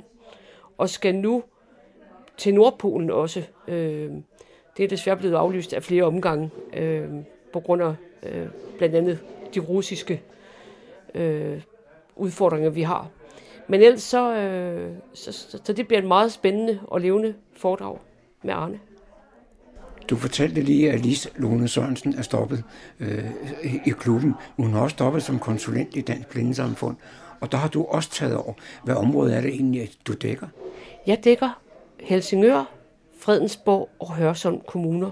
og 0.79 0.89
skal 0.89 1.15
nu 1.15 1.43
til 2.37 2.55
Nordpolen 2.55 3.11
også. 3.11 3.43
Øh, 3.69 4.13
det 4.77 4.85
er 4.85 4.89
desværre 4.89 5.17
blevet 5.17 5.35
aflyst 5.35 5.73
af 5.73 5.83
flere 5.83 6.03
omgange, 6.03 6.51
øh, 6.73 7.09
på 7.53 7.61
grund 7.61 7.83
af 7.83 7.95
øh, 8.23 8.47
blandt 8.79 8.95
andet 8.95 9.19
de 9.55 9.61
russiske 9.61 10.23
øh, 11.15 11.63
udfordringer, 12.17 12.71
vi 12.71 12.83
har. 12.83 13.09
Men 13.69 13.83
ellers 13.83 14.03
så, 14.03 14.37
øh, 14.37 14.91
så, 15.15 15.33
så, 15.33 15.61
så 15.65 15.73
det 15.73 15.87
bliver 15.89 16.01
en 16.01 16.09
meget 16.09 16.33
spændende 16.33 16.81
og 16.85 17.01
levende 17.01 17.35
foredrag 17.57 17.99
med 18.43 18.55
Arne. 18.55 18.81
Du 20.11 20.17
fortalte 20.17 20.63
lige, 20.63 20.93
at 20.93 21.01
Lis 21.01 21.29
Lone 21.37 21.69
Sørensen 21.69 22.15
er 22.15 22.23
stoppet 22.23 22.65
øh, 23.01 23.25
i 23.87 23.91
klubben. 23.91 24.35
Hun 24.57 24.73
har 24.73 24.81
også 24.81 24.95
stoppet 24.95 25.23
som 25.23 25.39
konsulent 25.39 25.97
i 25.97 26.01
Dansk 26.01 26.29
Blindesamfund. 26.29 26.97
Og 27.41 27.53
der 27.53 27.59
har 27.59 27.69
du 27.69 27.85
også 27.85 28.11
taget 28.11 28.37
over. 28.37 28.53
Hvad 28.85 28.95
område 28.95 29.35
er 29.35 29.41
det 29.41 29.55
egentlig, 29.55 29.91
du 30.07 30.13
dækker? 30.13 30.47
Jeg 31.07 31.25
dækker 31.25 31.61
Helsingør, 32.01 32.71
Fredensborg 33.19 33.89
og 33.99 34.15
Hørsholm 34.15 34.61
kommuner. 34.67 35.11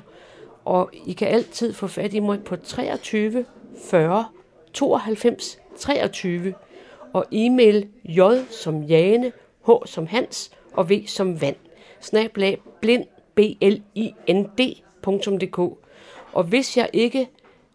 Og 0.64 0.90
I 1.06 1.12
kan 1.12 1.28
altid 1.28 1.72
få 1.72 1.86
fat 1.86 2.14
i 2.14 2.20
mig 2.20 2.44
på 2.44 2.56
23 2.56 3.44
40 3.90 4.24
92 4.72 5.58
23 5.78 6.54
og 7.14 7.26
e-mail 7.32 7.88
j 8.04 8.20
som 8.50 8.82
Jane, 8.82 9.32
h 9.66 9.70
som 9.86 10.06
Hans 10.06 10.50
og 10.72 10.90
v 10.90 11.06
som 11.06 11.40
Vand. 11.40 11.56
Snablag 12.00 12.58
blind 12.80 13.04
b 13.34 13.38
l 13.62 13.82
i 13.94 14.14
n 14.28 14.44
d.dk. 14.58 15.58
Og 16.32 16.44
hvis 16.44 16.76
jeg 16.76 16.90
ikke 16.92 17.28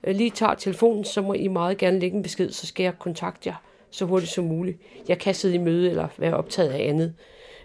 øh, 0.04 0.16
lige 0.16 0.30
tager 0.30 0.54
telefonen, 0.54 1.04
så 1.04 1.22
må 1.22 1.34
I 1.34 1.48
meget 1.48 1.78
gerne 1.78 2.00
lægge 2.00 2.18
en 2.18 2.24
besked, 2.24 2.52
så 2.52 2.68
skal 2.68 2.84
jeg 2.84 3.00
kontakte 3.00 3.50
jer 3.50 3.56
så 3.90 4.06
hurtigt 4.06 4.32
som 4.32 4.44
muligt. 4.44 4.78
Jeg 5.08 5.20
kan 5.20 5.34
sidde 5.34 5.56
i 5.56 5.58
møde 5.58 5.90
eller 5.90 6.08
være 6.18 6.34
optaget 6.34 6.70
af 6.70 6.90
andet. 6.90 7.14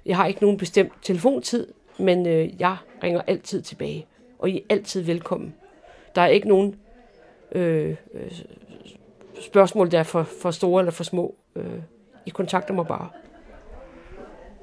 Jeg 0.06 0.16
har 0.16 0.26
ikke 0.26 0.42
nogen 0.42 0.58
bestemt 0.58 0.92
telefontid, 1.02 1.66
men 1.98 2.26
øh, 2.26 2.60
jeg 2.60 2.76
ringer 3.02 3.22
altid 3.26 3.62
tilbage, 3.62 4.06
og 4.38 4.50
I 4.50 4.56
er 4.56 4.62
altid 4.68 5.02
velkommen. 5.02 5.54
Der 6.14 6.22
er 6.22 6.26
ikke 6.26 6.48
nogen 6.48 6.76
øh, 7.52 7.96
øh, 8.14 8.32
spørgsmål, 9.40 9.90
der 9.90 9.98
er 9.98 10.02
for, 10.02 10.22
for 10.22 10.50
store 10.50 10.80
eller 10.80 10.92
for 10.92 11.04
små. 11.04 11.34
Øh, 11.56 11.64
I 12.26 12.30
kontakter 12.30 12.74
mig 12.74 12.86
bare. 12.86 13.08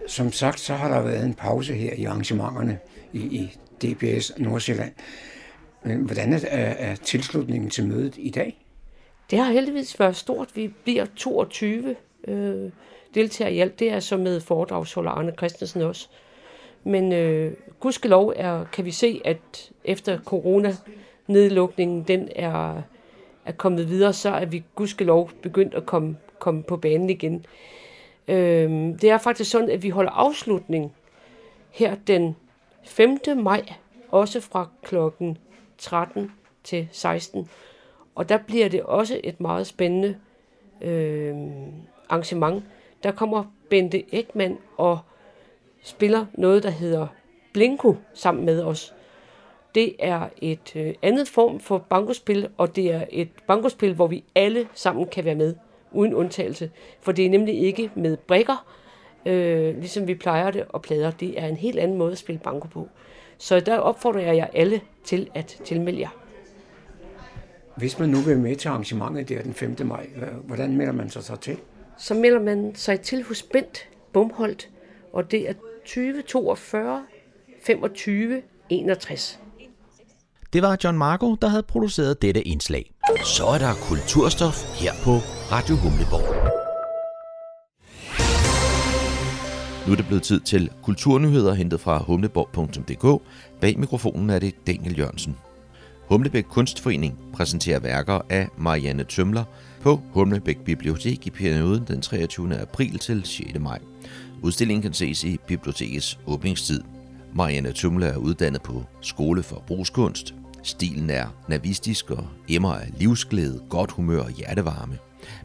Som 0.08 0.32
sagt, 0.32 0.60
så 0.60 0.74
har 0.74 0.90
der 0.90 1.02
været 1.02 1.26
en 1.26 1.34
pause 1.34 1.74
her 1.74 1.94
i 1.94 2.04
arrangementerne 2.04 2.80
i, 3.14 3.20
i 3.20 3.58
DBS 3.82 4.34
Nordsjælland. 4.38 4.92
Men 5.84 5.98
hvordan 5.98 6.34
er, 6.34 6.40
er 6.48 6.96
tilslutningen 6.96 7.70
til 7.70 7.88
mødet 7.88 8.16
i 8.18 8.30
dag? 8.30 8.66
Det 9.32 9.40
har 9.40 9.52
heldigvis 9.52 10.00
været 10.00 10.16
stort. 10.16 10.56
Vi 10.56 10.74
bliver 10.84 11.06
22 11.16 11.96
øh, 12.28 12.72
deltagere 13.16 13.54
i 13.54 13.60
alt. 13.60 13.80
Det 13.80 13.92
er 13.92 14.00
så 14.00 14.18
med 14.18 14.42
foredragsholder 14.42 15.12
Arne 15.12 15.34
Christensen 15.38 15.82
også. 15.82 16.08
Men 16.84 17.14
øh, 17.14 17.54
gudskelov 17.80 18.34
er, 18.36 18.64
kan 18.64 18.86
vi 18.86 18.92
se, 18.92 19.22
at 19.26 19.72
efter 19.84 20.20
corona-nedlukningen 20.20 22.04
den 22.04 22.30
er, 22.36 22.82
er 23.46 23.52
kommet 23.52 23.90
videre, 23.90 24.14
så 24.14 24.30
er 24.30 24.46
vi 24.46 24.64
gudskelov 24.76 25.32
begyndt 25.42 25.74
at 25.74 25.86
komme, 25.86 26.18
komme 26.40 26.64
på 26.64 26.78
banen 26.78 27.10
igen. 27.10 27.46
Øh, 28.28 28.70
det 29.02 29.04
er 29.04 29.18
faktisk 29.18 29.52
sådan, 29.52 29.70
at 29.70 29.84
vi 29.84 29.90
holder 29.90 30.12
afslutning 30.12 30.94
her 31.72 31.96
den 32.08 32.36
5. 32.84 33.18
maj, 33.36 33.74
også 34.12 34.42
fra 34.42 34.68
klokken 34.84 35.38
13 35.78 36.32
til 36.64 36.88
16. 36.92 37.50
Og 38.16 38.30
der 38.30 38.38
bliver 38.38 38.70
det 38.70 38.84
også 38.84 39.22
et 39.24 39.42
meget 39.42 39.68
spændende 39.68 40.18
øh, 40.82 41.36
arrangement. 42.10 42.64
Der 43.04 43.12
kommer 43.12 43.44
Bente 43.70 44.16
Ekman 44.16 44.58
og 44.78 45.00
spiller 45.84 46.26
noget, 46.34 46.64
der 46.64 46.70
hedder 46.70 47.08
Blinko 47.54 47.96
sammen 48.14 48.46
med 48.46 48.64
os. 48.64 48.94
Det 49.76 49.96
er 50.00 50.30
et 50.38 50.76
øh, 50.76 50.94
andet 51.02 51.28
form 51.28 51.60
for 51.60 51.78
bankospil, 51.78 52.48
og 52.58 52.76
det 52.76 52.94
er 52.94 53.06
et 53.10 53.30
bankospil, 53.48 53.94
hvor 53.94 54.08
vi 54.08 54.24
alle 54.36 54.68
sammen 54.74 55.08
kan 55.08 55.26
være 55.26 55.36
med, 55.36 55.56
uden 55.92 56.14
undtagelse. 56.14 56.72
For 57.02 57.12
det 57.12 57.26
er 57.26 57.30
nemlig 57.30 57.60
ikke 57.60 57.92
med 57.96 58.18
brikker, 58.18 58.68
øh, 59.26 59.78
ligesom 59.78 60.08
vi 60.08 60.16
plejer 60.16 60.52
det, 60.52 60.66
og 60.70 60.82
plader. 60.82 61.12
Det 61.12 61.42
er 61.42 61.48
en 61.48 61.58
helt 61.58 61.80
anden 61.80 61.98
måde 61.98 62.12
at 62.12 62.18
spille 62.18 62.40
banko 62.44 62.68
på. 62.68 62.88
Så 63.38 63.60
der 63.60 63.78
opfordrer 63.78 64.22
jeg 64.22 64.36
jer 64.36 64.48
alle 64.54 64.82
til 65.04 65.30
at 65.34 65.62
tilmelde 65.66 66.00
jer. 66.00 66.10
Hvis 67.76 68.00
man 68.00 68.10
nu 68.10 68.18
vil 68.18 68.38
med 68.38 68.56
til 68.56 68.70
arrangementet 68.70 69.30
der 69.30 69.42
den 69.42 69.54
5. 69.54 69.76
maj, 69.86 70.08
hvordan 70.44 70.78
melder 70.78 70.94
man 70.94 71.10
sig 71.10 71.24
så 71.24 71.36
til? 71.36 71.58
Så 71.98 72.14
melder 72.14 72.40
man 72.40 72.76
sig 72.76 73.02
til 73.02 73.24
hos 73.24 73.44
Bent 73.44 73.90
Bumholdt, 74.14 74.70
og 75.14 75.32
det 75.32 75.50
er 75.50 75.54
2042 75.86 77.06
25 77.62 78.42
61. 78.70 79.40
Det 80.54 80.62
var 80.62 80.78
John 80.84 80.97
Marco, 80.97 81.36
der 81.36 81.47
havde 81.47 81.64
produceret 81.64 82.22
dette 82.22 82.41
indslag. 82.41 82.91
Så 83.26 83.45
er 83.45 83.58
der 83.58 83.74
kulturstof 83.74 84.82
her 84.82 84.93
på 85.04 85.12
Radio 85.52 85.76
Humleborg. 85.76 86.36
Nu 89.88 89.91
er 89.91 89.97
det 89.97 90.08
blevet 90.08 90.24
tid 90.24 90.39
til 90.39 90.70
kulturnyheder 90.84 91.54
hentet 91.54 91.80
fra 91.80 91.97
humleborg.dk. 91.97 93.24
Bag 93.62 93.80
mikrofonen 93.80 94.30
er 94.30 94.39
det 94.39 94.68
Daniel 94.68 95.00
Jørgensen. 95.00 95.38
Humlebæk 96.08 96.43
Kunstforening 96.43 97.20
præsenterer 97.34 97.80
værker 97.80 98.22
af 98.30 98.47
Marianne 98.58 99.04
Tømler 99.04 99.43
på 99.82 100.02
Humlebæk 100.14 100.58
Bibliotek 100.58 101.28
i 101.28 101.30
perioden 101.30 101.84
den 101.88 102.02
23. 102.02 102.58
april 102.58 103.00
til 103.00 103.22
6. 103.26 103.60
maj. 103.60 103.80
Udstillingen 104.41 104.82
kan 104.82 104.93
ses 104.93 105.24
i 105.24 105.38
bibliotekets 105.47 106.20
åbningstid. 106.28 106.82
Marianne 107.34 107.72
Tømler 107.72 108.08
er 108.08 108.18
uddannet 108.18 108.62
på 108.62 108.84
Skole 109.02 109.43
for 109.43 109.64
Brugskunst. 109.68 110.34
Stilen 110.64 111.10
er 111.10 111.28
navistisk 111.47 112.12
og 112.12 112.28
emmer 112.49 112.74
af 112.74 112.88
livsglæde, 112.97 113.62
godt 113.70 113.91
humør 113.91 114.24
og 114.24 114.32
hjertevarme. 114.32 114.97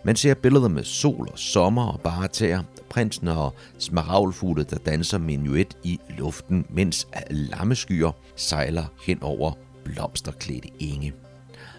Man 0.04 0.16
ser 0.16 0.34
billeder 0.34 0.68
med 0.68 0.84
sol 0.84 1.28
og 1.32 1.38
sommer 1.38 1.86
og 1.86 2.00
bare 2.00 2.28
tæer, 2.28 2.62
prinsen 2.88 3.28
og 3.28 3.54
smaragdfugle, 3.78 4.64
der 4.64 4.76
danser 4.76 5.18
minuet 5.18 5.76
i 5.84 6.00
luften, 6.18 6.66
mens 6.70 7.08
lammeskyer 7.30 8.12
sejler 8.36 8.84
hen 9.06 9.18
over 9.22 9.52
blomsterklædte 9.84 10.68
enge. 10.78 11.12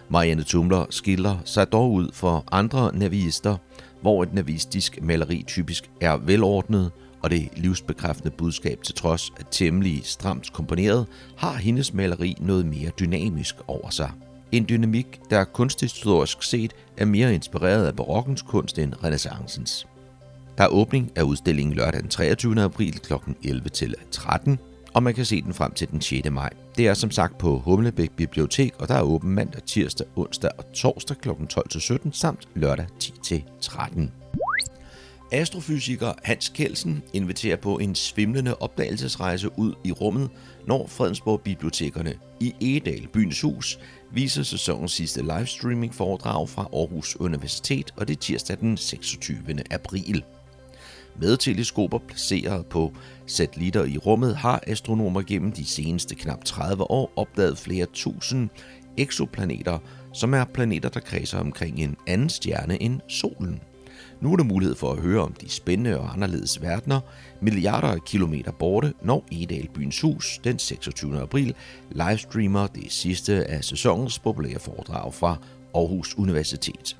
Marianne 0.08 0.42
Tumler 0.42 0.86
skiller 0.90 1.38
sig 1.44 1.72
dog 1.72 1.92
ud 1.92 2.10
for 2.12 2.44
andre 2.52 2.96
navister, 2.96 3.56
hvor 4.02 4.22
et 4.22 4.34
navistisk 4.34 4.98
maleri 5.02 5.44
typisk 5.46 5.90
er 6.00 6.16
velordnet, 6.16 6.90
og 7.26 7.30
det 7.30 7.48
livsbekræftende 7.56 8.30
budskab 8.30 8.82
til 8.82 8.94
trods 8.94 9.32
at 9.36 9.46
temmelig 9.50 10.00
stramt 10.04 10.52
komponeret, 10.52 11.06
har 11.36 11.52
hendes 11.52 11.94
maleri 11.94 12.36
noget 12.40 12.66
mere 12.66 12.90
dynamisk 13.00 13.56
over 13.66 13.90
sig. 13.90 14.10
En 14.52 14.66
dynamik, 14.68 15.20
der 15.30 15.44
kunsthistorisk 15.44 16.42
set 16.42 16.72
er 16.96 17.04
mere 17.04 17.34
inspireret 17.34 17.86
af 17.86 17.96
barokkens 17.96 18.42
kunst 18.42 18.78
end 18.78 19.04
renaissancens. 19.04 19.86
Der 20.58 20.64
er 20.64 20.68
åbning 20.68 21.12
af 21.16 21.22
udstillingen 21.22 21.74
lørdag 21.74 22.00
den 22.00 22.08
23. 22.08 22.62
april 22.62 22.98
kl. 22.98 23.12
11 23.44 23.68
til 23.68 23.94
13, 24.10 24.58
og 24.94 25.02
man 25.02 25.14
kan 25.14 25.24
se 25.24 25.42
den 25.42 25.54
frem 25.54 25.72
til 25.72 25.90
den 25.90 26.00
6. 26.00 26.30
maj. 26.30 26.50
Det 26.76 26.88
er 26.88 26.94
som 26.94 27.10
sagt 27.10 27.38
på 27.38 27.58
Humlebæk 27.58 28.10
Bibliotek, 28.10 28.72
og 28.78 28.88
der 28.88 28.94
er 28.94 29.02
åben 29.02 29.30
mandag, 29.30 29.62
tirsdag, 29.62 30.06
onsdag 30.16 30.50
og 30.58 30.72
torsdag 30.74 31.16
kl. 31.16 31.28
12-17 31.30 31.96
samt 32.12 32.48
lørdag 32.54 32.86
10-13. 33.02 34.25
Astrofysiker 35.36 36.12
Hans 36.22 36.48
Kelsen 36.48 37.02
inviterer 37.12 37.56
på 37.56 37.78
en 37.78 37.94
svimlende 37.94 38.56
opdagelsesrejse 38.56 39.58
ud 39.58 39.74
i 39.84 39.92
rummet, 39.92 40.30
når 40.66 40.86
Fredensborg 40.86 41.40
Bibliotekerne 41.40 42.14
i 42.40 42.54
Egedal, 42.60 43.08
byens 43.08 43.40
hus, 43.40 43.78
viser 44.12 44.42
sæsonens 44.42 44.92
sidste 44.92 45.22
livestreaming 45.22 45.94
foredrag 45.94 46.48
fra 46.48 46.68
Aarhus 46.72 47.16
Universitet, 47.16 47.94
og 47.96 48.08
det 48.08 48.16
er 48.16 48.20
tirsdag 48.20 48.58
den 48.60 48.76
26. 48.76 49.38
april. 49.70 50.24
Med 51.20 51.36
teleskoper 51.36 51.98
placeret 51.98 52.66
på 52.66 52.92
satellitter 53.26 53.84
i 53.84 53.98
rummet 53.98 54.36
har 54.36 54.62
astronomer 54.66 55.22
gennem 55.22 55.52
de 55.52 55.64
seneste 55.66 56.14
knap 56.14 56.44
30 56.44 56.90
år 56.90 57.12
opdaget 57.16 57.58
flere 57.58 57.86
tusind 57.92 58.48
eksoplaneter, 58.96 59.78
som 60.12 60.34
er 60.34 60.44
planeter, 60.44 60.88
der 60.88 61.00
kredser 61.00 61.38
omkring 61.38 61.78
en 61.78 61.96
anden 62.06 62.28
stjerne 62.28 62.82
end 62.82 63.00
solen. 63.08 63.60
Nu 64.20 64.32
er 64.32 64.36
der 64.36 64.44
mulighed 64.44 64.76
for 64.76 64.92
at 64.92 64.98
høre 64.98 65.22
om 65.22 65.32
de 65.32 65.50
spændende 65.50 66.00
og 66.00 66.12
anderledes 66.12 66.62
verdener, 66.62 67.00
milliarder 67.40 67.88
af 67.88 68.04
kilometer 68.04 68.52
borte, 68.52 68.92
når 69.02 69.24
Edal 69.32 69.68
Byens 69.74 70.00
Hus 70.00 70.40
den 70.44 70.58
26. 70.58 71.20
april 71.20 71.54
livestreamer 71.90 72.66
det 72.66 72.92
sidste 72.92 73.44
af 73.50 73.64
sæsonens 73.64 74.18
populære 74.18 74.58
foredrag 74.58 75.14
fra 75.14 75.36
Aarhus 75.74 76.18
Universitet. 76.18 76.96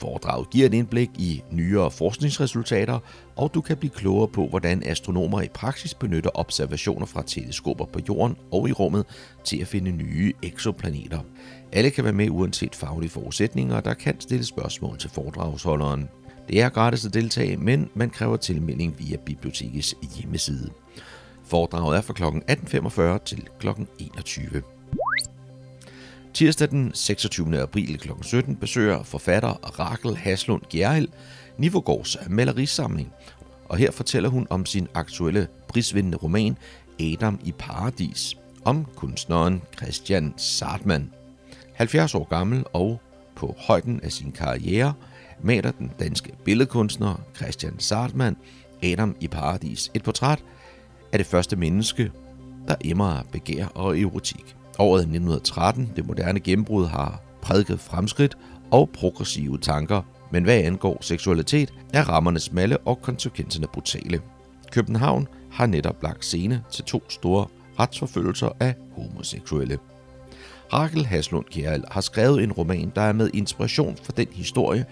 Foredraget 0.00 0.50
giver 0.50 0.66
et 0.66 0.74
indblik 0.74 1.10
i 1.18 1.42
nyere 1.50 1.90
forskningsresultater, 1.90 2.98
og 3.36 3.54
du 3.54 3.60
kan 3.60 3.76
blive 3.76 3.90
klogere 3.90 4.28
på, 4.28 4.46
hvordan 4.46 4.82
astronomer 4.86 5.42
i 5.42 5.48
praksis 5.48 5.94
benytter 5.94 6.30
observationer 6.34 7.06
fra 7.06 7.22
teleskoper 7.26 7.84
på 7.84 8.00
jorden 8.08 8.36
og 8.52 8.68
i 8.68 8.72
rummet 8.72 9.04
til 9.44 9.60
at 9.60 9.66
finde 9.66 9.90
nye 9.90 10.32
eksoplaneter. 10.42 11.20
Alle 11.72 11.90
kan 11.90 12.04
være 12.04 12.12
med 12.12 12.30
uanset 12.30 12.74
faglige 12.74 13.10
forudsætninger, 13.10 13.76
og 13.76 13.84
der 13.84 13.94
kan 13.94 14.20
stille 14.20 14.44
spørgsmål 14.44 14.98
til 14.98 15.10
foredragsholderen. 15.10 16.08
Det 16.48 16.60
er 16.60 16.68
gratis 16.68 17.06
at 17.06 17.14
deltage, 17.14 17.56
men 17.56 17.90
man 17.94 18.10
kræver 18.10 18.36
tilmelding 18.36 18.98
via 18.98 19.16
bibliotekets 19.16 19.94
hjemmeside. 20.16 20.70
Foredraget 21.44 21.96
er 21.96 22.00
fra 22.00 22.12
kl. 22.12 22.22
18.45 22.22 23.24
til 23.24 23.48
kl. 23.58 23.68
21. 23.98 24.62
Tirsdag 26.34 26.70
den 26.70 26.90
26. 26.94 27.60
april 27.60 27.98
kl. 27.98 28.10
17 28.22 28.56
besøger 28.56 29.02
forfatter 29.02 29.80
Rakel 29.80 30.16
Haslund 30.16 30.62
Gjerhild 30.70 31.08
Nivogårds 31.58 32.16
malerisamling, 32.28 33.12
og 33.68 33.76
her 33.76 33.90
fortæller 33.90 34.28
hun 34.28 34.46
om 34.50 34.66
sin 34.66 34.88
aktuelle 34.94 35.48
prisvindende 35.68 36.18
roman 36.18 36.58
Adam 37.00 37.40
i 37.44 37.52
Paradis, 37.52 38.36
om 38.64 38.86
kunstneren 38.96 39.62
Christian 39.76 40.34
Sartmann. 40.36 41.12
70 41.72 42.14
år 42.14 42.24
gammel 42.24 42.64
og 42.72 43.00
på 43.36 43.54
højden 43.58 44.00
af 44.02 44.12
sin 44.12 44.32
karriere 44.32 44.94
maler 45.42 45.70
den 45.70 45.92
danske 46.00 46.32
billedkunstner 46.44 47.20
Christian 47.36 47.78
Sartmann 47.78 48.36
Adam 48.82 49.16
i 49.20 49.28
Paradis 49.28 49.90
et 49.94 50.02
portræt 50.02 50.44
af 51.12 51.18
det 51.18 51.26
første 51.26 51.56
menneske, 51.56 52.12
der 52.68 52.74
emmer 52.84 53.06
af 53.06 53.22
begær 53.32 53.66
og 53.66 54.00
erotik. 54.00 54.56
Året 54.78 55.00
1913, 55.00 55.92
det 55.96 56.06
moderne 56.06 56.40
gennembrud, 56.40 56.86
har 56.86 57.22
prædiket 57.42 57.80
fremskridt 57.80 58.36
og 58.70 58.90
progressive 58.90 59.58
tanker, 59.58 60.02
men 60.30 60.44
hvad 60.44 60.58
angår 60.58 60.98
seksualitet, 61.00 61.74
er 61.92 62.04
rammerne 62.04 62.40
smalle 62.40 62.78
og 62.78 63.02
konsekvenserne 63.02 63.66
brutale. 63.66 64.20
København 64.72 65.28
har 65.50 65.66
netop 65.66 66.02
lagt 66.02 66.24
scene 66.24 66.62
til 66.72 66.84
to 66.84 67.10
store 67.10 67.46
retsforfølgelser 67.80 68.48
af 68.60 68.74
homoseksuelle. 68.96 69.78
Rakel 70.72 71.06
Haslund 71.06 71.44
Kjærl 71.44 71.84
har 71.90 72.00
skrevet 72.00 72.42
en 72.42 72.52
roman, 72.52 72.92
der 72.94 73.02
er 73.02 73.12
med 73.12 73.30
inspiration 73.34 73.96
for 74.02 74.12
den 74.12 74.28
historie, 74.32 74.84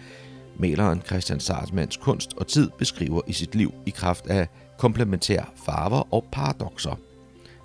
maleren 0.56 1.02
Christian 1.06 1.40
Sartmans 1.40 1.96
kunst 1.96 2.34
og 2.36 2.46
tid 2.46 2.70
beskriver 2.78 3.20
i 3.26 3.32
sit 3.32 3.54
liv 3.54 3.74
i 3.86 3.90
kraft 3.90 4.26
af 4.26 4.48
komplementære 4.78 5.44
farver 5.66 6.14
og 6.14 6.24
paradoxer. 6.32 6.98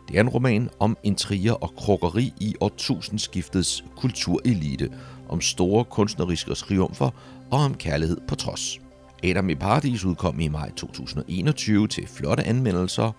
Det 0.08 0.18
er 0.18 0.22
en 0.22 0.30
roman 0.30 0.70
om 0.80 0.98
intriger 1.04 1.54
og 1.54 1.74
krukkeri 1.78 2.34
i 2.40 2.56
årtusindskiftets 2.62 3.84
kulturelite, 3.98 4.90
om 5.30 5.42
store 5.42 5.86
kunstneriske 5.86 6.54
triumfer 6.54 7.10
og 7.52 7.60
om 7.60 7.74
kærlighed 7.74 8.18
på 8.28 8.36
trods. 8.36 8.80
Adam 9.24 9.50
i 9.50 9.56
Paradis 9.56 10.06
udkom 10.06 10.40
i 10.40 10.48
maj 10.48 10.72
2021 10.72 11.88
til 11.88 12.08
flotte 12.08 12.44
anmeldelser 12.44 13.12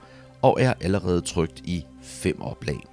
og 0.43 0.59
er 0.61 0.75
allerede 0.81 1.21
trygt 1.21 1.61
i 1.65 1.85
fem 2.03 2.43
oplag. 2.43 2.90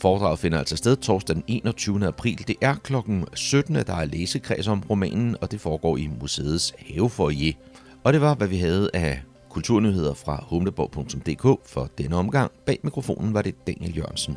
Foredraget 0.00 0.38
finder 0.38 0.58
altså 0.58 0.76
sted 0.76 0.96
torsdag 0.96 1.36
den 1.36 1.44
21. 1.46 2.06
april. 2.06 2.44
Det 2.46 2.56
er 2.60 2.74
klokken 2.74 3.24
17, 3.34 3.76
at 3.76 3.86
der 3.86 3.94
er 3.94 4.04
læsekreds 4.04 4.68
om 4.68 4.82
romanen, 4.90 5.36
og 5.40 5.50
det 5.50 5.60
foregår 5.60 5.96
i 5.96 6.08
museets 6.20 6.74
havefoyer. 6.88 7.52
Og 8.04 8.12
det 8.12 8.20
var, 8.20 8.34
hvad 8.34 8.48
vi 8.48 8.56
havde 8.56 8.90
af 8.94 9.22
kulturnyheder 9.48 10.14
fra 10.14 10.44
humleborg.dk 10.48 11.68
for 11.68 11.90
denne 11.98 12.16
omgang. 12.16 12.50
Bag 12.66 12.78
mikrofonen 12.82 13.34
var 13.34 13.42
det 13.42 13.66
Daniel 13.66 13.96
Jørgensen. 13.96 14.36